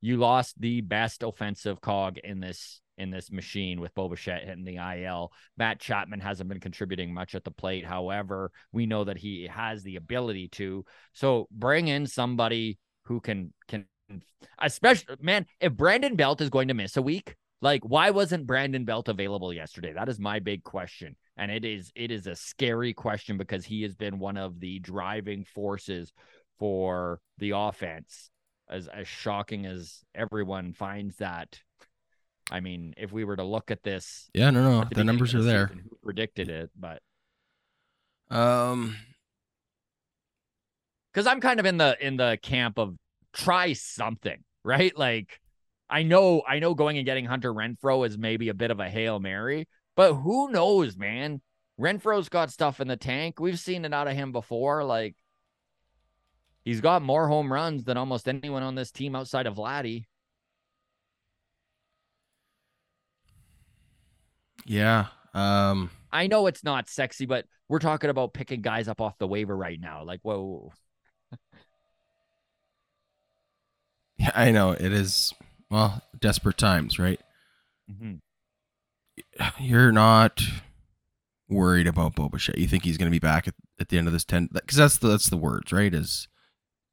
You 0.00 0.16
lost 0.16 0.60
the 0.60 0.80
best 0.80 1.22
offensive 1.22 1.80
cog 1.80 2.18
in 2.18 2.40
this 2.40 2.80
in 2.98 3.10
this 3.10 3.30
machine 3.30 3.80
with 3.80 3.94
Bo 3.94 4.08
Bichette 4.08 4.44
hitting 4.44 4.64
the 4.64 4.76
IL. 4.76 5.32
Matt 5.56 5.80
Chapman 5.80 6.20
hasn't 6.20 6.48
been 6.48 6.60
contributing 6.60 7.12
much 7.12 7.34
at 7.34 7.44
the 7.44 7.50
plate. 7.50 7.84
However, 7.86 8.50
we 8.70 8.86
know 8.86 9.04
that 9.04 9.16
he 9.16 9.48
has 9.52 9.82
the 9.82 9.96
ability 9.96 10.48
to. 10.48 10.84
So 11.12 11.48
bring 11.50 11.88
in 11.88 12.06
somebody 12.06 12.78
who 13.04 13.20
can 13.20 13.52
can 13.68 13.86
especially 14.58 15.16
man, 15.20 15.46
if 15.60 15.72
Brandon 15.74 16.16
Belt 16.16 16.40
is 16.40 16.50
going 16.50 16.68
to 16.68 16.74
miss 16.74 16.96
a 16.96 17.02
week, 17.02 17.36
like 17.62 17.82
why 17.84 18.10
wasn't 18.10 18.46
Brandon 18.46 18.84
Belt 18.84 19.08
available 19.08 19.52
yesterday? 19.54 19.92
That 19.94 20.08
is 20.10 20.18
my 20.18 20.40
big 20.40 20.62
question. 20.64 21.16
And 21.38 21.50
it 21.50 21.64
is 21.64 21.90
it 21.94 22.10
is 22.10 22.26
a 22.26 22.36
scary 22.36 22.92
question 22.92 23.38
because 23.38 23.64
he 23.64 23.82
has 23.84 23.94
been 23.94 24.18
one 24.18 24.36
of 24.36 24.60
the 24.60 24.78
driving 24.80 25.44
forces 25.44 26.12
for 26.58 27.20
the 27.38 27.52
offense. 27.52 28.28
As 28.68 28.88
as 28.88 29.08
shocking 29.08 29.64
as 29.64 30.00
everyone 30.14 30.72
finds 30.74 31.16
that. 31.16 31.58
I 32.50 32.60
mean, 32.60 32.94
if 32.96 33.12
we 33.12 33.24
were 33.24 33.36
to 33.36 33.44
look 33.44 33.70
at 33.70 33.82
this, 33.82 34.28
Yeah, 34.34 34.50
no, 34.50 34.62
no, 34.68 34.80
at 34.82 34.90
the 34.90 35.04
numbers 35.04 35.34
are 35.34 35.42
there. 35.42 35.66
who 35.68 35.96
predicted 36.02 36.48
it, 36.50 36.70
but 36.78 37.00
Um, 38.30 38.96
because 41.12 41.26
I'm 41.26 41.40
kind 41.40 41.60
of 41.60 41.66
in 41.66 41.76
the 41.76 41.96
in 42.04 42.16
the 42.16 42.38
camp 42.42 42.78
of 42.78 42.96
try 43.32 43.72
something, 43.74 44.42
right? 44.64 44.96
Like 44.96 45.40
I 45.92 46.02
know 46.02 46.42
I 46.48 46.58
know 46.58 46.74
going 46.74 46.96
and 46.96 47.06
getting 47.06 47.26
Hunter 47.26 47.52
Renfroe 47.52 48.06
is 48.06 48.16
maybe 48.16 48.48
a 48.48 48.54
bit 48.54 48.70
of 48.70 48.80
a 48.80 48.88
hail 48.88 49.20
mary, 49.20 49.68
but 49.94 50.14
who 50.14 50.50
knows, 50.50 50.96
man? 50.96 51.40
Renfroe's 51.80 52.28
got 52.28 52.50
stuff 52.50 52.80
in 52.80 52.88
the 52.88 52.96
tank. 52.96 53.38
We've 53.38 53.58
seen 53.58 53.84
it 53.84 53.92
out 53.92 54.08
of 54.08 54.14
him 54.14 54.32
before. 54.32 54.84
Like 54.84 55.16
he's 56.64 56.80
got 56.80 57.02
more 57.02 57.28
home 57.28 57.52
runs 57.52 57.84
than 57.84 57.96
almost 57.96 58.28
anyone 58.28 58.62
on 58.62 58.74
this 58.74 58.90
team 58.90 59.14
outside 59.14 59.46
of 59.46 59.56
Vladdy. 59.56 60.06
yeah. 64.64 65.06
Um, 65.34 65.90
I 66.10 66.26
know 66.26 66.46
it's 66.46 66.64
not 66.64 66.88
sexy, 66.88 67.26
but 67.26 67.46
we're 67.68 67.78
talking 67.78 68.10
about 68.10 68.34
picking 68.34 68.60
guys 68.60 68.88
up 68.88 69.00
off 69.00 69.18
the 69.18 69.26
waiver 69.26 69.56
right 69.56 69.80
now. 69.80 70.04
Like, 70.04 70.20
whoa, 70.22 70.72
yeah, 74.18 74.30
I 74.34 74.50
know 74.50 74.72
it 74.72 74.92
is. 74.92 75.32
Well, 75.72 76.02
desperate 76.20 76.58
times, 76.58 76.98
right? 76.98 77.18
Mhm. 77.90 78.20
You're 79.58 79.90
not 79.90 80.42
worried 81.48 81.86
about 81.86 82.14
Boba 82.14 82.38
Fett. 82.38 82.58
You 82.58 82.68
think 82.68 82.84
he's 82.84 82.98
going 82.98 83.10
to 83.10 83.14
be 83.14 83.18
back 83.18 83.48
at, 83.48 83.54
at 83.80 83.88
the 83.88 83.96
end 83.96 84.06
of 84.06 84.12
this 84.12 84.26
ten? 84.26 84.50
Because 84.52 84.76
that's 84.76 84.98
the 84.98 85.08
that's 85.08 85.30
the 85.30 85.38
words, 85.38 85.72
right? 85.72 85.94
Is 85.94 86.28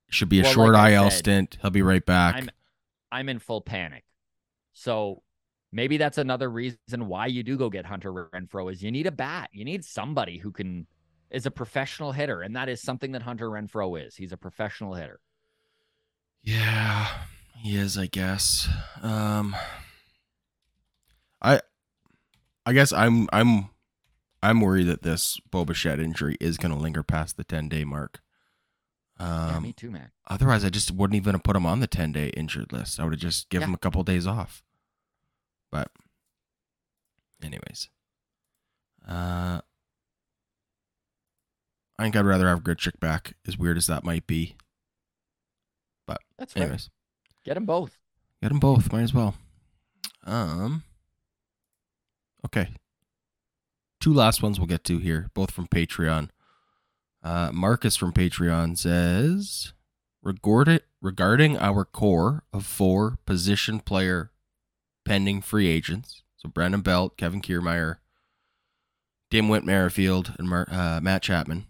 should 0.10 0.30
be 0.30 0.40
a 0.40 0.44
Well, 0.44 0.54
short 0.54 0.74
like 0.76 0.94
IL 0.94 1.12
said, 1.12 1.18
stint. 1.18 1.58
He'll 1.62 1.72
be 1.72 1.82
right 1.82 2.06
back. 2.06 2.36
I'm 2.36 2.50
I'm 3.12 3.28
in 3.28 3.40
full 3.40 3.60
panic. 3.60 4.06
So 4.72 5.24
maybe 5.74 5.98
that's 5.98 6.18
another 6.18 6.50
reason 6.50 7.08
why 7.08 7.26
you 7.26 7.44
do 7.44 7.58
go 7.58 7.70
get 7.70 7.86
Hunter 7.86 8.30
Renfroe 8.34 8.72
is 8.72 8.82
you 8.82 8.92
need 8.92 9.08
a 9.08 9.12
bat. 9.12 9.50
You 9.52 9.66
need 9.66 9.84
somebody 9.84 10.38
who 10.38 10.54
can 10.54 10.88
is 11.32 11.46
a 11.46 11.52
professional 11.52 12.14
hitter, 12.14 12.42
and 12.44 12.56
that 12.56 12.70
is 12.70 12.82
something 12.82 13.12
that 13.12 13.24
Hunter 13.24 13.50
Renfroe 13.50 14.08
is. 14.08 14.16
He's 14.16 14.32
a 14.32 14.38
professional 14.38 14.94
hitter. 14.94 15.20
Yeah, 16.44 17.08
he 17.62 17.76
is, 17.78 17.98
I 17.98 18.08
guess. 18.08 18.68
Um 19.02 19.56
I 21.42 21.62
I 22.66 22.74
guess 22.74 22.92
I'm 22.92 23.28
I'm 23.32 23.70
I'm 24.42 24.62
worried 24.62 24.88
that 24.88 25.02
this 25.02 25.40
Boba 25.52 25.76
Fett 25.76 26.00
injury 26.00 26.38
is 26.40 26.58
going 26.58 26.72
to 26.74 26.78
linger 26.78 27.04
past 27.04 27.36
the 27.36 27.44
10-day 27.44 27.84
mark. 27.84 28.22
yeah, 29.20 29.56
Um 29.58 29.64
me 29.64 29.74
too, 29.74 29.92
man. 29.92 30.12
otherwise 30.30 30.64
I 30.64 30.70
just 30.70 30.92
wouldn't 30.92 31.16
even 31.18 31.34
have 31.34 31.44
put 31.44 31.56
him 31.56 31.66
on 31.66 31.80
the 31.82 31.88
10-day 31.88 32.30
injured 32.30 32.72
list. 32.72 33.00
I 33.00 33.04
would 33.04 33.14
have 33.14 33.20
just 33.20 33.50
given 33.50 33.64
Yeah. 33.68 33.72
him 33.72 33.76
a 33.76 33.80
couple 33.80 34.04
days 34.04 34.26
off. 34.28 34.64
But 35.72 35.92
anyways. 37.44 37.90
Uh 39.08 39.62
I 41.98 42.04
think 42.04 42.16
I'd 42.16 42.26
rather 42.26 42.48
have 42.48 42.64
Grichuk 42.64 42.98
back, 43.02 43.34
as 43.46 43.58
weird 43.58 43.76
as 43.76 43.88
that 43.88 44.06
might 44.06 44.26
be. 44.26 44.56
But, 46.08 46.22
That's. 46.38 46.56
Anyways. 46.56 46.90
Get 47.50 47.56
them 47.56 47.66
both. 47.66 47.98
Get 48.44 48.50
them 48.50 48.60
both. 48.60 48.92
Might 48.92 49.02
as 49.02 49.14
well. 49.16 49.34
Um. 50.24 50.84
Okay. 52.46 52.68
Two 54.00 54.14
last 54.14 54.44
ones 54.44 54.60
we'll 54.60 54.68
get 54.68 54.84
to 54.84 55.00
here, 55.00 55.32
both 55.34 55.50
from 55.50 55.66
Patreon. 55.66 56.30
Uh, 57.24 57.50
Marcus 57.52 57.96
from 57.96 58.14
Patreon 58.14 58.78
says, 58.78 59.74
regarding 60.22 60.82
regarding 61.02 61.58
our 61.58 61.86
core 61.86 62.44
of 62.54 62.68
four 62.68 63.18
position 63.26 63.80
player 63.80 64.30
pending 65.04 65.42
free 65.42 65.70
agents, 65.70 66.22
so 66.38 66.50
Brandon 66.50 66.82
Belt, 66.82 67.18
Kevin 67.18 67.42
Kiermaier, 67.42 67.96
Dimwit 69.32 69.64
Merrifield, 69.64 70.36
and 70.38 70.48
Mar- 70.48 70.70
uh, 70.72 71.00
Matt 71.02 71.24
Chapman. 71.24 71.66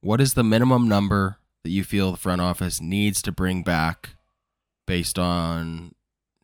What 0.00 0.20
is 0.20 0.34
the 0.34 0.44
minimum 0.44 0.86
number 0.86 1.38
that 1.64 1.70
you 1.70 1.82
feel 1.82 2.12
the 2.12 2.18
front 2.18 2.40
office 2.40 2.80
needs 2.80 3.20
to 3.22 3.32
bring 3.32 3.64
back 3.64 4.10
based 4.86 5.18
on 5.18 5.94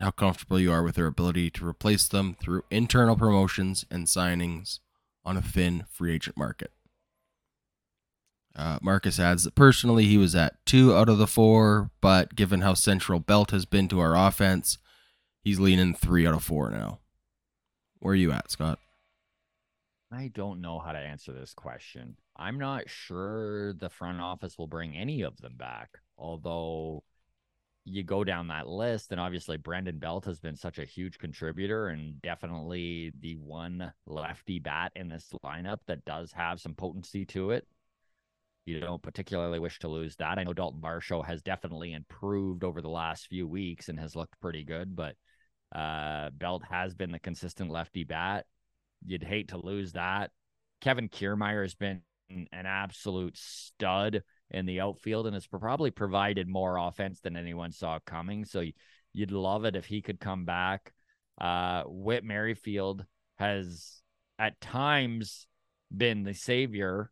how 0.01 0.11
comfortable 0.11 0.61
you 0.61 0.73
are 0.73 0.83
with 0.83 0.95
their 0.95 1.07
ability 1.07 1.51
to 1.51 1.67
replace 1.67 2.07
them 2.07 2.37
through 2.41 2.63
internal 2.71 3.17
promotions 3.17 3.85
and 3.91 4.07
signings 4.07 4.79
on 5.25 5.37
a 5.37 5.43
thin 5.43 5.85
free 5.91 6.15
agent 6.15 6.37
market. 6.37 6.73
Uh, 8.55 8.79
Marcus 8.83 9.21
adds 9.21 9.45
that 9.45 9.55
personally 9.55 10.07
he 10.07 10.19
was 10.19 10.35
at 10.35 10.65
two 10.67 10.95
out 10.95 11.09
of 11.09 11.19
the 11.19 11.27
four, 11.27 11.91
but 12.01 12.35
given 12.35 12.63
how 12.63 12.75
central 12.75 13.21
Belt 13.21 13.51
has 13.51 13.65
been 13.65 13.89
to 13.89 14.01
our 14.01 14.17
offense, 14.17 14.79
he's 15.43 15.61
leaning 15.61 15.95
three 15.95 16.27
out 16.27 16.35
of 16.35 16.43
four 16.43 16.71
now. 16.71 16.99
Where 18.01 18.13
are 18.13 18.17
you 18.17 18.33
at, 18.33 18.51
Scott? 18.51 18.79
I 20.11 20.31
don't 20.35 20.61
know 20.61 20.79
how 20.79 20.93
to 20.93 20.99
answer 20.99 21.33
this 21.33 21.53
question. 21.53 22.17
I'm 22.37 22.59
not 22.59 22.89
sure 22.89 23.75
the 23.75 23.91
front 23.91 24.21
office 24.21 24.57
will 24.57 24.67
bring 24.67 24.97
any 24.97 25.23
of 25.23 25.37
them 25.41 25.57
back. 25.57 25.99
Although 26.17 27.05
you 27.89 28.03
go 28.03 28.23
down 28.23 28.49
that 28.49 28.69
list, 28.69 29.13
and 29.13 29.21
obviously 29.21 29.57
Brandon 29.57 29.99
Belt 29.99 30.25
has 30.27 30.39
been 30.39 30.57
such 30.57 30.79
a 30.79 30.85
huge 30.85 31.19
contributor 31.19 31.89
and 31.89 32.21
definitely 32.23 33.13
the 33.21 33.37
one 33.37 33.93
lefty 34.07 34.59
bat 34.59 34.93
in 34.95 35.09
this 35.09 35.33
lineup 35.45 35.79
that 35.87 36.05
does 36.05 36.31
have 36.33 36.61
some 36.61 36.75
potency 36.75 37.25
to 37.27 37.51
it. 37.51 37.67
You 38.67 38.81
don't 38.81 39.03
particularly 39.03 39.59
wish 39.59 39.79
to 39.79 39.89
lose 39.89 40.17
that. 40.17 40.39
I 40.39 40.45
know 40.45 40.53
Dalton 40.53 40.83
Varsho 40.83 41.25
has 41.25 41.41
definitely 41.41 41.95
improved 41.95 42.65
over 42.65 42.83
the 42.83 42.91
last 42.91 43.27
few 43.29 43.49
weeks 43.49 43.89
and 43.89 43.99
has 43.99 44.15
looked 44.15 44.39
pretty 44.41 44.63
good, 44.63 44.95
but 44.95 45.17
uh, 45.75 46.29
Belt 46.31 46.63
has 46.69 46.95
been 46.95 47.11
the 47.11 47.19
consistent 47.19 47.71
lefty 47.71 48.05
bat. 48.05 48.45
You'd 49.07 49.25
hate 49.25 49.49
to 49.49 49.59
lose 49.59 49.93
that. 49.93 50.31
Kevin 50.83 51.09
Kiermaier 51.09 51.63
has 51.63 51.75
been 51.75 52.03
an 52.31 52.67
absolute 52.67 53.39
stud 53.39 54.23
in 54.51 54.67
the 54.67 54.81
outfield 54.81 55.27
and 55.27 55.35
has 55.35 55.47
probably 55.47 55.91
provided 55.91 56.49
more 56.49 56.79
offense 56.79 57.21
than 57.21 57.37
anyone 57.37 57.73
saw 57.73 57.99
coming. 58.05 58.45
So 58.45 58.65
you'd 59.13 59.31
love 59.31 59.65
it 59.65 59.77
if 59.77 59.87
he 59.87 60.03
could 60.03 60.21
come 60.21 60.45
back. 60.45 60.93
Uh, 61.41 61.85
Whit 61.87 62.25
Merrifield 62.25 63.05
has 63.37 64.03
at 64.39 64.61
times 64.61 65.47
been 65.95 66.25
the 66.25 66.35
savior 66.35 67.11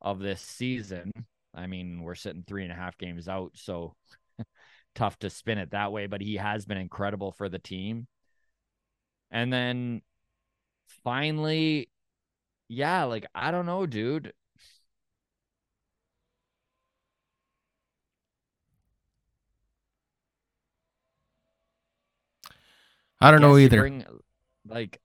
of 0.00 0.20
this 0.20 0.40
season. 0.40 1.12
I 1.54 1.66
mean, 1.66 2.02
we're 2.02 2.14
sitting 2.14 2.44
three 2.46 2.62
and 2.62 2.72
a 2.72 2.76
half 2.76 2.98
games 2.98 3.28
out, 3.28 3.52
so 3.54 3.94
tough 4.94 5.18
to 5.20 5.30
spin 5.30 5.58
it 5.58 5.70
that 5.70 5.92
way, 5.92 6.06
but 6.06 6.20
he 6.20 6.36
has 6.36 6.64
been 6.64 6.78
incredible 6.78 7.32
for 7.32 7.48
the 7.48 7.58
team. 7.58 8.06
And 9.30 9.52
then 9.52 10.02
finally, 11.02 11.90
yeah, 12.68 13.04
like 13.04 13.26
I 13.34 13.50
don't 13.50 13.66
know, 13.66 13.86
dude. 13.86 14.32
I 23.20 23.30
don't 23.30 23.40
know 23.40 23.56
either. 23.56 23.80
bring, 23.80 24.04
like, 24.66 25.00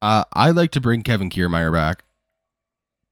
Uh, 0.00 0.24
I'd 0.32 0.54
like 0.54 0.70
to 0.72 0.80
bring 0.80 1.02
Kevin 1.02 1.28
Kiermaier 1.30 1.72
back. 1.72 2.04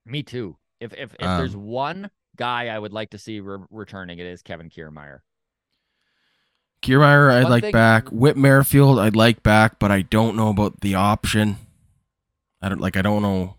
me 0.05 0.22
too. 0.22 0.57
If 0.81 0.93
if 0.95 1.14
if 1.14 1.22
Um, 1.27 1.39
there's 1.39 1.57
one 1.57 2.11
guy 2.37 2.68
I 2.68 2.79
would 2.79 2.93
like 2.93 3.11
to 3.11 3.18
see 3.18 3.41
re- 3.41 3.64
returning, 3.70 4.18
it 4.20 4.27
is 4.27 4.43
Kevin 4.43 4.68
Kiermaier. 4.70 5.20
Kiermaier, 6.83 7.33
I'd 7.33 7.43
One 7.45 7.51
like 7.53 7.62
thing- 7.64 7.72
back. 7.72 8.09
Whit 8.11 8.37
Merrifield, 8.37 8.99
I'd 9.01 9.16
like 9.16 9.43
back, 9.43 9.79
but 9.81 9.91
I 9.91 10.03
don't 10.03 10.37
know 10.37 10.51
about 10.51 10.81
the 10.81 10.95
option. 10.95 11.57
I 12.62 12.68
don't 12.68 12.81
like. 12.81 12.97
I 12.97 13.03
don't 13.03 13.22
know 13.22 13.57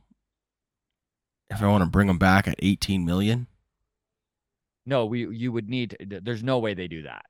if 1.49 1.61
I 1.61 1.67
want 1.67 1.83
to 1.83 1.89
bring 1.89 2.07
him 2.07 2.17
back 2.19 2.47
at 2.47 2.55
18 2.59 3.03
million. 3.03 3.47
No, 4.85 5.05
we 5.05 5.27
you 5.35 5.51
would 5.51 5.67
need. 5.67 5.97
There's 5.99 6.43
no 6.43 6.59
way 6.59 6.73
they 6.75 6.87
do 6.87 7.03
that. 7.03 7.25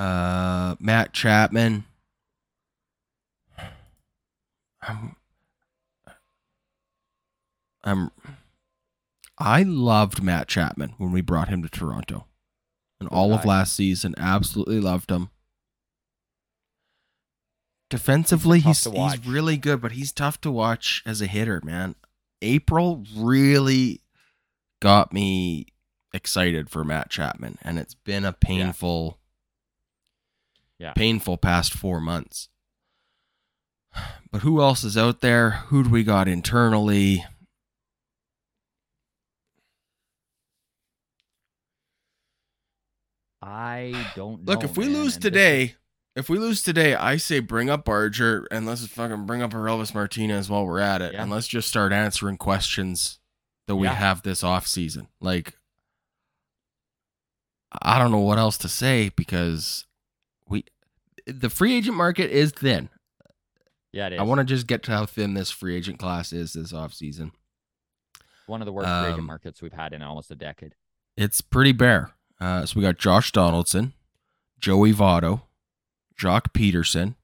Uh, 0.00 0.76
Matt 0.80 1.12
Chapman. 1.12 1.84
I'm, 4.80 5.16
I'm, 7.84 8.10
I 9.36 9.62
loved 9.62 10.22
Matt 10.22 10.48
Chapman 10.48 10.94
when 10.96 11.12
we 11.12 11.20
brought 11.20 11.50
him 11.50 11.62
to 11.62 11.68
Toronto, 11.68 12.24
and 12.98 13.10
all 13.10 13.34
of 13.34 13.44
last 13.44 13.74
season, 13.74 14.14
absolutely 14.16 14.80
loved 14.80 15.10
him. 15.10 15.28
Defensively, 17.90 18.62
tough 18.62 18.84
he's 18.84 18.94
he's 18.94 19.26
really 19.26 19.58
good, 19.58 19.82
but 19.82 19.92
he's 19.92 20.12
tough 20.12 20.40
to 20.40 20.50
watch 20.50 21.02
as 21.04 21.20
a 21.20 21.26
hitter, 21.26 21.60
man. 21.62 21.94
April 22.40 23.04
really 23.14 24.00
got 24.80 25.12
me 25.12 25.66
excited 26.14 26.70
for 26.70 26.84
Matt 26.84 27.10
Chapman, 27.10 27.58
and 27.60 27.78
it's 27.78 27.94
been 27.94 28.24
a 28.24 28.32
painful, 28.32 29.19
Yeah. 30.80 30.92
painful 30.94 31.36
past 31.36 31.72
four 31.74 32.00
months. 32.00 32.48
But 34.32 34.42
who 34.42 34.60
else 34.62 34.84
is 34.84 34.96
out 34.96 35.20
there? 35.22 35.50
Who 35.70 35.82
do 35.84 35.90
we 35.90 36.04
got 36.04 36.28
internally? 36.28 37.24
I 43.42 44.10
don't 44.14 44.44
Look, 44.46 44.60
know, 44.60 44.64
if 44.68 44.76
we 44.76 44.84
man, 44.86 44.94
lose 44.94 45.14
and 45.16 45.22
this 45.22 45.30
today, 45.30 45.74
if 46.16 46.28
we 46.28 46.38
lose 46.38 46.62
today, 46.62 46.94
I 46.94 47.16
say 47.16 47.40
bring 47.40 47.70
up 47.70 47.84
Barger 47.84 48.46
and 48.50 48.66
let's 48.66 48.86
fucking 48.86 49.26
bring 49.26 49.42
up 49.42 49.52
Elvis 49.52 49.94
Martinez 49.94 50.50
while 50.50 50.66
we're 50.66 50.80
at 50.80 51.02
it, 51.02 51.14
Yeah. 51.14 51.22
and 51.22 51.30
let's 51.30 51.46
just 51.48 51.68
start 51.68 51.92
answering 51.92 52.36
questions 52.36 53.18
that 53.66 53.76
we 53.76 53.86
Yeah. 53.86 53.94
have 53.94 54.22
this 54.22 54.42
off 54.42 54.66
season. 54.66 55.08
Like, 55.20 55.56
I 57.82 57.98
don't 57.98 58.10
know 58.10 58.18
what 58.18 58.38
else 58.38 58.58
to 58.58 58.68
say 58.68 59.10
because 59.10 59.86
the 61.32 61.50
free 61.50 61.74
agent 61.76 61.96
market 61.96 62.30
is 62.30 62.52
thin. 62.52 62.88
yeah, 63.92 64.06
it 64.08 64.14
is. 64.14 64.20
I 64.20 64.22
want 64.22 64.38
to 64.40 64.44
just 64.44 64.66
get 64.66 64.82
to 64.84 64.90
how 64.92 65.06
thin 65.06 65.34
this 65.34 65.50
free 65.50 65.76
agent 65.76 65.98
class 65.98 66.32
is 66.32 66.52
this 66.52 66.72
off 66.72 66.92
season. 66.94 67.32
one 68.46 68.60
of 68.62 68.66
the 68.66 68.72
worst 68.72 68.88
free 68.88 69.08
agent 69.08 69.20
um, 69.20 69.26
markets 69.26 69.62
we've 69.62 69.72
had 69.72 69.92
in 69.92 70.02
almost 70.02 70.30
a 70.30 70.34
decade. 70.34 70.74
It's 71.16 71.40
pretty 71.40 71.72
bare. 71.72 72.12
Uh, 72.40 72.64
so 72.66 72.78
we 72.78 72.82
got 72.82 72.98
Josh 72.98 73.32
Donaldson, 73.32 73.92
Joey 74.58 74.92
Votto, 74.92 75.42
Joc 76.18 76.52
Pederson 76.52 77.14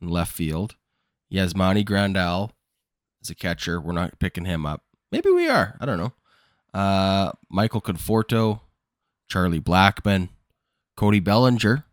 in 0.00 0.08
left 0.08 0.32
field, 0.32 0.74
Yasmani 1.32 1.84
Grandal 1.84 2.50
as 3.22 3.30
a 3.30 3.34
catcher. 3.34 3.80
We're 3.80 3.92
not 3.92 4.18
picking 4.18 4.44
him 4.44 4.66
up. 4.66 4.82
Maybe 5.12 5.30
we 5.30 5.48
are. 5.48 5.76
I 5.80 5.86
don't 5.86 5.98
know. 5.98 6.12
Uh, 6.78 7.32
Michael 7.48 7.80
Conforto, 7.80 8.60
Charlie 9.28 9.60
Blackmon, 9.60 10.28
Cody 10.96 11.20
Bellinger, 11.20 11.84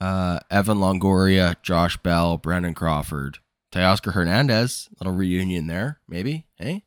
uh, 0.00 0.40
Evan 0.50 0.78
Longoria, 0.78 1.56
Josh 1.62 1.96
Bell, 1.98 2.36
Brandon 2.38 2.74
Crawford, 2.74 3.38
Teoscar 3.72 4.12
Hernandez. 4.12 4.88
Little 5.00 5.14
reunion 5.14 5.66
there, 5.66 6.00
maybe. 6.08 6.46
Hey. 6.56 6.84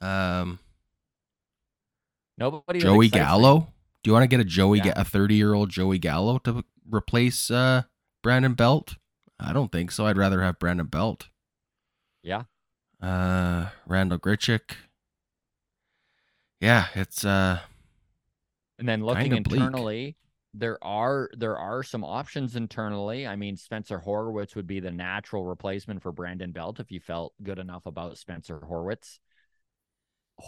Um, 0.00 0.58
Nobody. 2.38 2.80
Joey 2.80 3.06
excites 3.06 3.20
me. 3.22 3.26
Gallo. 3.26 3.72
Do 4.02 4.08
you 4.08 4.12
want 4.12 4.24
to 4.24 4.28
get 4.28 4.40
a 4.40 4.44
Joey, 4.44 4.80
Yeah. 4.84 4.94
A 4.96 5.04
thirty-year-old 5.04 5.70
Joey 5.70 5.98
Gallo 5.98 6.38
to 6.38 6.64
replace 6.90 7.50
uh, 7.50 7.82
Brandon 8.22 8.54
Belt? 8.54 8.96
I 9.38 9.52
don't 9.52 9.70
think 9.70 9.90
so. 9.92 10.06
I'd 10.06 10.16
rather 10.16 10.42
have 10.42 10.58
Brandon 10.58 10.86
Belt. 10.86 11.28
Yeah. 12.22 12.44
Uh, 13.00 13.66
Randal 13.86 14.18
Grichuk. 14.18 14.72
Yeah, 16.60 16.86
it's 16.94 17.24
uh, 17.24 17.58
And 18.78 18.88
then 18.88 19.04
looking 19.04 19.34
internally, 19.34 20.16
there 20.54 20.82
are 20.82 21.30
there 21.36 21.56
are 21.56 21.82
some 21.82 22.04
options 22.04 22.56
internally. 22.56 23.26
I 23.26 23.36
mean, 23.36 23.56
Spencer 23.56 24.02
Horwitz 24.04 24.54
would 24.54 24.66
be 24.66 24.80
the 24.80 24.90
natural 24.90 25.44
replacement 25.44 26.02
for 26.02 26.12
Brandon 26.12 26.52
Belt 26.52 26.78
if 26.78 26.90
you 26.90 27.00
felt 27.00 27.32
good 27.42 27.58
enough 27.58 27.86
about 27.86 28.18
Spencer 28.18 28.58
Horwitz. 28.58 29.18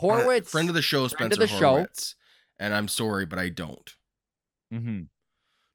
Horwitz, 0.01 0.43
uh, 0.43 0.51
friend 0.51 0.69
of 0.69 0.75
the 0.75 0.83
show, 0.83 1.09
Spencer 1.09 1.39
the 1.39 1.47
show. 1.47 1.87
And 2.59 2.75
I'm 2.75 2.89
sorry, 2.89 3.27
but 3.27 3.39
I 3.39 3.49
don't. 3.49 3.95
Mm-hmm. 4.73 5.03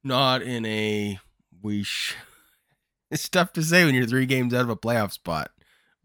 Not 0.03 0.41
in 0.43 0.65
a 0.65 1.19
we. 1.61 1.83
Sh- 1.83 2.15
it's 3.11 3.27
tough 3.27 3.53
to 3.53 3.63
say 3.63 3.83
when 3.85 3.95
you're 3.95 4.05
three 4.05 4.25
games 4.25 4.53
out 4.53 4.61
of 4.61 4.69
a 4.69 4.75
playoff 4.75 5.11
spot, 5.11 5.51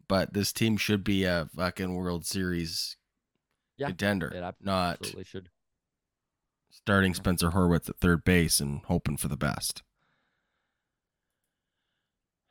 but 0.09 0.33
this 0.33 0.53
team 0.53 0.77
should 0.77 1.05
be 1.05 1.25
a 1.25 1.49
fucking 1.55 1.95
World 1.95 2.25
Series 2.25 2.97
Yeah, 3.77 3.89
contender, 3.89 4.29
it 4.29 4.55
not 4.63 4.95
absolutely 5.01 5.25
should. 5.25 5.51
Starting 6.77 7.15
Spencer 7.15 7.51
Horwitz 7.51 7.89
at 7.89 7.99
third 7.99 8.25
base 8.25 8.61
and 8.61 8.81
hoping 8.87 9.17
for 9.17 9.29
the 9.29 9.37
best. 9.37 9.83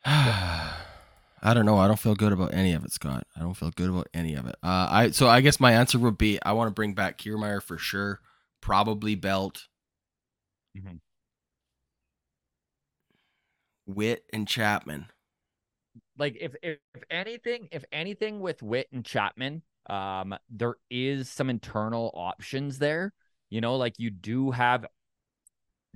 I 0.05 1.53
don't 1.53 1.65
know. 1.65 1.78
I 1.78 1.88
don't 1.88 1.99
feel 1.99 2.15
good 2.15 2.32
about 2.32 2.53
any 2.53 2.74
of 2.74 2.86
it, 2.86 2.93
Scott. 2.93 3.28
I 3.36 3.41
don't 3.41 3.53
feel 3.53 3.71
good 3.71 3.89
about 3.89 4.07
any 4.13 4.34
of 4.36 4.45
it. 4.45 4.55
Uh, 4.63 4.88
I 4.89 5.09
so 5.11 5.28
I 5.28 5.41
guess 5.41 5.59
my 5.59 5.74
answer 5.74 5.99
would 5.99 6.17
be 6.17 6.39
I 6.43 6.53
want 6.53 6.69
to 6.69 6.74
bring 6.74 6.93
back 6.93 7.17
Kiermaier 7.17 7.61
for 7.61 7.78
sure. 7.78 8.19
Probably 8.61 9.15
Belt, 9.15 9.67
Mhm. 10.78 10.99
Whit, 13.86 14.24
and 14.32 14.47
Chapman. 14.47 15.07
like 16.17 16.38
if, 16.39 16.55
if 16.63 16.80
if 16.95 17.03
anything 17.11 17.67
if 17.71 17.84
anything 17.91 18.39
with 18.39 18.63
Whit 18.63 18.88
and 18.93 19.03
Chapman, 19.03 19.63
um, 19.89 20.34
there 20.49 20.76
is 20.89 21.30
some 21.30 21.49
internal 21.49 22.09
options 22.13 22.80
there. 22.80 23.13
You 23.54 23.62
know, 23.62 23.76
like 23.76 23.99
you 23.99 24.10
do 24.10 24.49
have 24.49 24.84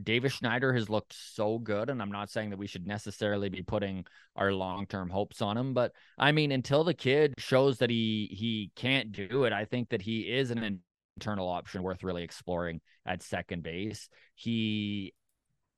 Davis 0.03 0.33
Schneider 0.33 0.73
has 0.73 0.91
looked 0.91 1.15
so 1.15 1.57
good, 1.57 1.89
and 1.89 2.03
I'm 2.03 2.11
not 2.11 2.29
saying 2.29 2.51
that 2.51 2.59
we 2.59 2.67
should 2.67 2.85
necessarily 2.85 3.49
be 3.49 3.63
putting 3.63 4.05
our 4.35 4.53
long 4.53 4.85
term 4.85 5.09
hopes 5.09 5.41
on 5.41 5.57
him, 5.57 5.73
but 5.73 5.91
I 6.19 6.33
mean, 6.33 6.51
until 6.51 6.83
the 6.83 6.93
kid 6.93 7.33
shows 7.39 7.79
that 7.79 7.89
he 7.89 8.29
he 8.31 8.69
can't 8.75 9.11
do 9.11 9.45
it, 9.45 9.53
I 9.53 9.65
think 9.65 9.89
that 9.89 10.03
he 10.03 10.19
is 10.31 10.51
an 10.51 10.83
internal 11.15 11.49
option 11.49 11.81
worth 11.81 12.03
really 12.03 12.21
exploring 12.21 12.79
at 13.07 13.23
second 13.23 13.63
base. 13.63 14.07
He 14.35 15.15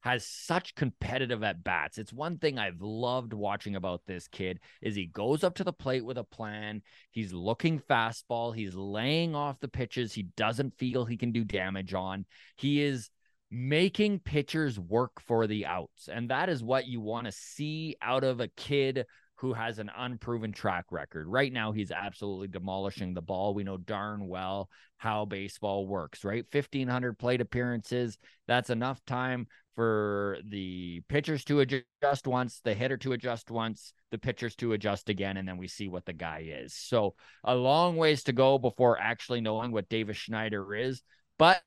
has 0.02 0.26
such 0.26 0.76
competitive 0.76 1.44
at 1.44 1.64
bats. 1.64 1.98
It's 1.98 2.14
one 2.14 2.38
thing 2.38 2.58
I've 2.58 2.82
loved 2.82 3.34
watching 3.34 3.76
about 3.76 4.02
this 4.06 4.28
kid 4.28 4.60
is 4.82 4.96
he 4.96 5.08
goes 5.08 5.44
up 5.44 5.56
to 5.56 5.64
the 5.64 5.74
plate 5.74 6.06
with 6.06 6.18
a 6.18 6.24
plan. 6.24 6.82
He's 7.12 7.34
looking 7.34 7.80
fastball. 7.80 8.56
He's 8.56 8.76
laying 8.76 9.36
off 9.36 9.60
the 9.60 9.68
pitches 9.68 10.14
he 10.14 10.24
doesn't 10.38 10.78
feel 10.78 11.06
he 11.06 11.18
can 11.18 11.32
do 11.32 11.44
damage 11.44 11.94
on. 11.94 12.26
He 12.56 12.82
is 12.82 13.10
making 13.52 14.20
pitchers 14.20 14.80
work 14.80 15.20
for 15.26 15.48
the 15.48 15.66
outs. 15.66 16.08
And 16.08 16.30
that 16.30 16.50
is 16.50 16.64
what 16.64 16.88
you 16.88 17.02
want 17.02 17.26
to 17.26 17.32
see 17.32 17.96
out 18.02 18.24
of 18.24 18.40
a 18.40 18.48
kid 18.48 19.06
who 19.40 19.54
has 19.54 19.80
an 19.80 19.90
unproven 19.96 20.52
track 20.52 20.86
record. 20.92 21.26
Right 21.26 21.54
now, 21.54 21.72
he's 21.72 21.92
absolutely 21.92 22.50
demolishing 22.50 23.14
the 23.14 23.22
ball. 23.22 23.54
We 23.54 23.64
know 23.64 23.78
darn 23.78 24.28
well 24.28 24.70
how 24.98 25.24
baseball 25.24 25.88
works, 25.88 26.26
right? 26.26 26.46
1,500 26.52 27.18
plate 27.18 27.40
appearances. 27.40 28.18
That's 28.48 28.70
enough 28.70 29.04
time 29.06 29.48
for 29.76 30.40
the 30.46 31.02
pitchers 31.08 31.46
to 31.46 31.62
adjust 31.62 32.28
once, 32.28 32.60
the 32.66 32.74
hitter 32.74 32.98
to 32.98 33.14
adjust 33.14 33.50
once, 33.50 33.94
the 34.12 34.18
pitchers 34.18 34.58
to 34.58 34.74
adjust 34.74 35.08
again, 35.08 35.38
and 35.38 35.48
then 35.48 35.58
we 35.58 35.70
see 35.70 35.88
what 35.88 36.06
the 36.06 36.12
guy 36.12 36.46
is. 36.62 36.74
So, 36.74 37.16
a 37.46 37.56
long 37.56 37.96
ways 37.96 38.24
to 38.24 38.34
go 38.34 38.58
before 38.58 39.00
actually 39.00 39.40
knowing 39.40 39.72
what 39.72 39.88
Davis 39.88 40.18
Schneider 40.18 40.76
is. 40.76 41.02
But 41.38 41.62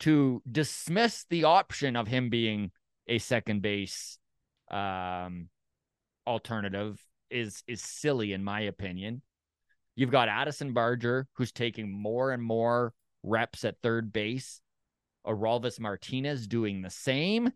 to 0.00 0.40
dismiss 0.50 1.24
the 1.30 1.44
option 1.44 1.96
of 1.96 2.06
him 2.06 2.30
being 2.30 2.70
a 3.08 3.18
second 3.18 3.60
base 3.60 4.18
um, 4.70 5.48
alternative 6.26 7.00
is 7.30 7.62
is 7.66 7.80
silly 7.80 8.32
in 8.32 8.44
my 8.44 8.60
opinion. 8.60 9.22
You've 9.94 10.10
got 10.10 10.28
Addison 10.28 10.72
Barger 10.72 11.26
who's 11.34 11.52
taking 11.52 11.90
more 11.90 12.32
and 12.32 12.42
more 12.42 12.94
reps 13.22 13.64
at 13.64 13.80
third 13.82 14.12
base. 14.12 14.60
Orelvis 15.24 15.78
Martinez 15.78 16.46
doing 16.46 16.82
the 16.82 16.90
same. 16.90 17.50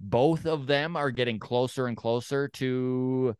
Both 0.00 0.46
of 0.46 0.66
them 0.66 0.96
are 0.96 1.10
getting 1.10 1.38
closer 1.38 1.86
and 1.86 1.96
closer 1.96 2.48
to 2.48 3.34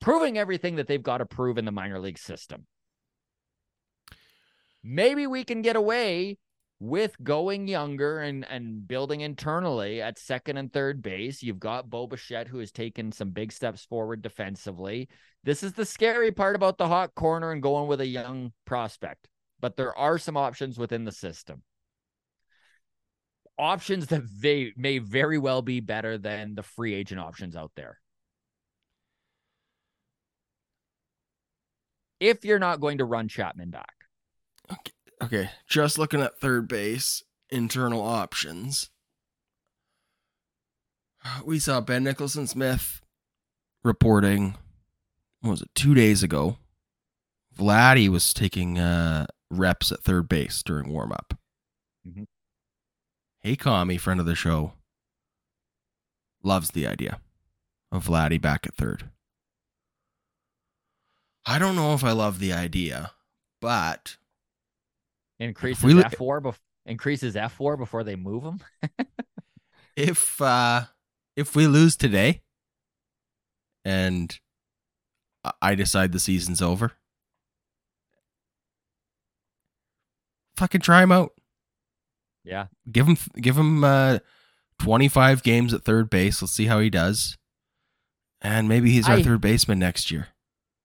proving 0.00 0.38
everything 0.38 0.76
that 0.76 0.86
they've 0.86 1.02
got 1.02 1.18
to 1.18 1.26
prove 1.26 1.58
in 1.58 1.64
the 1.64 1.72
minor 1.72 1.98
league 1.98 2.18
system. 2.18 2.66
Maybe 4.84 5.26
we 5.26 5.44
can 5.44 5.62
get 5.62 5.76
away 5.76 6.38
with 6.80 7.16
going 7.22 7.66
younger 7.66 8.20
and 8.20 8.46
and 8.48 8.86
building 8.86 9.20
internally 9.20 10.00
at 10.00 10.18
second 10.18 10.56
and 10.56 10.72
third 10.72 11.02
base, 11.02 11.42
you've 11.42 11.58
got 11.58 11.90
Bo 11.90 12.06
Bichette 12.06 12.48
who 12.48 12.58
has 12.58 12.70
taken 12.70 13.10
some 13.10 13.30
big 13.30 13.52
steps 13.52 13.84
forward 13.84 14.22
defensively. 14.22 15.08
This 15.44 15.62
is 15.62 15.72
the 15.72 15.84
scary 15.84 16.30
part 16.30 16.56
about 16.56 16.78
the 16.78 16.88
hot 16.88 17.14
corner 17.14 17.50
and 17.52 17.62
going 17.62 17.88
with 17.88 18.00
a 18.00 18.06
young 18.06 18.52
prospect, 18.64 19.28
but 19.60 19.76
there 19.76 19.96
are 19.96 20.18
some 20.18 20.36
options 20.36 20.78
within 20.78 21.04
the 21.04 21.12
system. 21.12 21.62
Options 23.58 24.06
that 24.08 24.22
they 24.40 24.72
may 24.76 24.98
very 24.98 25.38
well 25.38 25.62
be 25.62 25.80
better 25.80 26.16
than 26.16 26.54
the 26.54 26.62
free 26.62 26.94
agent 26.94 27.20
options 27.20 27.56
out 27.56 27.72
there. 27.74 27.98
If 32.20 32.44
you're 32.44 32.60
not 32.60 32.80
going 32.80 32.98
to 32.98 33.04
run 33.04 33.26
Chapman 33.28 33.70
back. 33.70 33.94
Okay, 34.70 34.92
just 35.68 35.98
looking 35.98 36.20
at 36.20 36.38
third 36.40 36.68
base, 36.68 37.22
internal 37.50 38.00
options. 38.02 38.90
We 41.44 41.58
saw 41.58 41.80
Ben 41.80 42.04
Nicholson 42.04 42.46
Smith 42.46 43.02
reporting, 43.82 44.56
what 45.40 45.50
was 45.50 45.62
it, 45.62 45.70
two 45.74 45.94
days 45.94 46.22
ago? 46.22 46.58
Vladdy 47.56 48.08
was 48.08 48.32
taking 48.32 48.78
uh, 48.78 49.26
reps 49.50 49.90
at 49.90 50.02
third 50.02 50.28
base 50.28 50.62
during 50.62 50.88
warm 50.92 51.12
up. 51.12 51.34
Mhm. 52.06 52.26
Hey, 53.40 53.56
Kami, 53.56 53.98
friend 53.98 54.20
of 54.20 54.26
the 54.26 54.34
show, 54.34 54.74
loves 56.42 56.70
the 56.70 56.86
idea 56.86 57.20
of 57.90 58.06
Vladdy 58.06 58.40
back 58.40 58.66
at 58.66 58.74
third. 58.74 59.10
I 61.46 61.58
don't 61.58 61.76
know 61.76 61.94
if 61.94 62.04
I 62.04 62.12
love 62.12 62.38
the 62.38 62.52
idea, 62.52 63.12
but 63.60 64.16
Increases 65.40 65.84
we 65.84 66.02
F 66.02 66.14
four 66.16 66.40
bef- 66.40 66.58
increases 66.86 67.36
F 67.36 67.52
four 67.52 67.76
before 67.76 68.02
they 68.04 68.16
move 68.16 68.42
him. 68.44 68.60
if 69.96 70.40
uh 70.42 70.82
if 71.36 71.54
we 71.54 71.66
lose 71.66 71.96
today 71.96 72.42
and 73.84 74.38
I- 75.44 75.52
I 75.62 75.74
decide 75.76 76.12
the 76.12 76.18
season's 76.18 76.60
over, 76.60 76.92
fucking 80.56 80.80
try 80.80 81.02
him 81.02 81.12
out. 81.12 81.32
Yeah. 82.44 82.66
Give 82.90 83.06
him 83.06 83.16
give 83.40 83.56
him 83.56 83.84
uh 83.84 84.18
25 84.80 85.42
games 85.42 85.74
at 85.74 85.84
third 85.84 86.08
base. 86.10 86.40
Let's 86.40 86.52
see 86.52 86.66
how 86.66 86.78
he 86.80 86.88
does. 86.90 87.36
And 88.40 88.68
maybe 88.68 88.90
he's 88.90 89.08
our 89.08 89.16
I- 89.16 89.22
third 89.22 89.40
baseman 89.40 89.78
next 89.78 90.10
year. 90.10 90.28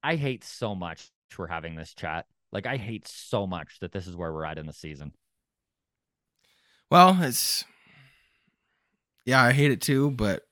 I 0.04 0.16
hate 0.18 0.44
so 0.44 0.76
much 0.76 1.10
we're 1.38 1.48
having 1.48 1.76
this 1.76 1.94
chat. 1.96 2.28
Like 2.54 2.66
I 2.68 2.78
hate 2.78 3.08
so 3.08 3.46
much 3.46 3.80
that 3.82 3.92
this 3.92 4.08
is 4.08 4.16
where 4.16 4.32
we're 4.32 4.46
at 4.46 4.58
in 4.58 4.66
the 4.68 4.74
season. 4.74 5.12
Well, 6.90 7.18
it's 7.22 7.66
yeah, 9.26 9.42
I 9.42 9.52
hate 9.52 9.72
it 9.72 9.82
too, 9.82 10.12
but 10.12 10.44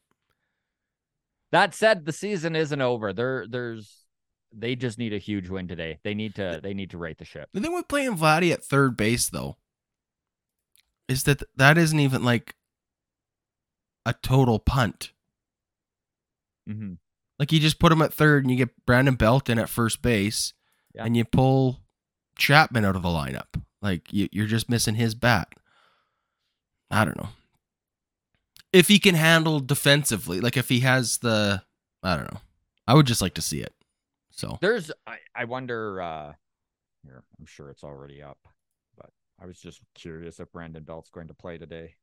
That 1.51 1.75
said, 1.75 2.05
the 2.05 2.11
season 2.11 2.55
isn't 2.55 2.81
over. 2.81 3.13
There 3.13 3.45
there's 3.47 3.97
they 4.53 4.75
just 4.75 4.97
need 4.97 5.13
a 5.13 5.17
huge 5.17 5.47
win 5.49 5.67
today. 5.67 5.99
They 6.03 6.13
need 6.15 6.35
to 6.35 6.59
they 6.61 6.73
need 6.73 6.89
to 6.91 6.97
rate 6.97 7.19
the 7.19 7.25
ship. 7.25 7.49
The 7.53 7.61
thing 7.61 7.73
with 7.73 7.87
playing 7.87 8.17
Vladdy 8.17 8.51
at 8.51 8.63
third 8.63 8.97
base, 8.97 9.29
though, 9.29 9.57
is 11.07 11.23
that 11.23 11.43
that 11.55 11.77
isn't 11.77 11.99
even 11.99 12.23
like 12.23 12.55
a 14.05 14.13
total 14.23 14.57
punt. 14.57 15.11
hmm 16.67 16.93
Like 17.37 17.51
you 17.51 17.59
just 17.59 17.77
put 17.79 17.91
him 17.91 18.01
at 18.01 18.13
third, 18.13 18.43
and 18.43 18.51
you 18.51 18.57
get 18.57 18.85
Brandon 18.87 19.15
Belton 19.15 19.59
at 19.59 19.69
first 19.69 20.01
base, 20.01 20.53
Yeah. 20.95 21.05
and 21.05 21.15
you 21.15 21.23
pull 21.25 21.81
Chapman 22.37 22.85
out 22.85 22.95
of 22.95 23.01
the 23.01 23.09
lineup. 23.09 23.61
Like 23.81 24.11
you, 24.13 24.29
you're 24.31 24.47
just 24.47 24.69
missing 24.69 24.95
his 24.95 25.15
bat. 25.15 25.47
I 26.89 27.05
don't 27.05 27.17
know 27.17 27.29
if 28.73 28.87
he 28.87 28.99
can 28.99 29.15
handle 29.15 29.59
defensively. 29.59 30.39
Like 30.39 30.57
if 30.57 30.69
he 30.69 30.81
has 30.81 31.17
the, 31.19 31.63
I 32.03 32.15
don't 32.15 32.31
know. 32.31 32.39
I 32.87 32.93
would 32.93 33.07
just 33.07 33.21
like 33.21 33.33
to 33.35 33.41
see 33.41 33.61
it. 33.61 33.73
So 34.31 34.57
There's 34.61 34.91
I, 35.05 35.17
I 35.35 35.45
wonder 35.45 36.01
uh 36.01 36.33
here, 37.03 37.23
I'm 37.39 37.45
sure 37.45 37.69
it's 37.69 37.83
already 37.83 38.21
up, 38.21 38.37
but 38.97 39.09
I 39.41 39.45
was 39.45 39.59
just 39.59 39.81
curious 39.93 40.39
if 40.39 40.51
Brandon 40.51 40.83
Belt's 40.83 41.09
going 41.09 41.27
to 41.27 41.33
play 41.33 41.57
today. 41.57 41.95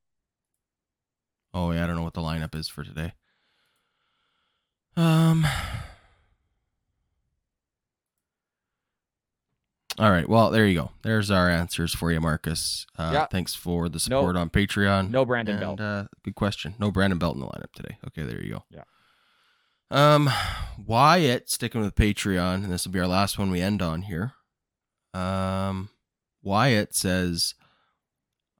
Oh 1.54 1.70
yeah, 1.72 1.84
I 1.84 1.86
don't 1.86 1.96
know 1.96 2.02
what 2.02 2.14
the 2.14 2.20
lineup 2.20 2.54
is 2.54 2.68
for 2.68 2.84
today. 2.84 3.12
Um. 4.96 5.46
All 9.98 10.10
right. 10.10 10.28
Well, 10.28 10.50
there 10.50 10.66
you 10.66 10.74
go. 10.74 10.90
There's 11.02 11.30
our 11.30 11.50
answers 11.50 11.92
for 11.94 12.12
you, 12.12 12.20
Marcus. 12.20 12.86
Uh, 12.96 13.10
Yeah. 13.12 13.26
Thanks 13.26 13.54
for 13.54 13.88
the 13.88 13.98
support 13.98 14.36
on 14.36 14.48
Patreon. 14.50 15.10
No 15.10 15.24
Brandon 15.24 15.56
and, 15.56 15.60
Belt. 15.60 15.80
Uh, 15.80 16.04
good 16.22 16.36
question. 16.36 16.74
No 16.78 16.90
Brandon 16.92 17.18
Belt 17.18 17.34
in 17.34 17.40
the 17.40 17.46
lineup 17.46 17.72
today. 17.74 17.98
Okay, 18.06 18.22
there 18.22 18.40
you 18.40 18.50
go. 18.54 18.64
Yeah. 18.70 18.84
Um, 19.90 20.30
Wyatt 20.78 21.50
sticking 21.50 21.80
with 21.80 21.94
Patreon, 21.94 22.56
and 22.64 22.70
this 22.72 22.84
will 22.84 22.92
be 22.92 23.00
our 23.00 23.06
last 23.06 23.38
one 23.38 23.50
we 23.50 23.60
end 23.60 23.82
on 23.82 24.02
here. 24.02 24.34
Um, 25.14 25.88
Wyatt 26.42 26.94
says, 26.94 27.54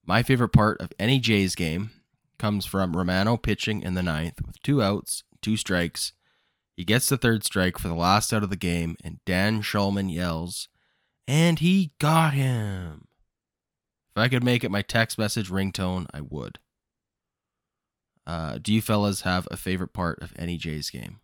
"My 0.05 0.23
favorite 0.23 0.49
part 0.55 0.81
of 0.81 0.93
any 0.99 1.21
Jays 1.21 1.55
game 1.55 1.91
comes 2.39 2.65
from 2.67 2.97
Romano 2.97 3.37
pitching 3.37 3.83
in 3.83 3.95
the 3.95 4.03
ninth 4.03 4.41
with 4.45 4.61
two 4.63 4.83
outs, 4.83 5.23
two 5.43 5.57
strikes. 5.57 6.13
He 6.77 6.85
gets 6.85 7.09
the 7.09 7.17
third 7.19 7.45
strike 7.45 7.79
for 7.79 7.89
the 7.89 7.95
last 7.95 8.33
out 8.33 8.43
of 8.43 8.51
the 8.51 8.57
game, 8.57 8.97
and 9.05 9.19
Dan 9.27 9.61
Shulman 9.63 10.13
yells, 10.13 10.69
and 11.29 11.59
he 11.59 11.93
got 11.99 12.33
him. 12.33 13.07
If 14.17 14.23
I 14.23 14.29
could 14.29 14.43
make 14.43 14.65
it 14.65 14.71
my 14.71 14.83
text 14.83 15.19
message 15.19 15.51
ringtone, 15.51 16.07
I 16.13 16.23
would. 16.23 16.59
Uh, 18.27 18.59
do 18.61 18.73
you 18.73 18.81
fellas 18.83 19.21
have 19.21 19.47
a 19.51 19.57
favorite 19.57 19.93
part 19.93 20.21
of 20.23 20.33
any 20.37 20.57
Jays 20.57 20.91
game? 20.91 21.21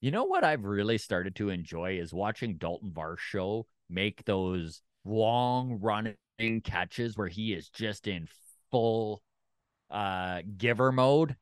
You 0.00 0.10
know 0.10 0.24
what 0.24 0.44
I've 0.44 0.64
really 0.64 0.98
started 0.98 1.36
to 1.36 1.48
enjoy 1.50 1.98
is 1.98 2.12
watching 2.12 2.56
Dalton 2.56 2.90
Varsho 2.90 3.64
make 3.88 4.24
those 4.24 4.82
long 5.04 5.78
running 5.80 6.60
catches 6.62 7.16
where 7.16 7.28
he 7.28 7.54
is 7.54 7.68
just 7.68 8.06
in 8.06 8.28
full 8.70 9.22
uh 9.90 10.42
giver 10.58 10.92
mode 10.92 11.34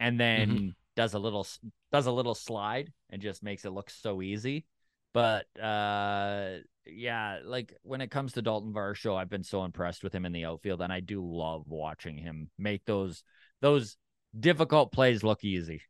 and 0.00 0.18
then 0.18 0.74
does 0.96 1.14
a 1.14 1.18
little 1.18 1.46
does 1.92 2.06
a 2.06 2.10
little 2.10 2.34
slide 2.34 2.92
and 3.10 3.22
just 3.22 3.42
makes 3.42 3.64
it 3.64 3.70
look 3.70 3.88
so 3.88 4.20
easy. 4.20 4.66
But 5.12 5.46
uh 5.60 6.58
yeah, 6.86 7.40
like 7.44 7.74
when 7.82 8.00
it 8.00 8.10
comes 8.10 8.32
to 8.32 8.42
Dalton 8.42 8.72
Varsho, 8.72 9.16
I've 9.16 9.30
been 9.30 9.44
so 9.44 9.64
impressed 9.64 10.02
with 10.02 10.14
him 10.14 10.24
in 10.24 10.32
the 10.32 10.44
outfield 10.44 10.82
and 10.82 10.92
I 10.92 11.00
do 11.00 11.24
love 11.24 11.64
watching 11.66 12.16
him 12.18 12.50
make 12.58 12.84
those 12.84 13.22
those 13.60 13.96
difficult 14.38 14.92
plays 14.92 15.22
look 15.22 15.44
easy. 15.44 15.82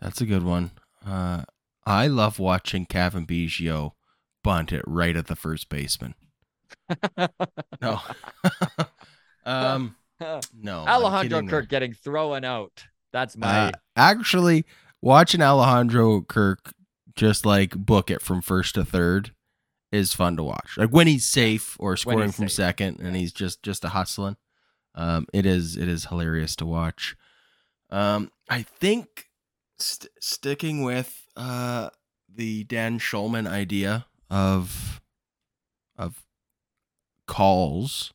That's 0.00 0.20
a 0.20 0.26
good 0.26 0.42
one. 0.42 0.72
Uh, 1.04 1.44
I 1.86 2.06
love 2.06 2.38
watching 2.38 2.86
Cavan 2.86 3.26
Biggio 3.26 3.92
bunt 4.42 4.72
it 4.72 4.82
right 4.86 5.16
at 5.16 5.26
the 5.26 5.36
first 5.36 5.68
baseman. 5.68 6.14
No. 7.80 8.00
um, 9.44 9.96
no. 10.20 10.86
Alejandro. 10.86 11.46
Kirk 11.46 11.68
getting 11.68 11.92
thrown 11.92 12.44
out. 12.44 12.84
That's 13.12 13.36
my 13.36 13.68
Uh, 13.68 13.72
actually, 13.96 14.64
watching 15.02 15.42
Alejandro 15.42 16.22
Kirk 16.22 16.72
just 17.16 17.46
like 17.46 17.76
book 17.76 18.10
it 18.10 18.20
from 18.22 18.40
first 18.40 18.74
to 18.74 18.84
third 18.84 19.32
is 19.92 20.12
fun 20.12 20.36
to 20.36 20.42
watch. 20.42 20.76
Like 20.76 20.90
when 20.90 21.06
he's 21.06 21.24
safe 21.24 21.76
or 21.78 21.96
scoring 21.96 22.32
from 22.32 22.48
safe, 22.48 22.56
second 22.56 23.00
and 23.00 23.14
he's 23.16 23.32
just 23.32 23.62
just 23.62 23.84
a 23.84 23.90
hustling. 23.90 24.36
Um, 24.94 25.26
it 25.32 25.46
is 25.46 25.76
it 25.76 25.88
is 25.88 26.06
hilarious 26.06 26.56
to 26.56 26.66
watch. 26.66 27.16
Um, 27.90 28.30
I 28.48 28.62
think 28.62 29.28
st- 29.78 30.10
sticking 30.20 30.82
with 30.82 31.28
uh 31.36 31.90
the 32.28 32.64
Dan 32.64 32.98
Shulman 32.98 33.46
idea 33.48 34.06
of 34.30 35.00
of 35.96 36.24
calls. 37.26 38.12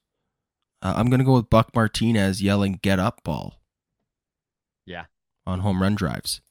Uh, 0.82 0.93
I'm 0.95 1.10
gonna 1.10 1.24
go 1.24 1.36
with 1.36 1.50
Buck 1.50 1.74
Martinez 1.76 2.41
yelling 2.41 2.80
"Get 2.82 3.00
up, 3.00 3.24
ball." 3.24 3.56
Yeah. 4.86 5.06
on 5.45 5.60
home 5.60 5.82
run 5.82 5.93
drives. 5.95 6.41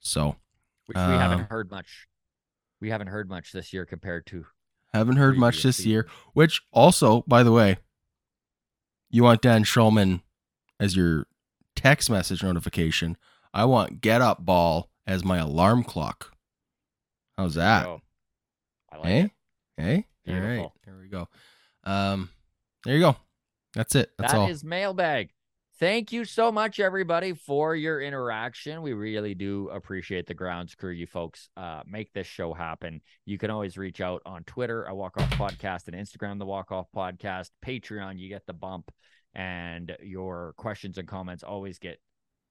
So 0.00 0.36
which 0.86 0.96
we 0.96 1.02
haven't 1.02 1.40
Um, 1.40 1.46
heard 1.46 1.70
much. 1.70 2.06
We 2.80 2.90
haven't 2.90 3.08
heard 3.08 3.28
much 3.28 3.52
this 3.52 3.72
year 3.72 3.86
compared 3.86 4.26
to 4.26 4.46
haven't 4.92 5.16
heard 5.16 5.36
much 5.38 5.62
this 5.62 5.84
year. 5.84 6.06
Which 6.32 6.62
also, 6.72 7.22
by 7.26 7.42
the 7.42 7.52
way, 7.52 7.76
you 9.10 9.22
want 9.22 9.42
Dan 9.42 9.64
Shulman 9.64 10.22
as 10.80 10.96
your 10.96 11.26
text 11.74 12.08
message 12.10 12.42
notification. 12.42 13.16
I 13.52 13.64
want 13.64 14.00
"Get 14.00 14.20
up, 14.22 14.44
ball" 14.44 14.90
as 15.06 15.24
my 15.24 15.38
alarm 15.38 15.84
clock. 15.84 16.34
How's 17.38 17.54
that? 17.54 17.86
I 18.90 18.96
like 18.96 19.04
Hey, 19.04 19.20
it. 19.20 19.30
hey, 19.76 20.06
all 20.34 20.40
right, 20.40 20.70
there 20.84 20.96
we 21.00 21.08
go. 21.08 21.28
Um, 21.84 22.30
there 22.84 22.94
you 22.94 23.00
go. 23.00 23.16
That's 23.74 23.94
it. 23.94 24.12
That's 24.18 24.32
That 24.32 24.38
all. 24.40 24.48
is 24.48 24.64
mailbag. 24.64 25.30
Thank 25.78 26.10
you 26.10 26.24
so 26.24 26.50
much, 26.50 26.80
everybody, 26.80 27.34
for 27.34 27.76
your 27.76 28.00
interaction. 28.00 28.80
We 28.80 28.94
really 28.94 29.34
do 29.34 29.68
appreciate 29.68 30.26
the 30.26 30.32
grounds 30.32 30.74
crew. 30.74 30.90
You 30.90 31.06
folks 31.06 31.50
uh, 31.54 31.82
make 31.86 32.10
this 32.14 32.26
show 32.26 32.54
happen. 32.54 33.02
You 33.26 33.36
can 33.36 33.50
always 33.50 33.76
reach 33.76 34.00
out 34.00 34.22
on 34.24 34.42
Twitter, 34.44 34.84
a 34.84 34.94
Walk 34.94 35.18
Off 35.18 35.28
Podcast, 35.32 35.88
and 35.88 35.94
Instagram, 35.94 36.38
the 36.38 36.46
Walk 36.46 36.72
Off 36.72 36.86
Podcast. 36.96 37.50
Patreon, 37.62 38.18
you 38.18 38.30
get 38.30 38.46
the 38.46 38.54
bump, 38.54 38.90
and 39.34 39.94
your 40.02 40.54
questions 40.56 40.96
and 40.96 41.06
comments 41.06 41.42
always 41.42 41.78
get 41.78 42.00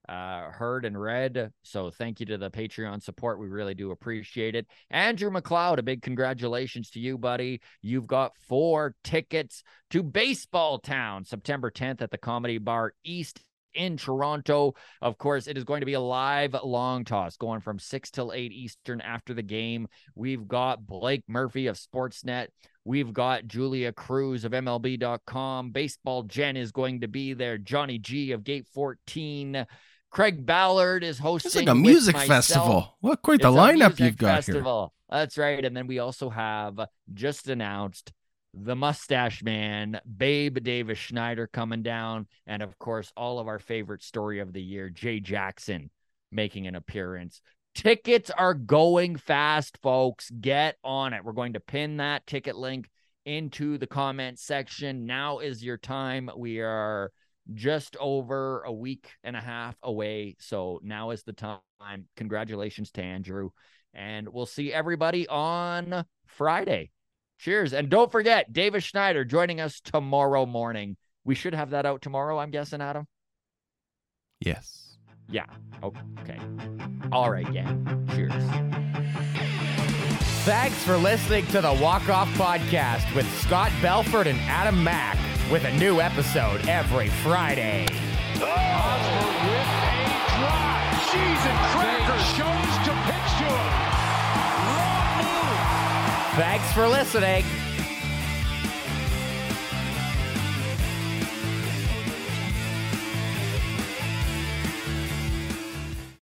uh, 0.08 0.52
heard 0.52 0.86
and 0.86 1.00
read. 1.00 1.52
So 1.64 1.90
thank 1.90 2.20
you 2.20 2.26
to 2.28 2.38
the 2.38 2.52
Patreon 2.52 3.04
support. 3.04 3.40
We 3.40 3.48
really 3.48 3.74
do 3.74 3.92
appreciate 3.92 4.56
it. 4.56 4.68
Andrew 4.90 5.30
McLeod, 5.30 5.80
a 5.80 5.84
big 5.84 6.02
congratulations 6.02 6.90
to 6.92 7.00
you, 7.00 7.18
buddy. 7.18 7.62
You've 7.82 8.08
got 8.08 8.34
four 8.48 8.96
tickets 9.04 9.64
to 9.92 10.04
Baseball 10.04 10.80
Town, 10.80 11.26
September 11.26 11.72
10th 11.72 12.02
at 12.02 12.12
the 12.12 12.18
Comedy 12.18 12.58
Bar 12.58 12.94
East 13.04 13.42
in 13.76 13.98
Toronto. 13.98 14.74
Of 15.02 15.18
course, 15.18 15.48
it 15.48 15.58
is 15.58 15.64
going 15.64 15.82
to 15.82 15.86
be 15.86 15.94
a 15.94 16.00
live 16.00 16.56
long 16.64 17.06
toss 17.06 17.38
going 17.38 17.60
from 17.60 17.78
6 17.78 18.12
till 18.12 18.32
8 18.34 18.52
Eastern 18.52 19.02
after 19.02 19.34
the 19.34 19.44
game. 19.44 19.88
We've 20.16 20.48
got 20.48 20.86
Blake 20.86 21.24
Murphy 21.28 21.68
of 21.68 21.78
Sportsnet. 21.78 22.48
We've 22.84 23.14
got 23.14 23.48
Julia 23.48 23.92
Cruz 23.92 24.46
of 24.46 24.52
MLB.com. 24.52 25.72
Baseball 25.72 26.24
Jen 26.24 26.56
is 26.56 26.72
going 26.72 27.02
to 27.02 27.08
be 27.08 27.34
there. 27.34 27.58
Johnny 27.58 27.98
G 27.98 28.32
of 28.32 28.44
Gate 28.44 28.68
14. 28.74 29.66
Craig 30.16 30.46
Ballard 30.46 31.04
is 31.04 31.20
hosting. 31.20 31.50
It's 31.50 31.56
like 31.58 31.68
a 31.68 31.76
music 31.76 32.18
festival. 32.18 32.96
What 33.02 33.22
quite 33.22 33.42
the 33.42 33.50
It's 33.50 33.58
lineup 33.58 34.00
you've 34.00 34.16
got 34.16 34.46
here. 34.46 34.54
festival. 34.54 34.94
That's 35.10 35.38
right. 35.38 35.66
And 35.66 35.76
then 35.76 35.88
we 35.88 36.00
also 36.00 36.30
have 36.30 36.80
uh, 36.80 36.86
just 37.14 37.50
announced 37.50 38.14
the 38.54 38.78
mustache 38.78 39.44
man, 39.44 40.00
Babe 40.18 40.58
Davis 40.64 40.98
Schneider 40.98 41.48
coming 41.48 41.84
down. 41.84 42.28
And 42.48 42.64
of 42.64 42.80
course, 42.80 43.12
all 43.18 43.40
of 43.40 43.50
our 43.50 43.60
favorite 43.60 44.02
story 44.02 44.40
of 44.40 44.54
the 44.54 44.62
year, 44.62 44.90
Jay 44.90 45.20
Jackson 45.20 45.90
making 46.32 46.66
an 46.66 46.76
appearance. 46.76 47.42
Tickets 47.74 48.32
are 48.32 48.54
going 48.54 49.18
fast, 49.18 49.80
folks. 49.84 50.30
Get 50.30 50.78
on 50.82 51.12
it. 51.12 51.26
We're 51.26 51.34
going 51.34 51.54
to 51.54 51.60
pin 51.60 51.98
that 51.98 52.26
ticket 52.26 52.56
link 52.56 52.90
into 53.26 53.78
the 53.78 53.88
comment 53.88 54.40
section. 54.40 55.06
Now 55.06 55.40
is 55.40 55.62
your 55.62 55.78
time. 55.78 56.30
We 56.38 56.62
are 56.62 57.12
just 57.54 57.96
over 57.98 58.62
a 58.64 58.72
week 58.72 59.10
and 59.24 59.36
a 59.36 59.42
half 59.42 59.76
away. 59.84 60.36
So 60.40 60.80
now 60.84 61.12
is 61.12 61.24
the 61.24 61.34
time. 61.34 61.60
Congratulations 62.16 62.92
to 62.92 63.04
Andrew. 63.04 63.52
And 63.94 64.28
we'll 64.28 64.46
see 64.46 64.74
everybody 64.74 65.28
on 65.28 66.06
Friday. 66.26 66.92
Cheers. 67.40 67.74
And 67.74 67.90
don't 67.90 68.12
forget, 68.12 68.52
Davis 68.52 68.84
Schneider 68.84 69.26
joining 69.26 69.62
us 69.62 69.80
tomorrow 69.82 70.46
morning. 70.46 70.98
We 71.24 71.36
should 71.36 71.54
have 71.54 71.72
that 71.72 71.86
out 71.86 72.02
tomorrow, 72.02 72.40
I'm 72.40 72.52
guessing, 72.52 72.82
Adam. 72.82 73.08
Yes. 74.40 74.98
Yeah. 75.30 75.46
Okay. 75.84 76.40
All 77.12 77.32
right, 77.32 77.52
gang. 77.52 78.08
Cheers. 78.14 78.34
Thanks 80.46 80.84
for 80.84 80.98
listening 80.98 81.48
to 81.48 81.62
the 81.62 81.74
Walk 81.82 82.08
Off 82.10 82.30
Podcast 82.34 83.14
with 83.16 83.28
Scott 83.40 83.72
Belford 83.82 84.28
and 84.28 84.40
Adam 84.42 84.84
Mack 84.84 85.18
with 85.52 85.66
a 85.66 85.72
new 85.78 86.02
episode 86.02 86.68
every 86.68 87.10
Friday. 87.10 87.86
Osborne 88.36 89.46
with 89.50 89.68
a. 89.84 90.66
Cheese 91.12 91.46
and. 91.46 91.66
Chose 92.36 92.76
to 92.86 92.94
pitch 93.06 93.32
to 93.40 93.46
him. 93.46 93.74
Move. 95.22 95.58
Thanks 96.36 96.72
for 96.74 96.88
listening. 96.88 97.46